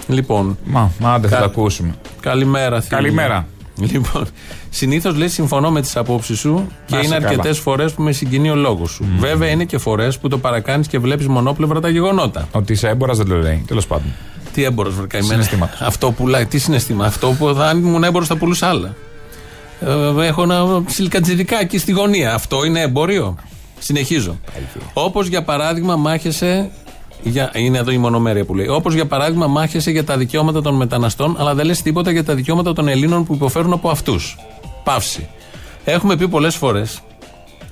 Λοιπόν. 0.08 0.58
Μα, 0.66 0.92
μα 1.00 1.13
άντε 1.13 1.28
θα 1.28 1.36
Κα- 1.36 1.42
το 1.42 1.48
ακούσουμε. 1.48 1.96
Καλημέρα, 2.20 2.82
Θήμη. 2.82 3.02
Καλημέρα. 3.02 3.48
Λοιπόν, 3.92 4.28
συνήθως 4.70 5.16
λέει 5.16 5.28
συμφωνώ 5.28 5.72
με 5.72 5.82
τις 5.82 5.96
απόψεις 5.96 6.40
σου 6.40 6.68
και 6.86 6.96
Να 6.96 6.98
είναι 6.98 7.06
είσαι 7.06 7.16
αρκετές 7.16 7.44
καλά. 7.44 7.54
φορές 7.54 7.94
που 7.94 8.02
με 8.02 8.12
συγκινεί 8.12 8.50
ο 8.50 8.56
λόγος 8.56 8.92
σου. 8.92 9.06
Βέβαια, 9.20 9.50
είναι 9.50 9.66
και 9.66 9.78
φορές 9.78 10.18
που 10.18 10.28
το 10.28 10.38
παρακάνεις 10.38 10.88
και 10.88 11.00
βλέπεις 11.00 11.28
μονόπλευρα 11.28 11.80
τα 11.80 11.90
γεγονότα. 11.90 12.48
Ότι 12.52 12.74
είσαι 12.74 12.88
έμπορας 12.88 13.18
δεν 13.18 13.28
το 13.28 13.36
λέει. 13.36 13.64
Τέλος 13.68 13.88
πάντων. 13.88 14.14
Τι 14.54 14.64
έμπορος, 14.64 14.96
βρε 14.96 15.08
καημένα. 15.08 15.32
Συναισθήματα. 15.32 15.78
Αυτό 15.90 16.12
πουλάει. 16.12 16.46
Τι 16.46 16.58
συναισθήμα. 16.58 17.06
Αυτό 17.06 17.36
που 17.40 17.54
θα 17.56 17.68
αν 17.68 17.78
ήμουν 17.78 18.04
έμπορος 18.04 18.28
θα 18.28 18.36
πουλούσα 18.36 18.68
άλλα. 18.68 18.96
Ε, 20.20 20.26
έχω 20.26 20.44
ένα 20.44 20.84
σιλικατζιδικάκι 20.88 21.78
στη 21.78 21.92
γωνία. 21.92 22.34
Αυτό 22.34 22.66
είναι 22.66 22.82
εμπόριο; 22.82 23.36
Συνεχίζω. 23.80 24.40
Όπως 24.94 25.28
για 25.28 25.44
παράδειγμα 25.44 25.96
μάχεσαι. 25.96 26.70
Για, 27.24 27.52
είναι 27.54 27.78
εδώ 27.78 27.92
η 27.92 27.98
μονομέρεια 27.98 28.46
που 28.46 28.56
λέει. 28.56 28.68
Όπως 28.68 28.94
για 28.94 29.06
παράδειγμα 29.06 29.48
μάχεσαι 29.48 29.92
για 29.92 30.04
τα 30.04 30.18
δικαιώματα 30.18 30.62
των 30.62 30.76
μεταναστών, 30.76 31.36
αλλά 31.40 31.56
δεν 31.56 31.66
λες 31.66 31.82
τίποτα 31.82 32.12
για 32.12 32.24
τα 32.24 32.36
δικαιώματα 32.36 32.74
των 32.74 32.88
Ελλήνων 32.88 33.26
που 33.26 33.34
υποφέρουν 33.34 33.74
από 33.74 33.90
αυτούς. 33.90 34.38
Παύση. 34.84 35.28
Έχουμε 35.84 36.16
πει 36.16 36.28
πολλές 36.28 36.56
φορές 36.56 37.02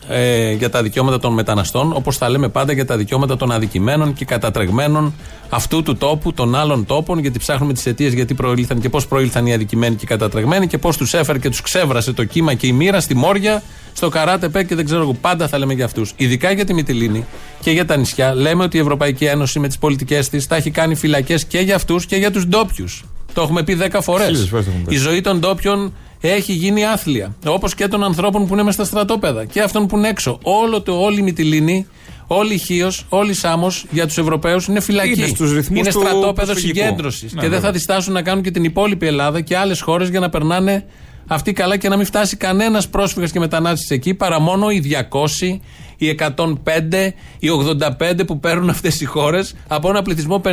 ε, 0.07 0.51
για 0.51 0.69
τα 0.69 0.81
δικαιώματα 0.83 1.19
των 1.19 1.33
μεταναστών, 1.33 1.91
όπως 1.93 2.17
θα 2.17 2.29
λέμε 2.29 2.49
πάντα 2.49 2.73
για 2.73 2.85
τα 2.85 2.97
δικαιώματα 2.97 3.37
των 3.37 3.51
αδικημένων 3.51 4.13
και 4.13 4.25
κατατρεγμένων 4.25 5.13
αυτού 5.49 5.83
του 5.83 5.97
τόπου, 5.97 6.33
των 6.33 6.55
άλλων 6.55 6.85
τόπων, 6.85 7.19
γιατί 7.19 7.39
ψάχνουμε 7.39 7.73
τις 7.73 7.85
αιτίες 7.85 8.13
γιατί 8.13 8.33
προήλθαν 8.33 8.79
και 8.79 8.89
πώς 8.89 9.07
προήλθαν 9.07 9.45
οι 9.45 9.53
αδικημένοι 9.53 9.95
και 9.95 10.03
οι 10.03 10.07
κατατρεγμένοι 10.07 10.67
και 10.67 10.77
πώς 10.77 10.97
τους 10.97 11.13
έφερε 11.13 11.39
και 11.39 11.49
τους 11.49 11.61
ξέβρασε 11.61 12.13
το 12.13 12.23
κύμα 12.23 12.53
και 12.53 12.67
η 12.67 12.71
μοίρα 12.71 12.99
στη 12.99 13.15
Μόρια, 13.15 13.63
στο 13.93 14.09
Καράτεπε 14.09 14.63
και 14.63 14.75
δεν 14.75 14.85
ξέρω 14.85 15.01
εγώ. 15.01 15.13
Πάντα 15.13 15.47
θα 15.47 15.57
λέμε 15.57 15.73
για 15.73 15.85
αυτούς. 15.85 16.13
Ειδικά 16.15 16.51
για 16.51 16.65
τη 16.65 16.73
Μυτιλίνη 16.73 17.25
και 17.59 17.71
για 17.71 17.85
τα 17.85 17.97
νησιά, 17.97 18.35
λέμε 18.35 18.63
ότι 18.63 18.77
η 18.77 18.79
Ευρωπαϊκή 18.79 19.25
Ένωση 19.25 19.59
με 19.59 19.67
τις 19.67 19.77
πολιτικές 19.77 20.29
της 20.29 20.45
θα 20.45 20.55
έχει 20.55 20.71
κάνει 20.71 20.95
φυλακές 20.95 21.45
και 21.45 21.59
για 21.59 21.75
αυτούς 21.75 22.05
και 22.05 22.15
για 22.15 22.31
τους 22.31 22.45
ντόπιους. 22.45 23.03
Το 23.33 23.41
έχουμε 23.41 23.63
πει 23.63 23.77
10 23.91 23.99
φορές. 24.01 24.25
Χίλιες 24.25 24.47
φορές 24.49 24.65
το 24.65 24.71
έχουμε 24.71 24.85
πει. 24.87 24.95
Η 24.95 24.97
ζωή 24.97 25.21
των 25.21 25.39
ντόπιων 25.39 25.93
έχει 26.21 26.53
γίνει 26.53 26.85
άθλια. 26.85 27.35
Όπως 27.45 27.75
και 27.75 27.87
των 27.87 28.03
ανθρώπων 28.03 28.47
που 28.47 28.53
είναι 28.53 28.63
μέσα 28.63 28.75
στα 28.77 28.85
στρατόπεδα 28.85 29.45
και 29.45 29.61
αυτών 29.61 29.87
που 29.87 29.97
είναι 29.97 30.07
έξω. 30.07 30.39
Όλο 30.43 30.81
το, 30.81 30.93
όλη 30.93 31.19
η 31.19 31.21
Μυτιλίνη, 31.21 31.87
όλη 32.27 32.53
η 32.53 32.57
Χίος, 32.57 33.05
όλη 33.09 33.29
η 33.29 33.33
Σάμος 33.33 33.85
για 33.91 34.07
τους 34.07 34.17
Ευρωπαίους 34.17 34.67
είναι 34.67 34.79
φυλακή. 34.79 35.19
Είναι 35.19 35.27
στους 35.27 35.53
ρυθμούς 35.53 35.79
είναι 35.79 35.91
του 35.91 35.99
στρατόπεδο 35.99 36.51
προσφυγικού. 36.51 36.79
συγκέντρωσης. 36.79 37.21
Ναι, 37.21 37.27
και 37.29 37.35
δεν 37.35 37.49
βέβαια. 37.49 37.59
θα 37.59 37.71
διστάσουν 37.71 38.13
να 38.13 38.21
κάνουν 38.21 38.43
και 38.43 38.51
την 38.51 38.63
υπόλοιπη 38.63 39.05
Ελλάδα 39.05 39.41
και 39.41 39.57
άλλες 39.57 39.81
χώρες 39.81 40.09
για 40.09 40.19
να 40.19 40.29
περνάνε 40.29 40.85
αυτοί 41.33 41.53
καλά 41.53 41.77
και 41.77 41.89
να 41.89 41.97
μην 41.97 42.05
φτάσει 42.05 42.35
κανένας 42.37 42.87
πρόσφυγας 42.89 43.31
και 43.31 43.39
μετανάστης 43.39 43.89
εκεί 43.89 44.13
παρά 44.13 44.39
μόνο 44.39 44.69
οι 44.69 44.81
200, 45.09 45.59
οι 45.97 46.15
105, 46.35 47.13
οι 47.39 47.47
85 47.49 48.25
που 48.27 48.39
παίρνουν 48.39 48.69
αυτές 48.69 49.01
οι 49.01 49.05
χώρες 49.05 49.55
από 49.67 49.89
ένα 49.89 50.01
πληθυσμό 50.01 50.41
50.000 50.45 50.51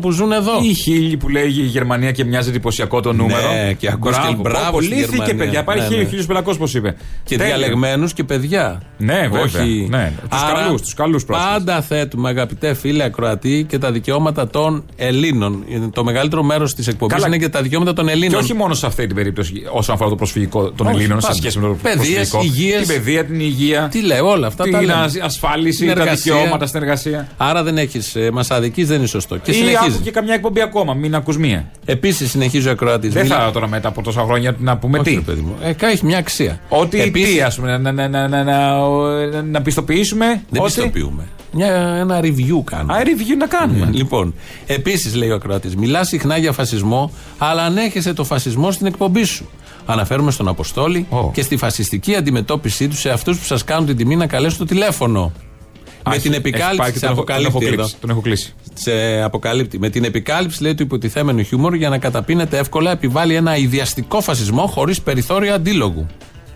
που 0.00 0.10
ζουν 0.10 0.32
εδώ. 0.32 0.52
Ή 0.62 0.68
η 0.68 0.74
χίλιοι 0.74 1.16
που 1.16 1.28
λέγει 1.28 1.60
η 1.60 1.64
Γερμανία 1.66 2.12
και 2.12 2.24
μοιάζει 2.24 2.48
εντυπωσιακό 2.48 3.00
το 3.00 3.12
νούμερο. 3.12 3.52
Ναι, 3.52 3.72
και 3.72 3.88
ακούς 3.88 4.18
και 4.18 4.34
μπράβος 4.40 4.84
στη 4.84 4.94
Λύθηκε, 4.94 5.16
Γερμανία. 5.16 5.34
παιδιά. 5.44 5.64
Πάει 5.64 5.78
Ναι, 5.78 5.84
χίλιο, 5.84 6.02
ναι. 6.02 6.08
χίλιο 6.08 6.24
πελακό, 6.26 6.56
πώ 6.56 6.64
είπε. 6.74 6.96
Και 7.24 7.36
Τέλειο. 7.36 7.56
διαλεγμένους 7.56 8.12
και 8.12 8.24
παιδιά. 8.24 8.82
Ναι, 8.98 9.20
βέβαια. 9.20 9.40
Όχι. 9.62 9.86
Ναι, 9.90 10.12
τους 10.30 10.42
Άρα, 10.42 10.60
καλούς, 10.62 10.80
τους 10.80 10.94
καλούς 10.94 11.24
πρόσφυγες. 11.24 11.52
Πάντα 11.52 11.82
θέτουμε, 11.82 12.28
αγαπητέ 12.28 12.74
φίλε 12.74 13.04
Ακροατή, 13.04 13.66
και 13.68 13.78
τα 13.78 13.92
δικαιώματα 13.92 14.48
των 14.48 14.84
Ελλήνων. 14.96 15.64
Το 15.92 16.04
μεγαλύτερο 16.04 16.42
μέρος 16.42 16.74
της 16.74 16.86
εκπομπής 16.86 17.14
Καλά. 17.14 17.26
είναι 17.26 17.36
για 17.36 17.50
τα 17.50 17.62
δικαιώματα 17.62 17.92
των 17.92 18.06
Και 18.06 18.12
Ελλήνων. 18.12 18.40
όχι 18.40 18.54
μόνο 18.54 18.74
σε 18.74 18.86
αυτή 18.86 19.06
την 19.06 19.14
περίπτωση 19.16 19.52
όσον 19.72 19.94
αφορά 20.02 20.08
το 20.08 20.16
προσφυγικό 20.16 20.70
των 20.72 20.86
Όχι, 20.86 20.96
Ελλήνων 20.96 21.20
σε 21.20 21.26
πάντα. 21.26 21.38
σχέση 21.38 21.58
με 21.58 21.66
το 21.66 21.76
Παιδείας, 21.82 22.28
προσφυγικό. 22.28 22.42
υγείας. 22.62 22.86
Την 22.86 22.96
παιδεία, 22.96 23.24
την 23.24 23.40
υγεία. 23.40 23.88
Τι 23.90 24.00
λέω, 24.02 24.28
όλα 24.28 24.46
αυτά 24.46 24.64
τα 24.64 24.78
Την 24.78 24.86
λέμε. 24.86 25.00
ασ- 25.02 25.20
ασφάλιση, 25.22 25.78
Την 25.84 25.94
τα 25.94 26.00
εργασία. 26.02 26.34
δικαιώματα 26.34 26.66
στην 26.66 26.82
εργασία. 26.82 27.28
Άρα 27.36 27.62
δεν 27.62 27.78
έχεις, 27.78 28.14
ε, 28.16 28.30
μας 28.32 28.50
αδική, 28.50 28.84
δεν 28.84 28.98
είναι 28.98 29.06
σωστό. 29.06 29.36
Και 29.36 29.50
Ή 29.50 29.54
συνεχίζεις. 29.54 29.94
άκου 29.94 30.02
και 30.02 30.10
καμιά 30.10 30.34
εκπομπή 30.34 30.60
ακόμα, 30.60 30.94
μην 30.94 31.14
ακούς 31.14 31.36
μία. 31.38 31.70
Επίσης 31.84 32.30
συνεχίζει 32.30 32.68
ο 32.68 32.70
Ακροατή. 32.70 33.08
Δεν 33.08 33.26
θα 33.26 33.50
τώρα 33.52 33.68
μετά 33.68 33.88
από 33.88 34.02
τόσα 34.02 34.22
χρόνια 34.22 34.54
να 34.58 34.76
πούμε 34.76 34.98
Όχι, 34.98 35.08
τι. 35.08 35.14
ρε 35.14 35.20
παιδί 35.20 35.40
μου. 35.40 35.54
Ε, 35.62 35.74
έχει 35.86 36.04
μια 36.04 36.18
αξία. 36.18 36.60
Ότι 36.68 37.00
Επίσης- 37.00 37.34
τι, 37.34 37.40
ας 37.42 37.56
πούμε, 37.56 37.78
να, 37.78 37.92
να, 37.92 38.08
να, 38.08 38.28
να, 38.28 38.42
να, 38.44 39.42
να 39.42 39.62
πιστοποιήσουμε. 39.62 40.26
Δεν 40.50 40.62
ότι... 40.62 40.72
πιστοποιούμε. 40.74 41.22
Μια, 41.54 41.66
ένα 42.00 42.20
review 42.22 42.62
κάνουμε. 42.64 42.92
Α, 42.94 43.02
review 43.04 43.36
να 43.38 43.46
κάνουμε. 43.46 43.88
Λοιπόν, 43.92 44.34
επίσης 44.66 45.14
λέει 45.14 45.30
ο 45.30 45.34
Ακροατή, 45.34 45.76
μιλάς 45.76 46.08
συχνά 46.08 46.36
για 46.36 46.52
φασισμό, 46.52 47.12
αλλά 47.38 47.62
ανέχεσαι 47.62 48.12
το 48.12 48.24
φασισμό 48.24 48.70
στην 48.70 48.86
εκπομπή 48.86 49.24
σου. 49.24 49.48
Αναφέρουμε 49.86 50.30
στον 50.30 50.48
Αποστόλη 50.48 51.06
και 51.32 51.42
στη 51.42 51.56
φασιστική 51.56 52.14
αντιμετώπιση 52.14 52.88
τους 52.88 52.98
σε 53.00 53.10
αυτούς 53.10 53.38
που 53.38 53.44
σας 53.44 53.64
κάνουν 53.64 53.86
την 53.86 53.96
τιμή 53.96 54.16
να 54.16 54.26
καλέσουν 54.26 54.58
το 54.58 54.64
τηλέφωνο. 54.64 55.32
με 56.08 56.14
έχει- 56.14 56.22
την 56.22 56.32
έχει 56.32 56.40
πάει 56.40 56.52
επικάλυψη 56.52 56.92
και 56.92 56.98
σε 56.98 57.06
τον 57.06 57.14
έχω- 57.14 57.24
τον 57.24 57.34
έχω 57.34 57.46
αποκαλύπτει 57.48 57.66
εδώ. 57.74 57.82
κλείσει, 57.82 57.96
τον 58.00 58.10
έχω 58.10 58.20
κλείσει. 58.20 58.54
Σε 58.74 59.22
αποκαλύπτει. 59.22 59.78
Με 59.78 59.88
την 59.88 60.04
επικάλυψη, 60.04 60.62
λέει, 60.62 60.74
του 60.74 60.82
υποτιθέμενου 60.82 61.42
χιούμορ 61.42 61.74
για 61.74 61.88
να 61.88 61.98
καταπίνεται 61.98 62.58
εύκολα 62.58 62.90
επιβάλλει 62.90 63.34
ένα 63.34 63.56
ιδιαστικό 63.56 64.20
φασισμό 64.20 64.66
χωρίς 64.66 65.00
περιθώριο 65.00 65.54
αντίλογου. 65.54 66.06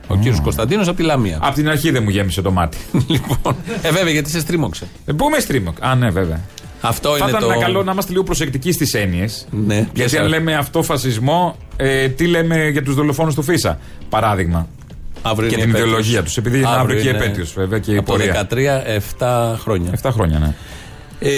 Ο 0.09 0.17
κύριος 0.17 0.41
Κωνσταντίνος 0.41 0.89
από 0.89 0.97
τη 0.97 1.03
Λαμία. 1.03 1.39
Απ' 1.43 1.55
την 1.55 1.69
αρχή 1.69 1.91
δεν 1.91 2.03
μου 2.03 2.11
γέμισε 2.11 2.43
το 2.43 2.51
μάτι. 2.51 2.77
λοιπόν, 3.09 3.57
ε, 3.83 3.91
βέβαια, 3.91 4.12
γιατί 4.12 4.31
σε 4.31 4.41
στρίμωξε. 4.41 4.87
Ε, 5.07 5.12
Πού 5.12 5.29
με 5.29 5.39
στρίμωξε. 5.39 5.87
Α, 5.87 5.95
ναι, 5.95 6.11
βέβαια. 6.11 6.41
Αυτό 6.81 7.09
Θα 7.11 7.17
είναι 7.19 7.29
ήταν 7.29 7.41
το. 7.41 7.51
ένα 7.53 7.62
καλό 7.62 7.83
να 7.83 7.93
είμαστε 7.93 8.11
λίγο 8.12 8.25
προσεκτικοί 8.25 8.73
στις 8.73 8.95
έννοιες. 8.95 9.47
Ναι, 9.51 9.75
Γιατί 9.75 9.91
ποιες 9.93 10.12
αν 10.15 10.19
άλλες; 10.21 10.31
λέμε 10.39 10.55
αυτό 10.55 10.83
φασισμό, 10.83 11.57
ε, 11.77 12.09
τι 12.09 12.27
λέμε 12.27 12.69
για 12.69 12.83
τους 12.83 12.95
δολοφόνους 12.95 13.35
του 13.35 13.43
Φίσα; 13.43 13.79
Παράδειγμα. 14.09 14.69
Αύριο 15.23 15.49
και 15.49 15.55
είναι 15.55 15.65
την 15.65 15.71
επέτειος. 15.75 15.89
ιδεολογία 15.91 16.23
τους. 16.23 16.37
Επειδή 16.37 16.59
είναι 16.59 16.69
αύριο 16.69 17.01
και 17.01 17.07
η 17.09 17.12
είναι 17.15 17.25
επέτειος, 17.25 17.53
βέβαια. 17.53 17.79
Και 17.79 17.93
η 17.93 17.97
από 17.97 18.12
πορεία. 18.12 18.47
13, 18.51 18.83
7 19.19 19.57
χρόνια. 19.59 19.91
7 20.03 20.11
χρόνια, 20.12 20.39
ναι. 20.39 20.55
Ε, 21.19 21.29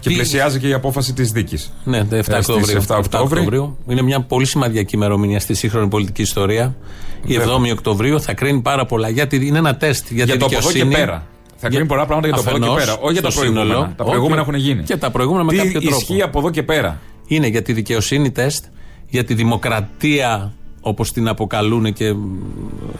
Και 0.00 0.08
τι- 0.08 0.14
πλησιάζει 0.14 0.58
και 0.58 0.68
η 0.68 0.72
απόφαση 0.72 1.12
της 1.12 1.30
δίκης. 1.30 1.72
Ναι, 1.84 1.98
7 1.98 2.16
Ε, 2.16 2.22
στις 2.22 2.48
Οκτωβρίου. 2.48 2.76
7 2.76 2.96
Οκτώβρη. 2.98 3.72
Είναι 3.88 4.02
μια 4.02 4.20
πολύ 4.20 4.46
σημαντική 4.46 4.94
ημερομηνία 4.96 5.40
στη 5.40 5.54
σύγχρονη 5.54 5.88
πολιτική 5.88 6.22
ιστορία. 6.22 6.76
Η 7.24 7.36
Βέβαια. 7.36 7.54
7η 7.56 7.70
Οκτωβρίου 7.72 8.20
θα 8.20 8.34
κρίνει 8.34 8.60
πάρα 8.60 8.86
πολλά. 8.86 9.08
Γιατί 9.08 9.46
είναι 9.46 9.58
ένα 9.58 9.76
τεστ 9.76 10.06
για, 10.10 10.24
Για 10.24 10.32
τη 10.34 10.38
το 10.40 10.46
από 10.46 10.54
εδώ 10.54 10.66
και 10.66 10.72
δικαιοσύνη. 10.72 11.04
πέρα. 11.06 11.26
Θα 11.62 11.68
κρίνει 11.68 11.86
πολλά 11.86 12.06
πράγματα 12.06 12.26
για 12.26 12.36
το 12.36 12.42
από 12.42 12.50
εδώ 12.50 12.58
και 12.58 12.64
Αφενός, 12.70 12.84
πέρα. 12.84 12.98
Όχι 13.04 13.12
για 13.12 13.22
τα 13.22 13.30
στο 13.30 13.40
προηγούμενα. 13.40 13.70
σύνολο. 13.74 13.92
Τα 13.96 14.04
προηγούμενα 14.04 14.40
Όχι. 14.40 14.50
έχουν 14.50 14.60
γίνει. 14.60 14.82
Και 14.82 14.96
τα 14.96 15.10
προηγούμενα 15.10 15.44
με 15.44 15.50
Τι 15.52 15.56
κάποιο 15.58 15.80
τρόπο. 15.80 15.96
ισχύει 15.96 16.22
από 16.22 16.38
εδώ 16.38 16.50
και 16.50 16.62
πέρα; 16.62 17.00
Είναι 17.26 17.46
για 17.46 17.62
τη 17.62 17.72
δικαιοσύνη 17.72 18.30
τεστ, 18.30 18.64
για 19.08 19.24
τη 19.24 19.34
δημοκρατία 19.34 20.52
όπως 20.80 21.12
την 21.12 21.28
αποκαλούν 21.28 21.92
και 21.92 22.12
μ, 22.12 22.18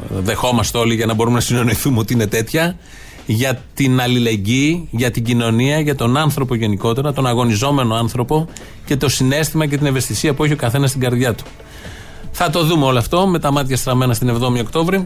δεχόμαστε 0.08 0.78
όλοι 0.78 0.94
για 0.94 1.06
να 1.06 1.14
μπορούμε 1.14 1.34
να 1.36 1.40
συνεννοηθούμε 1.42 1.98
ότι 1.98 2.12
είναι 2.12 2.26
τέτοια. 2.26 2.76
Για 3.26 3.62
την 3.74 4.00
αλληλεγγύη, 4.00 4.88
για 4.90 5.10
την 5.10 5.24
κοινωνία, 5.24 5.80
για 5.80 5.94
τον 5.94 6.16
άνθρωπο 6.16 6.54
γενικότερα, 6.54 7.12
τον 7.12 7.26
αγωνιζόμενο 7.26 7.94
άνθρωπο 7.94 8.46
και 8.84 8.96
το 8.96 9.08
συνέστημα 9.08 9.66
και 9.66 9.76
την 9.76 9.86
ευαισθησία 9.86 10.34
που 10.34 10.44
έχει 10.44 10.52
ο 10.52 10.56
καθένας 10.56 10.88
στην 10.88 11.00
καρδιά 11.02 11.34
του. 11.34 11.44
Θα 12.32 12.50
το 12.50 12.64
δούμε 12.64 12.84
όλο 12.84 12.98
αυτό 12.98 13.26
με 13.26 13.38
τα 13.38 13.50
μάτια 13.52 13.76
στραμμένα 13.76 14.14
στην 14.14 14.28
7η 14.40 14.60
Οκτώβρη 14.60 15.04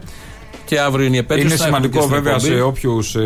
και 0.64 0.80
αύριο 0.80 1.06
είναι 1.06 1.16
η 1.16 1.18
επέτειος. 1.18 1.50
Είναι 1.50 1.56
θα 1.56 1.64
έχουμε 1.64 1.76
σημαντικό 1.76 1.98
και 1.98 2.12
στην 2.14 2.22
βέβαια 2.22 2.34
εκπομπή. 2.34 2.54
σε 2.54 2.62
όποιους 2.62 3.16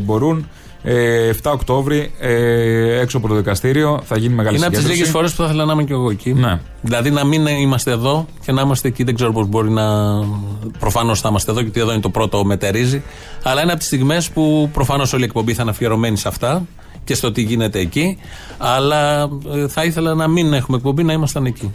μπορούν. 0.00 0.48
Ε, 0.82 1.30
7 1.42 1.50
Οκτώβρη, 1.52 2.12
ε, 2.18 3.00
έξω 3.00 3.16
από 3.16 3.28
το 3.28 3.34
δικαστήριο, 3.34 4.00
θα 4.04 4.18
γίνει 4.18 4.34
μεγάλη 4.34 4.56
Είναι 4.56 4.66
από 4.66 4.74
τις 4.74 4.82
συγκέντρωση. 4.84 4.98
λίγες 4.98 5.10
φορές 5.10 5.30
που 5.30 5.36
θα 5.36 5.44
ήθελα 5.44 5.64
να 5.64 5.72
είμαι 5.72 5.84
και 5.84 5.92
εγώ 5.92 6.10
εκεί. 6.10 6.32
Ναι. 6.32 6.60
Δηλαδή 6.82 7.10
να 7.10 7.24
μην 7.24 7.46
είμαστε 7.46 7.90
εδώ 7.90 8.26
και 8.44 8.52
να 8.52 8.60
είμαστε 8.62 8.88
εκεί. 8.88 9.04
Δεν 9.04 9.14
ξέρω 9.14 9.32
πώς 9.32 9.46
μπορεί 9.46 9.70
να. 9.70 9.84
Προφανώς 10.78 11.20
θα 11.20 11.28
είμαστε 11.28 11.50
εδώ, 11.50 11.60
γιατί 11.60 11.80
εδώ 11.80 11.92
είναι 11.92 12.00
το 12.00 12.10
πρώτο 12.10 12.44
μετερίζει. 12.44 13.02
Αλλά 13.42 13.62
είναι 13.62 13.70
από 13.70 13.78
τις 13.78 13.88
στιγμές 13.88 14.30
που 14.30 14.70
προφανώς 14.72 15.12
όλη 15.12 15.22
η 15.22 15.26
εκπομπή 15.26 15.54
θα 15.54 15.62
είναι 15.62 15.70
αφιερωμένη 15.70 16.16
σε 16.16 16.28
αυτά 16.28 16.66
και 17.04 17.14
στο 17.14 17.32
τι 17.32 17.42
γίνεται 17.42 17.78
εκεί. 17.78 18.18
Αλλά 18.58 19.28
ε, 19.54 19.68
θα 19.68 19.84
ήθελα 19.84 20.14
να 20.14 20.28
μην 20.28 20.52
έχουμε 20.52 20.76
εκπομπή, 20.76 21.02
να 21.02 21.12
ήμασταν 21.12 21.44
εκεί. 21.46 21.72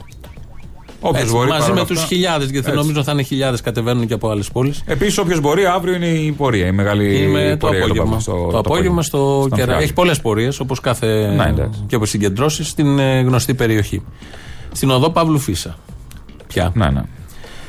Όποιος 1.06 1.22
Έτσι, 1.24 1.34
μπορεί, 1.36 1.48
μαζί 1.50 1.62
παρόλα 1.62 1.80
με 1.82 1.88
τους 1.88 1.98
αυτά. 1.98 2.08
χιλιάδες, 2.08 2.50
γιατί 2.50 2.68
Έτσι. 2.70 2.80
νομίζω 2.80 3.04
θα 3.04 3.12
είναι 3.12 3.22
χιλιάδες 3.22 3.62
κατεβαίνουν 3.62 4.08
και 4.08 4.14
από 4.14 4.30
άλλες 4.30 4.50
πόλεις. 4.52 4.82
Επίσης, 4.86 5.18
όποιος 5.18 5.40
μπορεί, 5.40 5.66
αύριο 5.66 5.94
είναι 5.96 6.08
η 6.08 6.32
πορεία. 6.32 6.68
Η 6.68 6.72
μεγάλη 6.72 7.16
Είμαι 7.22 7.58
το 7.60 7.68
πορεία. 7.68 7.84
απόγευμα. 7.86 8.20
στο- 8.20 8.48
το 8.52 8.58
απόγευμα 8.58 9.02
στο 9.02 9.38
στον 9.46 9.52
Κερά. 9.58 9.68
Φιάλη. 9.68 9.84
Έχει 9.84 9.94
πολλές 9.94 10.22
πορείες 10.22 10.60
όπως 10.60 10.80
κάθε. 10.80 11.34
Ναι, 11.36 11.46
εντάξει. 11.50 11.84
και 11.88 11.96
από 11.96 12.06
συγκεντρώσεις 12.06 12.68
στην 12.68 13.00
ε, 13.00 13.20
γνωστή 13.22 13.54
περιοχή. 13.54 14.04
Στην 14.72 14.90
οδό 14.90 15.10
Παύλου 15.10 15.40
Φίσα. 15.40 15.78
Πια. 16.48 16.72
Ναι, 16.76 16.90
ναι. 16.90 17.02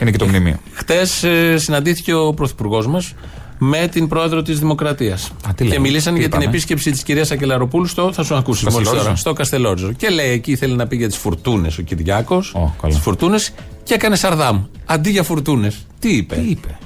Είναι 0.00 0.10
και 0.10 0.18
το 0.18 0.26
μνημείο. 0.26 0.56
Χτες 0.72 1.24
συναντήθηκε 1.54 2.14
ο 2.14 2.34
Πρωθυπουργός 2.34 2.86
μας 2.86 3.14
με 3.58 3.88
την 3.88 4.08
πρόεδρο 4.08 4.42
της 4.42 4.58
Δημοκρατίας. 4.58 5.30
τι 5.46 5.62
Και 5.64 5.68
λέει, 5.70 5.78
μιλήσαν 5.78 6.14
τι 6.14 6.20
για 6.20 6.28
την 6.28 6.38
είπανε; 6.40 6.56
επίσκεψη 6.56 6.90
της 6.90 7.02
κυρίας 7.02 7.30
Ακελαροπούλου 7.30 7.86
στο. 7.86 8.12
Θα 8.12 8.22
σου 8.22 8.34
ακούσει 8.34 8.64
μόλις 8.64 8.76
Καστελόριζο. 8.76 9.04
τώρα. 9.04 9.16
Στο 9.16 9.32
Καστελόριζο. 9.32 9.92
Και 9.92 10.08
λέει 10.08 10.30
εκεί 10.30 10.56
θέλει 10.56 10.74
να 10.74 10.86
πει 10.86 10.96
για 10.96 11.08
τις 11.08 11.16
φουρτούνες 11.16 11.78
ο 11.78 11.82
Κυριάκος. 11.82 12.52
καλά. 12.80 12.92
Τις 12.94 12.98
φουρτούνες 13.02 13.50
και 13.82 13.94
έκανε 13.94 14.16
σαρδάμ. 14.16 14.62
Αντί 14.84 15.10
για 15.10 15.22
φουρτούνες. 15.22 15.86
Τι 15.98 16.08
είπε; 16.16 16.34
Τι 16.34 16.50
είπε; 16.50 16.78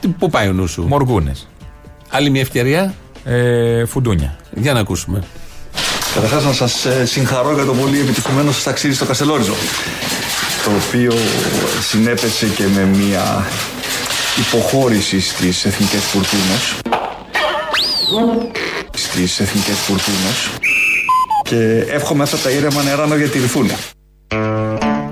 Τι- 0.00 0.08
Πού 0.08 0.30
πάει 0.30 0.48
ο 0.48 0.52
νους 0.52 0.70
σου; 0.70 0.82
Μοργούνες. 0.82 1.48
Άλλη 2.10 2.30
μια 2.30 2.40
ευκαιρία; 2.40 2.94
Ε, 3.24 3.84
φουντούνια. 3.84 4.36
Για 4.54 4.72
να 4.72 4.80
ακούσουμε. 4.80 5.22
Καταρχάς 6.14 6.44
να 6.44 6.52
σας 6.52 6.84
ε, 6.84 7.06
συγχαρώ 7.06 7.52
για 7.54 7.64
το 7.64 7.72
πολύ 7.72 8.00
επιτυχημένο 8.00 8.52
σας 8.52 8.62
ταξίδι 8.62 8.94
στο 8.94 9.04
Καστελόριζο 9.04 9.52
το 10.64 10.70
οποίο 10.86 11.12
συνέπεσε 11.90 12.46
και 12.46 12.62
με 12.74 12.84
μια 12.84 13.46
υποχώρησης 14.38 15.28
στις 15.30 15.64
εθνικές 15.64 16.02
φουρτούνες 16.02 16.80
στις 18.90 19.40
εθνικές 19.40 19.78
φουρτούνες 19.78 20.50
και 21.42 21.92
εύχομαι 21.94 22.22
αυτά 22.22 22.36
τα 22.36 22.50
ήρεμα 22.50 22.82
νερά 22.82 23.06
να 23.06 23.14
διατηρηθούν. 23.14 23.70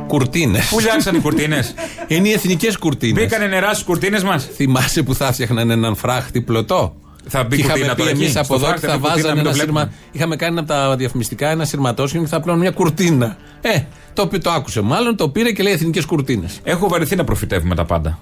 Κουρτίνες. 0.06 0.68
Πού 0.68 0.80
λιάξαν 0.80 1.14
οι 1.14 1.18
κουρτίνες; 1.18 1.74
Είναι 2.06 2.28
οι 2.28 2.32
εθνικές 2.32 2.76
κουρτίνες. 2.78 3.22
Μπήκανε 3.22 3.46
νερά 3.46 3.72
στις 3.72 3.84
κουρτίνες 3.84 4.22
μας; 4.22 4.48
Θυμάσαι 4.54 5.02
που 5.02 5.14
θα 5.14 5.32
φτιάχναν 5.32 5.70
έναν 5.70 5.96
φράχτη 5.96 6.40
πλωτό; 6.40 6.94
Θα 7.26 7.44
μπει 7.44 7.56
Και 7.56 7.62
κουρτίνα 7.62 7.84
είχαμε 7.84 7.94
πει 7.94 8.00
τώρα 8.00 8.10
εκεί, 8.10 8.20
εμεί 8.22 8.30
στο 8.30 8.40
από 8.40 8.54
εδώ 8.54 8.64
φράχτη 8.64 8.86
ότι 8.86 8.92
θα 8.92 8.92
θα 8.92 8.98
μπει 8.98 9.06
κουρτίνα, 9.06 9.28
βάζανε 9.28 9.34
μην 9.34 9.44
το 9.44 9.48
ένα 9.48 9.58
βλέπουμε. 9.58 9.80
σύρμα. 9.80 10.10
Είχαμε 10.12 10.36
κάνει 10.36 10.58
από 10.58 10.68
τα 10.68 10.96
διαφημιστικά 10.96 11.50
ένα 11.50 11.64
σειρματόσχημα 11.64 12.22
και 12.22 12.28
θα 12.28 12.40
πλέον 12.40 12.58
μια 12.58 12.70
κουρτίνα. 12.70 13.36
Ε, 13.60 13.78
το, 14.12 14.22
οποίο 14.22 14.40
το 14.40 14.50
άκουσε 14.50 14.80
μάλλον, 14.80 15.16
το 15.16 15.28
πήρε 15.28 15.52
και 15.52 15.62
λέει 15.62 15.72
εθνικές 15.72 16.04
κουρτίνες. 16.04 16.60
Έχω 16.64 16.88
βαρεθεί 16.88 17.16
να 17.16 17.24
προφητεύουμε 17.24 17.74
τα 17.74 17.84
πάντα. 17.84 18.18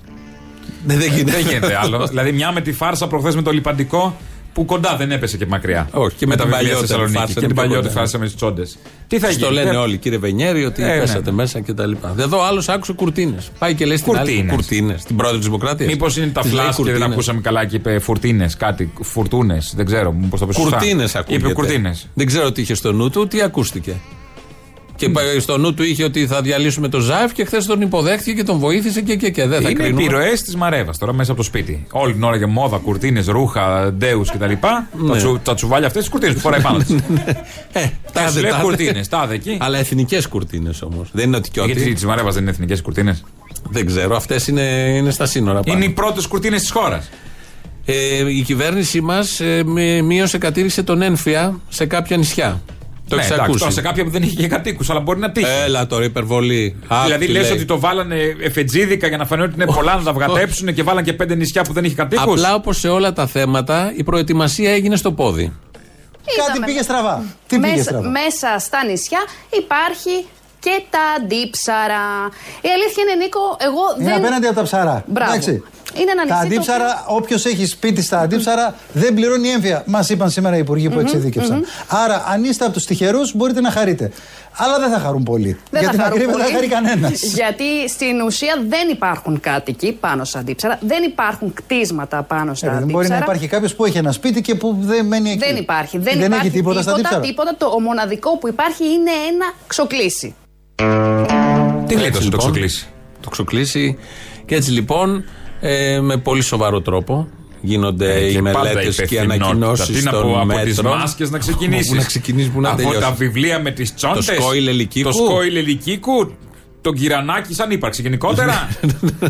Ναι, 0.87 0.97
δεν 0.97 1.13
γίνεται. 1.13 1.31
Δεν 1.31 1.41
γίνεται 1.47 1.79
άλλο. 1.83 2.07
δηλαδή, 2.13 2.33
μια 2.33 2.53
με 2.53 2.61
τη 2.61 2.73
φάρσα 2.73 3.07
προχθές 3.07 3.35
με 3.35 3.43
το 3.43 3.51
λιπαντικό. 3.51 4.17
Που 4.55 4.65
κοντά 4.65 4.97
δεν 4.97 5.11
έπεσε 5.11 5.37
και 5.37 5.47
μακριά. 5.47 5.89
Όχι, 5.93 6.17
και 6.17 6.27
με 6.27 6.37
τα 6.37 6.43
την 6.45 6.53
βιβλία 6.53 6.77
στη 6.77 6.87
παλιότερη 6.87 6.87
Θεσσαλονίκη. 6.87 7.19
φάρσα 7.19 7.33
Και 7.35 7.39
είναι 7.39 7.47
την 7.47 7.55
πιο 7.57 7.63
παλιότερη 7.65 7.89
κοντά. 7.89 8.01
φάρσα 8.01 8.19
με 8.19 8.25
τις 8.25 8.35
τσόντες. 8.35 8.79
Τι 9.07 9.19
θα 9.19 9.29
γίνει; 9.31 9.43
Το 9.43 9.51
λένε 9.51 9.71
δεν- 9.71 9.79
όλοι, 9.79 9.97
κύριε 9.97 10.19
Βενιέρη, 10.19 10.65
ότι 10.65 10.83
Ε, 10.83 10.87
ναι. 10.87 10.99
πέσατε 11.01 11.31
μέσα 11.31 11.61
κτλ. 11.61 11.93
Εδώ 12.19 12.43
άλλος 12.43 12.69
άκουσε 12.69 12.93
κουρτίνες. 12.93 13.51
Πάει 13.59 13.75
και 13.75 13.85
λέει 13.87 13.97
στην 13.97 14.17
άλλη 14.17 14.27
Κουρτίνες. 14.31 14.55
κουρτίνες. 14.55 15.05
Την 15.05 15.17
πρόεδρο 15.17 15.39
της 15.39 15.47
Δημοκρατίας. 15.47 15.91
Μήπως 15.91 16.17
είναι 16.17 16.27
τα 16.27 16.43
φλάσ 16.43 16.77
και 16.77 16.93
δεν 16.93 17.03
ακούσαμε 17.03 17.41
καλά 17.41 17.65
και 17.65 17.77
είπε 17.77 17.99
φουρτίνες, 17.99 18.57
κάτι. 18.57 18.93
Φουρτούνες, 19.03 19.73
δεν 19.77 19.87
ξέρω. 19.87 20.13
Μήπως 20.13 20.41
το 20.41 20.47
πει 20.47 20.55
σωστά. 20.55 20.71
Κουρτίνες 20.77 21.15
ακούγεται. 21.15 21.45
Είπε 21.45 21.55
κουρτίνες. 21.55 22.09
Δεν 22.15 22.27
ξέρω 22.27 22.53
τι 22.53 22.61
είχε 22.61 22.75
στο 22.75 22.93
νου 22.93 23.11
του, 23.11 23.27
τι 23.27 23.43
ακούστηκε. 23.43 23.97
Και 25.07 25.09
Ναι. 25.09 25.39
στο 25.41 25.59
νου 25.59 25.75
του 25.75 25.83
είχε 25.83 26.05
ότι 26.05 26.27
θα 26.27 26.41
διαλύσουμε 26.43 26.89
το 26.89 27.01
ΖΑΕΦ 27.01 27.33
και 27.33 27.45
χθες 27.45 27.67
τον 27.67 27.81
υποδέχτηκε 27.81 28.33
και 28.33 28.43
τον 28.45 28.59
βοήθησε 28.59 29.01
και, 29.01 29.17
και, 29.17 29.31
και. 29.31 29.47
Δεν 29.47 29.63
θα 29.63 29.71
Είναι 29.71 29.83
κρίνουμε. 29.83 30.03
επιρροές 30.03 30.43
της 30.43 30.57
Μαρέβας 30.57 30.99
τώρα 30.99 31.13
μέσα 31.13 31.31
από 31.33 31.41
το 31.41 31.47
σπίτι. 31.47 31.87
Όλη 31.91 32.13
την 32.13 32.23
ώρα 32.23 32.37
για 32.37 32.47
μόδα, 32.47 32.77
κουρτίνες, 32.77 33.27
ρούχα, 33.27 33.93
ντέους 33.93 34.31
κτλ. 34.31 34.45
Ναι. 34.45 34.59
Τα, 35.09 35.17
τσου, 35.17 35.41
τα 35.43 35.55
τσουβάλια 35.55 35.87
αυτές 35.87 36.03
τις 36.03 36.11
κουρτίνες 36.11 36.35
που 36.35 36.41
φοράει 36.41 36.61
πάνω 36.61 36.79
της. 36.79 36.91
Ε, 37.73 37.81
Τα 38.13 38.21
τάδε, 38.23 38.41
λέει 38.41 38.51
τάδε. 38.51 38.63
κουρτίνες, 38.63 39.09
τάδε 39.09 39.35
εκεί. 39.35 39.57
Αλλά 39.61 39.79
εθνικές 39.79 40.27
κουρτίνες 40.29 40.83
όμως. 40.83 41.09
Δεν 41.13 41.27
είναι 41.27 41.37
ότι 41.37 41.51
και 41.51 41.61
Γιατί 41.65 41.81
ότι. 41.81 41.93
της 41.93 42.05
Μαρέβας 42.05 42.35
δεν 42.35 42.43
είναι 42.43 42.51
εθνικές 42.53 42.83
κουρτίνες; 42.83 43.25
Δεν 43.71 43.87
ξέρω, 43.87 44.17
αυτές 44.17 44.47
είναι, 44.49 44.63
είναι 44.97 45.11
στα 45.11 45.27
σύνορα. 45.27 45.61
Πάνω. 45.61 45.77
Είναι 45.77 45.87
οι 45.87 45.91
πρώτες 45.91 46.27
κουρτίνες 46.27 46.61
της 46.61 46.71
χώρας. 46.71 47.09
Ε, 47.85 48.31
η 48.31 48.43
κυβέρνησή 48.43 49.01
μας 49.01 49.41
ε, 49.41 49.63
μ- 49.67 50.03
μείωσε, 50.05 50.39
κατήρισε 50.39 50.83
τον 50.83 51.03
ένφια 51.03 51.61
σε 51.69 51.87
κάποια 51.87 52.17
νησιά. 52.17 52.63
Το 53.13 53.19
ναι, 53.19 53.23
έχεις 53.23 53.35
εντάξει, 53.35 53.51
ακούσει. 53.51 53.59
τώρα 53.59 53.73
σε 53.73 53.81
κάποια 53.81 54.05
που 54.05 54.11
δεν 54.11 54.23
είχε 54.23 54.37
και 54.37 54.49
κατοίκους, 54.49 54.91
αλλά 54.91 55.01
μπορεί 55.01 55.19
να 55.19 55.31
τύχει. 55.31 55.47
Έλα 55.65 55.87
τώρα, 55.87 56.05
υπερβολή. 56.05 56.77
Άκου 56.89 57.05
δηλαδή 57.05 57.27
τι 57.27 57.33
λες 57.33 57.43
λέει. 57.43 57.53
ότι 57.53 57.65
το 57.65 57.81
βάλανε 57.81 58.17
εφετζίδικα 58.43 59.07
για 59.07 59.17
να 59.17 59.27
φανεί 59.27 59.43
ότι 59.43 59.53
είναι 59.55 59.65
πολλά 59.65 59.97
να 59.97 60.03
τα 60.03 60.13
βγατέψουν 60.13 60.75
και 60.75 60.83
βάλαν 60.83 61.05
και 61.05 61.13
πέντε 61.13 61.35
νησιά 61.35 61.63
που 61.63 61.73
δεν 61.73 61.85
είχε 61.85 61.95
κατοίκους. 61.95 62.25
Απλά 62.25 62.55
όπως 62.55 62.79
σε 62.79 62.89
όλα 62.89 63.13
τα 63.13 63.27
θέματα, 63.27 63.93
η 63.97 64.03
προετοιμασία 64.03 64.73
έγινε 64.73 64.97
στο 64.97 65.13
πόδι. 65.13 65.53
Κάτι 66.47 66.61
πήγε 66.65 66.83
στραβά. 66.83 67.23
Τι 67.47 67.59
πήγε 67.59 67.71
μέσα, 67.73 67.83
στραβά; 67.83 68.09
μέσα 68.09 68.59
στα 68.59 68.85
νησιά 68.85 69.21
υπάρχει 69.63 70.27
και 70.59 70.83
τα 70.91 70.99
αντίψαρα. 71.17 72.05
Η 72.61 72.69
αλήθεια 72.77 73.03
είναι, 73.05 73.25
Νίκο, 73.25 73.41
εγώ 73.69 73.83
Είναι 74.01 74.11
δεν. 74.11 74.19
απέναντι 74.19 74.47
από 74.47 74.55
τα 74.55 74.63
ψαρά. 74.63 75.05
Μπράβο. 75.07 75.31
Εντάξει. 75.33 75.63
Είναι 76.01 76.11
ένα 76.11 76.25
Τα 76.27 76.35
νησί. 76.35 76.49
το 76.49 76.55
αντίψαρα, 76.55 77.05
όποιος 77.07 77.45
έχει 77.45 77.67
σπίτι 77.67 78.03
στα 78.03 78.19
αντίψαρα, 78.21 78.75
δεν 78.93 79.15
πληρώνει 79.15 79.49
έμφυα. 79.49 79.83
Μας 79.87 80.09
είπαν 80.11 80.31
σήμερα 80.31 80.57
οι 80.57 80.59
υπουργοί 80.59 80.91
που 80.91 80.99
εξειδίκευσαν. 81.01 81.65
Άρα, 81.87 82.25
αν 82.29 82.45
είστε 82.45 82.65
από 82.65 82.73
τους 82.73 82.85
τυχερούς, 82.85 83.35
μπορείτε 83.37 83.61
να 83.61 83.71
χαρείτε. 83.71 84.11
Αλλά 84.57 84.79
δεν 84.79 84.91
θα 84.91 84.99
χαρούν 84.99 85.23
πολύ. 85.23 85.59
Δεν 85.71 85.81
Για 85.81 85.91
θα 85.91 85.95
την 85.95 86.03
χαρούν 86.03 86.19
ακρίβεια 86.19 86.37
δεν 86.45 86.47
θα 86.47 86.59
πολύ, 86.61 86.69
χαρεί 86.71 86.87
κανένας. 86.91 87.21
Γιατί 87.23 87.89
στην 87.89 88.21
ουσία 88.27 88.55
δεν 88.69 88.89
υπάρχουν 88.89 89.41
κάτοικοι 89.41 89.93
πάνω 89.93 90.25
στα 90.25 90.39
αντίψαρα, 90.39 90.79
δεν 90.81 91.03
υπάρχουν 91.03 91.53
κτίσματα 91.55 92.23
πάνω 92.23 92.55
στα 92.55 92.67
Ε, 92.67 92.69
δεν 92.71 92.79
αντίψαρα. 92.79 93.03
μπορεί 93.03 93.09
να 93.09 93.17
υπάρχει 93.25 93.47
κάποιος 93.47 93.75
που 93.75 93.85
έχει 93.85 93.99
ένα 93.99 94.13
σπίτι 94.13 94.41
και 94.41 94.55
που 94.55 94.77
δεν 94.81 95.07
μένει 95.07 95.31
εκεί. 95.31 95.39
Δεν 95.39 95.57
υπάρχει. 95.57 95.99
Δεν, 95.99 96.15
δεν 96.19 96.27
υπάρχει 96.27 96.47
έχει 96.47 96.57
τίποτα, 96.57 96.83
στα 96.83 96.93
αντίψαρα. 96.93 97.21
τίποτα. 97.21 97.55
Το 97.59 97.81
μοναδικό 97.81 98.37
που 98.39 98.49
υπάρχει 98.49 98.85
είναι 98.85 99.11
ένα 99.33 99.53
ξοκλήσι. 99.67 100.35
Τι 101.87 101.95
λέει 101.97 102.11
το 102.11 102.17
Έτσι, 102.17 102.19
το 102.19 102.21
λοιπόν, 102.25 102.39
ξοκλήσει. 102.39 102.87
Το 103.21 103.29
ξοκλήσει. 103.31 103.99
Και 104.47 104.55
έτσι 104.55 104.71
λοιπόν, 104.71 105.25
ε, 105.65 106.01
με 106.01 106.17
πολύ 106.17 106.43
σοβαρό 106.43 106.81
τρόπο 106.81 107.29
γίνονται 107.61 108.15
Ε, 108.15 108.27
οι 108.29 108.33
και 108.33 108.43
πάντα 108.43 108.59
μελέτες 108.59 108.97
και 108.97 109.03
οι 109.03 109.05
υπευθυνότητα. 109.05 109.35
ανακοινώσεις 109.45 109.87
Τι 109.99 110.03
να 110.03 110.11
πω, 110.11 110.19
των 110.21 110.41
από 110.41 110.65
τις 110.65 110.77
μέτρων. 110.77 110.99
μάσκες 110.99 111.31
να 111.31 111.39
ξεκινήσεις; 111.39 111.89
Πού 111.89 111.95
να 111.95 112.05
ξεκινήσεις, 112.05 112.51
που 112.51 112.61
να 112.61 112.69
Από 112.69 112.77
τελειώσεις. 112.77 113.01
τα 113.01 113.11
βιβλία 113.13 113.61
με 113.61 113.71
τις 113.71 113.95
τσόντες; 113.95 114.27
Το 114.27 114.33
σκόιλ 114.33 114.67
ελικίκου. 114.67 115.09
Το 115.11 115.15
σκόιλ 115.15 115.57
ελικίκου. 115.57 116.33
Το 116.81 116.93
κυρανάκι 116.93 117.55
σαν 117.55 117.71
ύπαρξη 117.71 118.03
γενικότερα; 118.03 118.69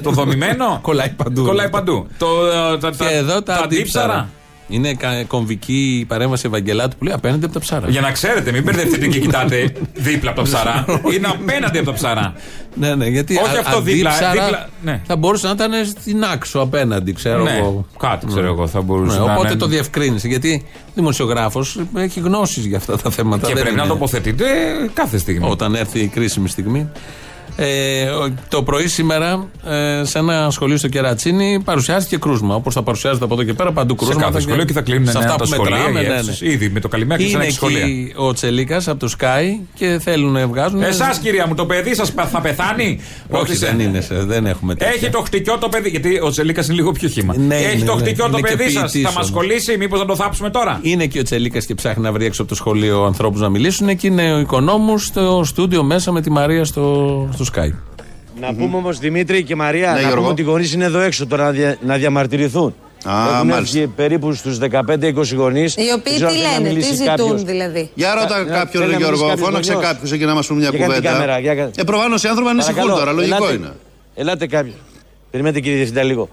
το 0.03 0.11
δομημένο; 0.11 0.79
Κολλάει 0.83 1.09
παντού. 1.17 1.45
Κολλάει 1.45 1.69
παντού. 1.69 2.07
Το, 2.19 2.27
ε, 2.75 2.79
τα, 2.79 2.91
Και 2.91 3.15
εδώ 3.15 3.43
τα 3.43 3.55
αντίψαρα; 3.55 4.29
Είναι 4.73 4.95
κα- 4.95 5.25
κομβική 5.27 5.97
η 6.01 6.05
παρέμβαση 6.05 6.43
Ευαγγελάτου 6.47 6.97
που 6.97 7.05
λέει 7.05 7.15
απέναντι 7.15 7.45
από 7.45 7.55
τα 7.55 7.61
ψάρα. 7.61 7.89
Για 7.89 8.01
να 8.01 8.11
ξέρετε, 8.11 8.53
μην 8.53 8.63
μπερδευτείτε 8.63 9.07
και 9.07 9.19
κοιτάτε 9.19 9.73
δίπλα 9.95 10.31
από 10.31 10.39
τα 10.41 10.47
ψαρά. 10.47 10.85
Είναι 11.15 11.27
απέναντι 11.27 11.79
από 11.79 11.87
τα 11.87 11.93
ψαρά. 11.93 12.33
Ναι, 12.75 12.95
ναι, 12.95 13.07
γιατί 13.07 13.37
Όχι 13.37 13.57
α- 13.57 13.61
αυτό 13.61 13.81
δίπλα, 13.81 14.11
αντίψαρα 14.11 14.33
δίπλα, 14.45 14.69
ναι. 14.83 15.01
θα 15.07 15.17
μπορούσε 15.17 15.47
να 15.47 15.53
ήταν 15.53 15.71
στην 15.85 16.25
άξο 16.25 16.61
απέναντι, 16.61 17.13
ξέρω 17.13 17.43
Ναι, 17.43 17.57
εγώ. 17.59 17.87
κάτι 17.99 18.27
ξέρω 18.27 18.47
εγώ 18.47 18.67
θα 18.67 18.81
μπορούσε 18.81 19.19
Ναι, 19.19 19.25
να 19.25 19.33
Οπότε 19.33 19.49
είναι. 19.49 19.57
το 19.59 19.67
διευκρίνησε. 19.67 20.29
Γιατί 20.29 20.67
δημοσιογράφος 20.95 21.81
έχει 21.97 22.21
γνώσεις 22.21 22.65
για 22.65 22.77
αυτά 22.77 22.97
τα 22.99 23.11
θέματα. 23.11 23.47
Και 23.47 23.53
δεν 23.55 23.63
πρέπει 23.63 23.77
να 23.77 23.83
είναι- 23.83 23.93
τοποθετείτε 23.93 24.45
κάθε 24.95 25.19
στιγμή. 25.19 25.47
Όταν 25.51 25.75
έρθει 25.75 26.01
η 26.01 26.07
κρίσιμη 26.07 26.49
στιγμή. 26.49 26.89
Ε, 27.57 28.03
ο- 28.09 28.35
το 28.49 28.63
πρωί 28.63 28.87
σήμερα 28.89 29.49
ε, 30.01 30.05
σε 30.05 30.19
ένα 30.19 30.51
σχολείο 30.51 30.77
στο 30.77 30.89
Κερατσίνη 30.89 31.61
παρουσιάστηκε 31.65 32.17
κρούσμα. 32.17 32.55
Όπως 32.55 32.75
θα 32.75 32.83
παρουσιάζεται 32.83 33.25
από 33.25 33.35
εδώ 33.35 33.43
και 33.43 33.53
πέρα 33.53 33.73
παντού 33.73 33.97
Σε 33.99 34.05
κρούσμα. 34.05 34.23
κάθε 34.23 34.41
σχολείο 34.41 34.65
και 34.65 34.73
θα 34.73 34.81
κλείνουν 34.81 35.07
σε 35.07 35.19
νέα 35.19 35.23
αυτά 35.29 35.37
τα 35.37 35.45
που 35.45 35.51
σχολεία, 35.53 35.77
μετράμε, 35.77 36.01
οι 36.01 36.03
ναι, 36.03 36.09
ναι. 36.09 36.15
αίθουσες. 36.15 36.41
Ήδη 36.41 36.69
με 36.69 36.81
το 36.81 36.89
καλημέρα 36.89 37.17
κλείσαν 37.21 37.35
Είναι 37.37 37.45
έξι 37.45 37.57
σχολεία. 37.57 37.83
εκεί 37.85 38.13
ο 38.17 38.33
Τσελίκας 38.33 38.89
από 38.89 38.99
το 38.99 39.13
Sky 39.19 39.61
και 39.75 39.99
θέλουν 40.03 40.33
να 40.33 40.47
βγάζουν. 40.47 40.83
Εσάς, 40.83 41.19
κυρία 41.19 41.47
μου, 41.47 41.55
το 41.55 41.67
παιδί 41.67 41.95
σας 41.95 42.11
θα 42.31 42.41
πεθάνει; 42.41 42.99
Όχι, 43.29 43.41
Ρώτησε. 43.41 43.67
δεν 43.67 43.81
είναι. 43.81 44.01
σε- 44.01 44.25
Δεν 44.25 44.47
έχουμε 44.47 44.75
τέτοια. 44.75 44.95
Έχει 44.95 45.11
το 45.11 45.21
χτυκιό 45.21 45.59
το 45.59 45.69
παιδί. 45.69 45.89
Γιατί 45.89 46.21
ο 46.23 46.31
Τσελίκας 46.31 46.67
είναι 46.67 46.75
λίγο 46.75 46.93
πιο 46.93 47.09
χύμα. 47.09 47.35
Ναι, 47.39 47.57
Έχει 47.57 47.77
ναι, 47.79 47.85
το 47.85 47.95
ναι. 47.95 48.01
χτυκιό 48.01 48.25
το 48.31 48.39
Είναι 48.39 48.49
και 48.49 48.57
παιδί 48.57 48.71
σας. 48.71 48.91
ποιητής 48.93 49.11
Θα 49.11 49.19
μας 49.19 49.29
όμως. 49.29 49.31
κολλήσει, 49.31 49.77
μήπως 49.77 49.99
να 50.01 50.07
το 50.07 50.17
θάψουμε 50.17 50.51
τώρα; 50.51 50.79
Είναι 50.83 51.07
και 51.07 51.19
ο 51.19 51.23
Τσελίκας 51.23 51.65
και 51.67 51.75
ψάχνει 51.75 52.03
να 52.03 52.13
βρει 52.13 52.25
έξω 52.25 52.41
από 52.43 52.51
το 52.51 52.57
σχολείο 52.57 53.05
ανθρώπους 53.05 53.41
να 53.41 53.49
μιλήσουν. 53.49 53.97
Και 53.97 54.07
είναι 54.07 54.33
ο 54.35 54.39
οικονόμου 54.39 54.99
στο 54.99 55.43
στούντιο 55.45 55.83
μέσα 55.83 56.13
με 56.13 56.21
τη 56.21 56.31
Μαρία 56.31 56.65
στο, 56.65 57.29
στο 57.45 57.63
Sky. 57.63 57.71
Να 58.41 58.55
πούμε 58.55 58.77
όμως 58.77 58.99
Δημήτρη 58.99 59.43
και 59.43 59.57
Μαρία, 59.57 59.87
Ναι, 59.89 59.93
να 59.95 59.99
Γιώργο. 60.01 60.17
πούμε 60.17 60.29
ότι 60.29 60.43
οι 60.43 60.45
γονείς 60.45 60.73
είναι 60.73 60.85
εδώ 60.85 60.99
έξω 61.01 61.27
τώρα 61.27 61.45
να, 61.45 61.51
δια- 61.51 61.77
να 61.87 61.97
διαμαρτυρηθούν. 61.97 62.75
Α, 63.05 63.13
Έχουν 63.35 63.47
μάλιστα. 63.49 63.79
έρθει 63.79 63.87
περίπου 63.97 64.33
στους 64.35 64.59
15-20 64.59 65.35
γονείς. 65.35 65.75
Οι 65.77 65.93
οποίοι 65.95 66.13
τι 66.15 66.21
λένε, 66.21 66.75
τι 66.81 66.95
ζητούν 66.95 67.45
δηλαδή; 67.47 67.91
Για 67.95 68.15
ρώτα 68.15 68.27
Κα- 68.29 68.45
κάποιον, 68.45 68.83
θέλει 68.83 68.85
ρε 68.85 68.99
να 68.99 68.99
μιλήσει 68.99 68.99
Γιώργο, 68.99 69.27
κάποιος 69.29 69.47
φώναξε 69.47 69.73
γονιός. 69.73 69.91
κάποιον 69.93 70.13
εκεί 70.15 70.25
να 70.25 70.35
μας 70.35 70.47
πούμε 70.47 70.59
μια 70.61 70.69
Για 70.69 70.79
κάνει 70.79 70.93
την 70.93 71.03
κουβέντα. 71.03 71.19
κάμερα, 71.21 71.39
για 71.39 71.55
κα- 71.55 71.71
Ε, 71.77 71.83
προφανώς 71.83 72.23
οι 72.23 72.29
άνθρωποι 72.29 72.51
ανησυχούν 72.51 72.75
Παρακαλώ, 72.77 72.99
τώρα, 73.01 73.13
λογικό 73.13 73.37
ελάτε. 73.37 73.55
είναι. 73.55 73.73
Ελάτε 74.15 74.47
κάποιο. 74.47 74.73
Περιμένετε 75.31 75.61
κύριε 75.61 75.77
Διευθυντά 75.77 76.03
λίγο. 76.03 76.29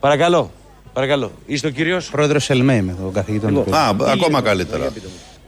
Παρακαλώ. 0.00 0.50
Παρακαλώ. 0.92 1.30
Είστε 1.46 1.66
ο 1.66 1.70
κύριος; 1.70 2.08
Πρόεδρος 2.10 2.50
Ελμέ 2.50 2.74
είμαι, 2.74 2.96
ο 3.06 3.10
καθηγητών. 3.10 3.50
Λοιπόν, 3.50 3.74
Α, 3.74 3.94
ακόμα 4.12 4.40
καλύτερα. 4.40 4.92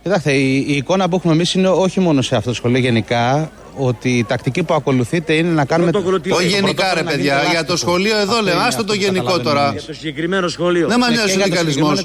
Κοιτάξτε, 0.02 0.32
η, 0.32 0.64
η 0.68 0.76
εικόνα 0.76 1.08
που 1.08 1.16
έχουμε 1.16 1.32
εμείς 1.32 1.54
είναι 1.54 1.68
όχι 1.68 2.00
μόνο 2.00 2.22
σε 2.22 2.36
αυτό 2.36 2.48
το 2.48 2.54
σχολείο 2.54 2.78
γενικά, 2.78 3.50
ότι 3.76 4.08
η 4.08 4.24
τακτική 4.24 4.62
που 4.62 4.74
ακολουθείτε 4.74 5.32
είναι 5.32 5.50
να 5.50 5.64
κάνουμε. 5.64 5.90
Όχι 6.30 6.46
γενικά, 6.46 6.94
ρε 6.94 7.02
παιδιά, 7.02 7.42
για 7.50 7.64
το 7.64 7.76
σχολείο 7.76 8.18
εδώ 8.18 8.40
λέω, 8.42 8.58
άστο 8.58 8.84
το 8.84 8.94
γενικό 8.94 9.40
τώρα. 9.40 9.70
Για 9.72 9.82
το 9.86 9.94
συγκεκριμένο 9.94 10.48
σχολείο. 10.48 10.88
Δεν 10.88 10.96
μα 11.00 11.08
Ναι, 11.08 11.16
νοιάζει 11.16 11.40
ο 11.40 11.42
και 11.42 11.48
για 11.48 11.64
το 11.64 11.70
συνδικαλισμός. 11.70 12.02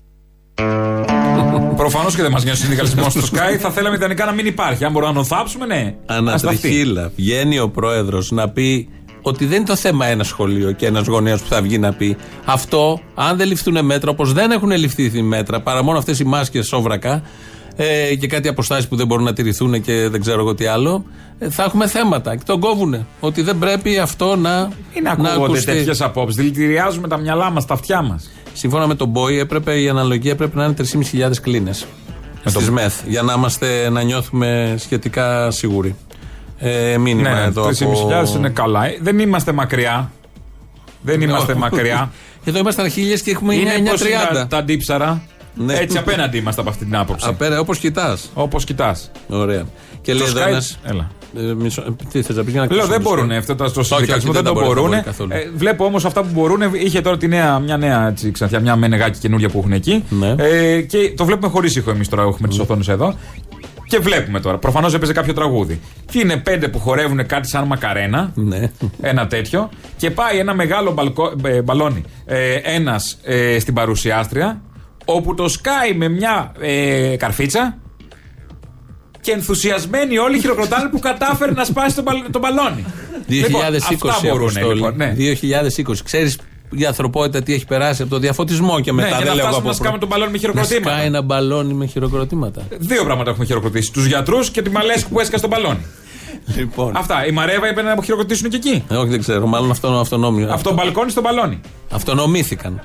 Προφανώς 1.75 2.15
και 2.15 2.21
δεν 2.21 2.31
μας 2.31 2.43
νοιάζει 2.43 2.59
ο 2.59 2.61
συνδικαλισμός 2.61 3.11
στο 3.11 3.21
Sky. 3.21 3.57
Θα 3.59 3.71
θέλαμε 3.71 3.95
ιδανικά 3.95 4.25
να 4.25 4.31
μην 4.31 4.45
υπάρχει. 4.45 4.85
Αν 4.85 4.91
μπορούμε 4.91 5.11
να 5.11 5.17
τον 5.17 5.25
θάψουμε, 5.25 5.65
ναι. 5.65 5.95
Ας 6.05 6.15
ταυτεί. 6.15 6.47
Ανατριχίλα. 6.47 7.11
Βγαίνει 7.15 7.59
ο 7.59 7.69
πρόεδρος 7.69 8.31
να 8.31 8.49
πει 8.49 8.89
ότι 9.21 9.45
δεν 9.45 9.57
είναι 9.57 9.65
το 9.65 9.75
θέμα 9.75 10.05
ένα 10.05 10.23
σχολείο 10.23 10.71
και 10.71 10.85
ένας 10.85 11.07
γονέας 11.07 11.41
που 11.41 11.47
θα 11.47 11.61
βγει 11.61 11.77
να 11.77 11.93
πει 11.93 12.17
αυτό, 12.45 12.99
αν 13.15 13.37
δεν 13.37 13.47
ληφθούν 13.47 13.85
μέτρα, 13.85 14.11
όπως 14.11 14.33
δεν 14.33 14.51
έχουν 14.51 14.71
ληφθεί 14.71 15.21
μέτρα, 15.21 15.61
παρά 15.61 15.83
μόνο 15.83 15.97
αυτές 15.97 16.19
οι 16.19 16.23
μάσκες 16.23 16.67
σόβρακα 16.67 17.21
ε, 17.75 18.15
και 18.15 18.27
κάτι 18.27 18.47
αποστάσεις 18.47 18.87
που 18.87 18.95
δεν 18.95 19.07
μπορούν 19.07 19.23
να 19.23 19.33
τηρηθούν 19.33 19.81
και 19.81 20.07
δεν 20.09 20.21
ξέρω 20.21 20.39
εγώ 20.39 20.55
τι 20.55 20.65
άλλο, 20.65 21.05
ε, 21.39 21.49
θα 21.49 21.63
έχουμε 21.63 21.87
θέματα. 21.87 22.35
Και 22.35 22.43
τον 22.45 22.59
κόβουνε. 22.59 23.05
Ότι 23.19 23.41
δεν 23.41 23.57
πρέπει 23.57 23.97
αυτό 23.97 24.35
να. 24.35 24.69
Είναι 24.93 25.01
να 25.01 25.11
ακούγονται 25.11 25.43
ακουστεί. 25.43 25.65
τέτοιες 25.65 26.01
απόψεις. 26.01 26.35
Δηλητηριάζουμε 26.35 27.07
τα 27.07 27.17
μυαλά 27.17 27.49
μας, 27.49 27.65
τα 27.65 27.73
αυτιά 27.73 28.01
μας. 28.01 28.31
Σύμφωνα 28.53 28.87
με 28.87 28.95
τον 28.95 29.07
Μπόι, 29.07 29.39
έπρεπε, 29.39 29.81
η 29.81 29.89
αναλογία 29.89 30.31
έπρεπε 30.31 30.57
να 30.57 30.63
είναι 30.63 30.73
3.500 30.73 31.31
κλίνες 31.41 31.85
στις 32.45 32.69
ΜΕΘ 32.69 32.93
για 33.07 33.21
να, 33.21 33.33
είμαστε, 33.33 33.89
να 33.89 34.01
νιώθουμε 34.01 34.75
σχετικά 34.77 35.51
σίγουροι. 35.51 35.95
Ε, 36.57 36.97
μήνυμα 36.97 37.33
Ναι, 37.33 37.41
εδώ. 37.41 37.67
3.500 37.67 38.35
είναι 38.35 38.49
καλά. 38.49 38.85
Ε, 38.85 38.97
Δεν 39.01 39.19
είμαστε 39.19 39.51
μακριά. 39.51 40.11
Δεν 41.01 41.21
είμαστε 41.21 41.55
μακριά. 41.55 42.11
Εδώ 42.45 42.59
είμαστε 42.59 42.81
αρχίλιε 42.81 43.17
και 43.17 43.31
έχουμε 43.31 43.55
Είναι 43.55 43.89
πώς 43.89 44.01
είναι 44.01 44.09
9.30. 44.29 44.33
τα, 44.33 44.47
τα 44.47 44.57
αντίψαρα; 44.57 45.21
Ναι. 45.55 45.73
Έτσι 45.73 45.97
απέναντι 45.97 46.37
είμαστε 46.37 46.61
από 46.61 46.69
αυτή 46.69 46.85
την 46.85 46.95
άποψη. 46.95 47.27
Απέρα, 47.29 47.59
όπως 47.59 47.77
κοιτάς. 47.77 48.29
Όπως 48.33 48.63
κοιτάς. 48.63 49.11
Ωραία. 49.27 49.63
Και 50.01 50.13
λέει 50.13 50.27
Στο 50.27 50.39
εδώ 50.39 50.47
Skype- 50.47 50.51
ένα. 50.51 50.63
Έλα. 50.83 51.11
Ε, 51.49 51.53
μισό, 51.53 51.81
ε, 51.87 51.91
τι 52.11 52.21
θες 52.21 52.35
να 52.35 52.43
πεις 52.43 52.51
για 52.51 52.61
να 52.61 52.67
Λέω 52.67 52.75
κλείσουμε 52.77 52.95
δεν 52.95 53.03
το 53.03 53.09
μπορούν 53.09 53.29
Skype. 53.31 53.37
αυτό 53.37 53.55
το- 53.55 53.67
στο 53.69 53.79
Όχι, 53.81 53.93
όχι, 53.93 53.97
συνδικαλισμό, 54.03 54.31
δεν 54.31 54.43
το 54.43 54.53
μπορεί, 54.53 54.65
μπορούν. 54.65 54.85
μπορεί 54.89 55.01
καθόλου. 55.01 55.29
Ε, 55.33 55.49
βλέπω 55.55 55.85
όμως 55.85 56.05
αυτά 56.05 56.21
που 56.21 56.29
μπορούν. 56.33 56.61
Είχε 56.73 57.01
τώρα 57.01 57.17
τη 57.17 57.27
νέα, 57.27 57.59
μια 57.59 57.77
νέα 57.77 58.07
έτσι, 58.07 58.31
ξανθιά, 58.31 58.59
μια 58.59 58.75
μενεγάκι 58.75 59.19
καινούρια 59.19 59.49
που 59.49 59.57
έχουν 59.59 59.71
εκεί. 59.71 60.03
Ναι. 60.09 60.35
Ε, 60.37 60.81
και 60.81 61.13
το 61.17 61.25
βλέπουμε 61.25 61.47
χωρίς 61.47 61.75
ήχο 61.75 61.91
εμείς 61.91 62.09
τώρα. 62.09 62.21
Έχουμε 62.23 62.47
τις 62.47 62.59
οθόνες 62.59 62.87
εδώ. 62.87 63.15
Και 63.87 63.99
βλέπουμε 63.99 64.39
τώρα. 64.39 64.57
Προφανώς 64.57 64.93
έπαιζε 64.93 65.13
κάποιο 65.13 65.33
τραγούδι. 65.33 65.79
Και 66.11 66.19
είναι 66.19 66.37
πέντε 66.37 66.67
που 66.67 66.79
χορεύουν 66.79 67.25
κάτι 67.25 67.47
σαν 67.47 67.65
μακαρένα. 67.67 68.31
Ναι. 68.35 68.71
Ένα 69.01 69.27
τέτοιο. 69.27 69.69
Και 69.97 70.11
πάει 70.11 70.37
ένα 70.37 70.53
μεγάλο 70.53 70.91
μπαλκο, 70.91 71.33
ε, 71.45 71.61
μπαλόνι. 71.61 72.03
Ε, 72.25 72.53
ένας 72.53 73.17
ε, 73.23 73.59
στην 73.59 73.73
παρουσιάστρια. 73.73 74.61
Όπου 75.05 75.33
το 75.35 75.47
σκάει 75.49 75.93
με 75.93 76.07
μια 76.09 76.51
ε, 76.59 77.15
καρφίτσα. 77.17 77.77
Και 79.21 79.31
ενθουσιασμένοι 79.31 80.17
όλοι 80.17 80.39
χειροκροτάνε 80.39 80.89
που 80.89 80.99
κατάφερε 80.99 81.51
να 81.51 81.63
σπάσει 81.63 81.95
το, 81.95 82.01
μπαλ, 82.01 82.17
το 82.31 82.39
μπαλόνι. 82.39 82.85
2020 83.29 83.31
Λοιπόν, 83.89 84.09
αυτά 84.09 84.29
μπορούν, 84.29 84.47
Αποστόλη. 84.49 84.73
λοιπόν, 84.75 84.93
ναι. 84.95 85.15
2020. 85.87 85.93
Ξέρεις 86.03 86.39
η 86.69 86.85
ανθρωπότητα 86.85 87.41
τι 87.43 87.53
έχει 87.53 87.65
περάσει 87.65 88.01
από 88.01 88.11
το 88.11 88.19
διαφωτισμό 88.19 88.79
και 88.79 88.91
μετά 88.93 89.07
ναι, 89.09 89.15
για 89.15 89.25
δεν 89.25 89.27
να 89.27 89.33
λέω 89.33 89.43
φτάσουμε 89.45 89.59
από 89.59 89.67
να 89.67 89.73
σκάμε 89.73 89.97
τον 89.97 90.07
μπαλόνι 90.07 90.31
με 90.31 90.37
Να 90.37 90.39
χειροκροτήματα. 90.39 90.89
σκάει 90.91 91.05
ένα 91.05 91.21
μπαλόνι 91.21 91.73
με 91.73 91.85
χειροκροτήματα. 91.85 92.61
Δύο 92.77 93.03
πράγματα 93.03 93.29
έχουμε 93.29 93.45
χειροκροτήσει. 93.45 93.91
Τους 93.91 94.05
γιατρούς 94.05 94.49
και 94.49 94.61
τη 94.61 94.69
Μαλέσκου 94.69 95.09
που 95.09 95.19
έσκασε 95.19 95.47
τον 95.47 95.49
μπαλόνι. 95.49 95.85
Λοιπόν. 96.55 96.95
Αυτά. 96.97 97.25
Η 97.27 97.31
Μαρέβα 97.31 97.69
είπε 97.69 97.81
να 97.81 97.95
χειροκροτήσουν 98.03 98.49
και 98.49 98.55
εκεί. 98.55 98.83
Ε, 98.89 98.95
όχι, 98.95 99.09
δεν 99.09 99.19
ξέρω. 99.19 99.47
Μάλλον 99.47 99.71
αυτό 99.71 99.87
αυτονόμιο. 99.87 100.51
Αυτό 100.51 100.73
μπαλκόνι 100.73 101.09
στο 101.11 101.21
μπαλόνι. 101.21 101.59
Αυτονομήθηκαν. 101.91 102.81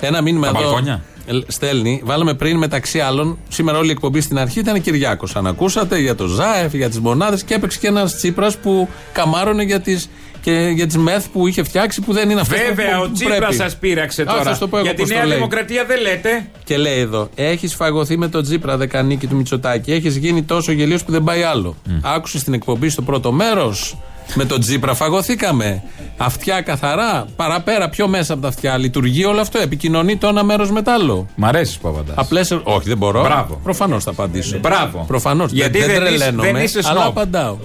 Ένα 0.00 0.20
μήνυμα 0.20 0.50
Τα 0.52 0.58
εδώ 0.58 0.68
μπαλκόνια. 0.68 1.02
Ε, 1.26 1.32
στέλνει. 1.46 2.02
Βάλαμε 2.04 2.34
πριν 2.34 2.56
μεταξύ 2.56 3.00
άλλων. 3.00 3.38
Σήμερα 3.48 3.78
όλη 3.78 3.88
η 3.88 3.90
εκπομπή 3.90 4.20
στην 4.20 4.38
αρχή 4.38 4.58
ήταν 4.58 4.80
Κυριάκος. 4.80 5.36
Αν 5.36 5.46
ακούσατε 5.46 5.98
για 5.98 6.14
το 6.14 6.26
ΖΑΕΦ, 6.26 6.74
για 6.74 6.88
τις 6.88 7.00
μονάδες 7.00 7.42
και 7.42 7.54
έπαιξε 7.54 7.78
και 7.78 7.86
ένας 7.86 8.16
Τσίπρας 8.16 8.56
που 8.56 8.88
καμάρωνε 9.12 9.62
για 9.62 9.80
τι 9.80 9.96
και 10.42 10.70
για 10.74 10.86
τις 10.86 10.96
μεθ 10.96 11.26
που 11.32 11.46
είχε 11.46 11.62
φτιάξει 11.62 12.00
που 12.00 12.12
δεν 12.12 12.30
είναι 12.30 12.40
αυτές 12.40 12.60
Βέβαια, 12.60 13.00
ο 13.00 13.10
Τσίπρας 13.12 13.54
σας 13.54 13.76
πείραξε 13.76 14.24
τώρα. 14.24 14.58
το 14.58 14.68
πω 14.68 14.76
εγώ 14.76 14.86
Για 14.86 14.94
τη 14.94 15.00
πώς 15.00 15.10
το 15.10 15.16
Νέα 15.16 15.26
λέει. 15.26 15.36
Δημοκρατία 15.36 15.84
δεν 15.84 16.00
λέτε. 16.00 16.48
Και 16.64 16.76
λέει 16.76 16.98
εδώ, 16.98 17.28
έχεις 17.34 17.74
φαγωθεί 17.74 18.18
με 18.18 18.28
τον 18.28 18.42
Τζίπρα 18.42 18.76
δεκανίκη 18.76 19.26
του 19.26 19.36
Μητσοτάκη. 19.36 19.92
Έχεις 19.92 20.16
γίνει 20.16 20.42
τόσο 20.42 20.72
γελίος 20.72 21.04
που 21.04 21.12
δεν 21.12 21.24
πάει 21.24 21.42
άλλο. 21.42 21.76
Άκουσε 22.02 22.44
την 22.44 22.54
εκπομπή 22.54 22.88
στο 22.88 23.02
πρώτο 23.02 23.32
μέρος. 23.32 23.96
Με 24.34 24.44
τον 24.44 24.60
Τζίπρα 24.60 24.94
φαγωθήκαμε. 24.94 25.82
Αυτιά 26.16 26.60
καθαρά. 26.60 27.24
Παραπέρα, 27.36 27.88
πιο 27.88 28.08
μέσα 28.08 28.32
από 28.32 28.42
τα 28.42 28.48
αυτιά. 28.48 28.78
Λειτουργεί 28.78 29.24
όλο 29.24 29.40
αυτό. 29.40 29.58
Επικοινωνεί 29.58 30.16
το 30.16 30.26
ένα 30.26 30.44
μέρος 30.44 30.70
με 30.70 30.82
το 30.82 30.90
άλλο. 30.92 31.26
Μ' 31.36 31.44
αρέσεις 31.44 31.78
που 31.78 31.88
απαντά. 31.88 32.12
Απλέ. 32.16 32.40
Όχι, 32.62 32.88
δεν 32.88 32.96
μπορώ. 32.96 33.22
Μπράβο. 33.22 33.60
Προφανώς 33.62 34.04
θα 34.04 34.10
απαντήσω. 34.10 34.58
Μπράβο. 34.58 35.04
Προφανώς. 35.06 35.52
Γιατί 35.52 35.78
δεν, 35.78 35.86
δεν 35.88 35.96
είσαι- 35.96 36.04
τρελαίνομαι, 36.18 36.52
δεν 36.52 36.62
είσαι 36.62 36.80
αλλά 36.84 37.00
σνόμπ. 37.00 37.08
απαντάω. 37.08 37.56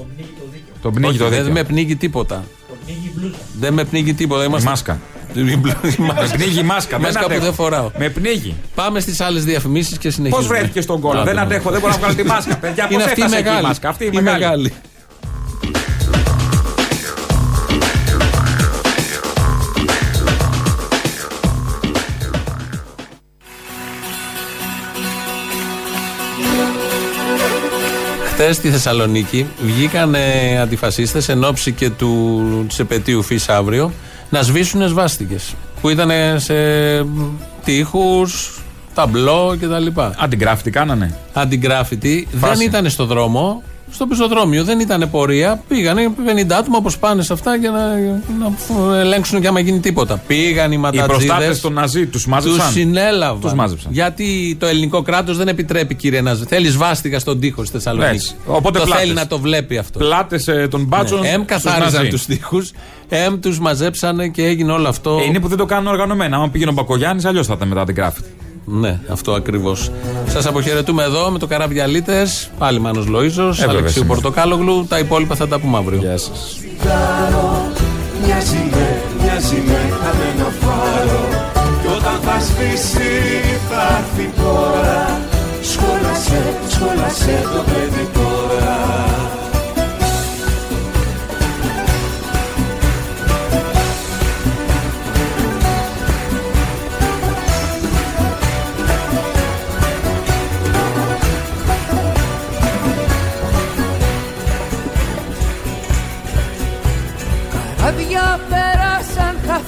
Τον 0.81 0.93
πνίγει 0.93 1.09
Όχι, 1.09 1.17
το 1.17 1.29
δεν 1.29 1.37
δίκιο. 1.39 1.53
με 1.53 1.63
πνίγει 1.63 1.95
τίποτα. 1.95 2.43
Δεν 3.59 3.73
με 3.73 3.83
πνίγει 3.83 4.13
τίποτα. 4.13 4.43
Είμαστε... 4.43 4.69
μάσκα. 4.69 4.99
Η 5.33 5.57
μπλου- 5.57 5.75
η 5.97 6.01
μάσκα. 6.01 6.21
Με 6.21 6.27
πνίγει 6.33 6.59
η 6.59 6.63
μάσκα. 6.63 6.99
Μάσκα 6.99 7.19
δεν 7.19 7.19
που 7.21 7.25
αντέχω. 7.25 7.43
δεν 7.43 7.53
φοράω. 7.53 7.91
Με 7.97 8.09
πνίγει. 8.09 8.55
Πάμε 8.75 8.99
στις 8.99 9.21
άλλες 9.21 9.43
διαφημίσεις 9.43 9.97
και 9.97 10.07
Πώς 10.07 10.13
συνεχίζουμε. 10.13 10.47
βρέθηκε 10.57 10.81
στον 10.81 10.99
κόλλο; 10.99 11.19
Άντε, 11.19 11.31
Δεν 11.31 11.33
μωρέ. 11.43 11.45
αντέχω, 11.55 11.71
δεν 11.71 11.79
μπορώ 11.79 11.91
να 11.93 11.99
βγάλω 11.99 12.15
τη 12.15 12.23
μάσκα. 12.23 12.57
Παιδιά, 12.57 12.83
πώς 12.87 12.93
Είναι 12.93 13.03
αυτή 13.03 13.19
η 13.19 13.23
έφτασε 13.23 13.37
εκεί 13.39 13.47
η 13.47 13.51
μεγάλη. 13.51 13.67
μάσκα; 13.67 13.89
Αυτή 13.89 14.03
η 14.05 14.09
Η 14.13 14.21
μεγάλη. 14.21 14.73
Χθες 28.39 28.55
στη 28.55 28.69
Θεσσαλονίκη 28.69 29.47
βγήκαν 29.61 30.15
ε, 30.15 30.59
αντιφασίστες 30.59 31.29
εν 31.29 31.43
ώψη 31.43 31.71
και 31.71 31.89
του 31.89 32.65
της 32.67 32.79
επαιτίου 32.79 33.23
φύση 33.23 33.51
αύριο 33.51 33.91
να 34.29 34.41
σβήσουν 34.41 34.87
σβάστηκες 34.87 35.53
που 35.81 35.89
ήταν 35.89 36.11
σε 36.39 36.53
τείχους, 37.63 38.59
ταμπλό 38.93 39.57
κτλ. 39.61 40.01
Αντιγκράφτη 40.17 40.69
κάνανε. 40.69 41.17
Αντιγκράφητη 41.33 42.27
δεν 42.31 42.49
Φάση. 42.49 42.63
ήταν 42.63 42.89
στο 42.89 43.05
δρόμο, 43.05 43.63
στο 43.91 44.05
πεζοδρόμιο, 44.07 44.63
δεν 44.63 44.79
ήταν 44.79 45.09
πορεία. 45.11 45.61
Πήγανε 45.67 46.11
50 46.25 46.51
άτομα 46.59 46.77
όπως 46.77 46.97
πάνε 46.97 47.21
σε 47.23 47.33
αυτά 47.33 47.55
για 47.55 47.71
να, 47.71 47.79
να 48.89 48.97
ελέγξουν 48.97 49.41
και 49.41 49.47
άμα 49.47 49.59
γίνει 49.59 49.79
τίποτα. 49.79 50.21
Πήγαν 50.27 50.71
οι 50.71 50.75
Οι 50.77 50.79
ματατζίδες 50.79 51.07
προστάτε 51.27 51.55
των 51.61 51.73
Ναζί 51.73 52.05
τους 52.05 52.25
μάζεψαν. 52.25 52.59
τους 52.65 52.71
συνέλαβαν. 52.73 53.41
Τους 53.41 53.53
μάζεψαν. 53.53 53.91
Γιατί 53.91 54.55
το 54.59 54.65
ελληνικό 54.65 55.01
κράτος 55.01 55.37
δεν 55.37 55.47
επιτρέπει, 55.47 55.95
κύριε 55.95 56.21
να 56.21 56.35
Θέλεις 56.35 56.77
βάστιγα 56.77 57.19
στον 57.19 57.39
τοίχο 57.39 57.63
στη 57.63 57.71
Θεσσαλονίκη. 57.71 58.15
Έτσι. 58.15 58.35
Οπότε 58.45 58.79
το 58.79 58.85
πλάτες. 58.85 59.03
θέλει 59.03 59.15
να 59.15 59.27
το 59.27 59.39
βλέπει 59.39 59.77
αυτό. 59.77 59.99
Πλάτες 59.99 60.49
των 60.69 60.83
μπάτσων. 60.85 61.19
Ναι. 61.19 61.27
Εμ 61.27 61.41
στους 61.43 61.45
καθάριζαν 61.63 61.93
Ναζί. 61.93 62.09
τους 62.09 62.25
τοίχους, 62.25 62.71
εμ 63.09 63.39
τους 63.39 63.59
μαζέψανε 63.59 64.27
και 64.27 64.43
έγινε 64.45 64.71
όλο 64.71 64.87
αυτό. 64.87 65.19
Ε, 65.21 65.23
Είναι 65.23 65.39
που 65.39 65.47
δεν 65.47 65.57
το 65.57 65.65
κάνουν 65.65 65.87
οργανωμένα. 65.87 66.37
Αν 66.37 66.51
πήγαινε 66.51 66.69
ο 66.69 66.73
Μπακογιάννης, 66.73 67.25
αλλιώς 67.25 67.47
θα 67.47 67.53
ήταν 67.53 67.67
μετά 67.67 67.83
την 67.83 67.95
γράφτη. 67.95 68.23
Ναι, 68.69 68.99
αυτό 69.11 69.31
ακριβώς. 69.31 69.91
Σας 70.27 70.45
αποχαιρετούμε 70.45 71.03
εδώ 71.03 71.29
με 71.31 71.39
το 71.39 71.47
Καραβιαλίτε. 71.47 72.27
Πάλι 72.57 72.79
Μάνος 72.79 73.07
Λοίζος, 73.07 73.57
βέβαια, 73.57 73.71
Αλεξίου 73.73 74.01
σήμερα. 74.01 74.13
Πορτοκάλογλου. 74.13 74.85
Τα 74.89 74.99
υπόλοιπα 74.99 75.35
θα 75.35 75.47
τα 75.47 75.59
πούμε 75.59 75.77
αύριο. 75.77 75.99
Γεια 75.99 76.17
σας. 76.17 76.59
Μοιάζει 78.25 78.69
με, 78.71 79.01
μοιάζει 79.21 79.63
με 79.67 79.79
χαμένο 80.01 80.49
φάρο 80.59 81.27
Κι 81.81 81.87
όταν 81.87 82.19
θα 82.21 82.39
σβήσει 82.39 83.11
θα 83.69 83.97
έρθει 83.97 84.21
η 84.21 84.41
ώρα 84.41 85.19
Σχόλασε, 85.61 86.57
σχόλασε 86.69 87.43
το 87.53 87.63
παιδί 87.71 88.26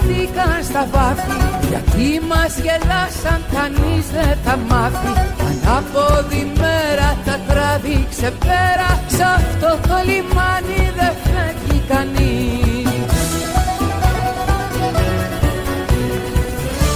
πέρασαν, 0.10 0.30
χαθήκαν 0.40 0.64
στα 0.64 0.88
βάθη 0.92 1.32
Γιατί 1.70 2.22
μας 2.30 2.54
γελάσαν, 2.64 3.40
κανείς 3.56 4.06
δεν 4.16 4.38
τα 4.46 4.58
μάθει. 4.70 5.12
Ανάποδη 5.48 6.52
μέρα 6.62 7.10
τα 7.26 7.36
τράβηξε 7.48 8.34
πέρα 8.46 8.90
Σ' 9.16 9.26
αυτό 9.38 9.70
το 9.88 9.96
λιμάνι 10.08 10.84
δεν 10.98 11.14
φεύγει 11.24 11.80
κανείς. 11.92 12.88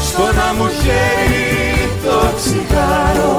Στο 0.07 0.23
να 0.37 0.47
μου 0.57 0.67
χέρι 0.81 1.89
το 2.03 2.19
τσιγάρο 2.37 3.35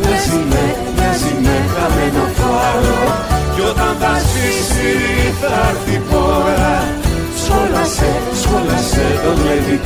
Μοιάζει 0.00 0.40
μες, 0.50 0.76
μοιάζει 0.94 1.34
μες 1.44 1.66
χαμένο 1.74 2.24
φάρο. 2.38 3.02
Κι 3.54 3.60
όταν 3.60 3.96
θα 4.00 4.14
σβήσει 4.18 4.92
θα 5.40 5.68
έρθει 5.68 5.94
η 5.94 6.02
πόρα 6.10 7.05
Σχόλασε, 7.46 8.22
σχόλασε 8.34 9.20
το 9.24 9.36
βλέπει 9.36 9.80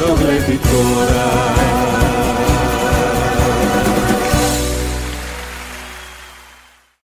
τώρα 0.00 0.14
Σχόλασε, 0.16 0.58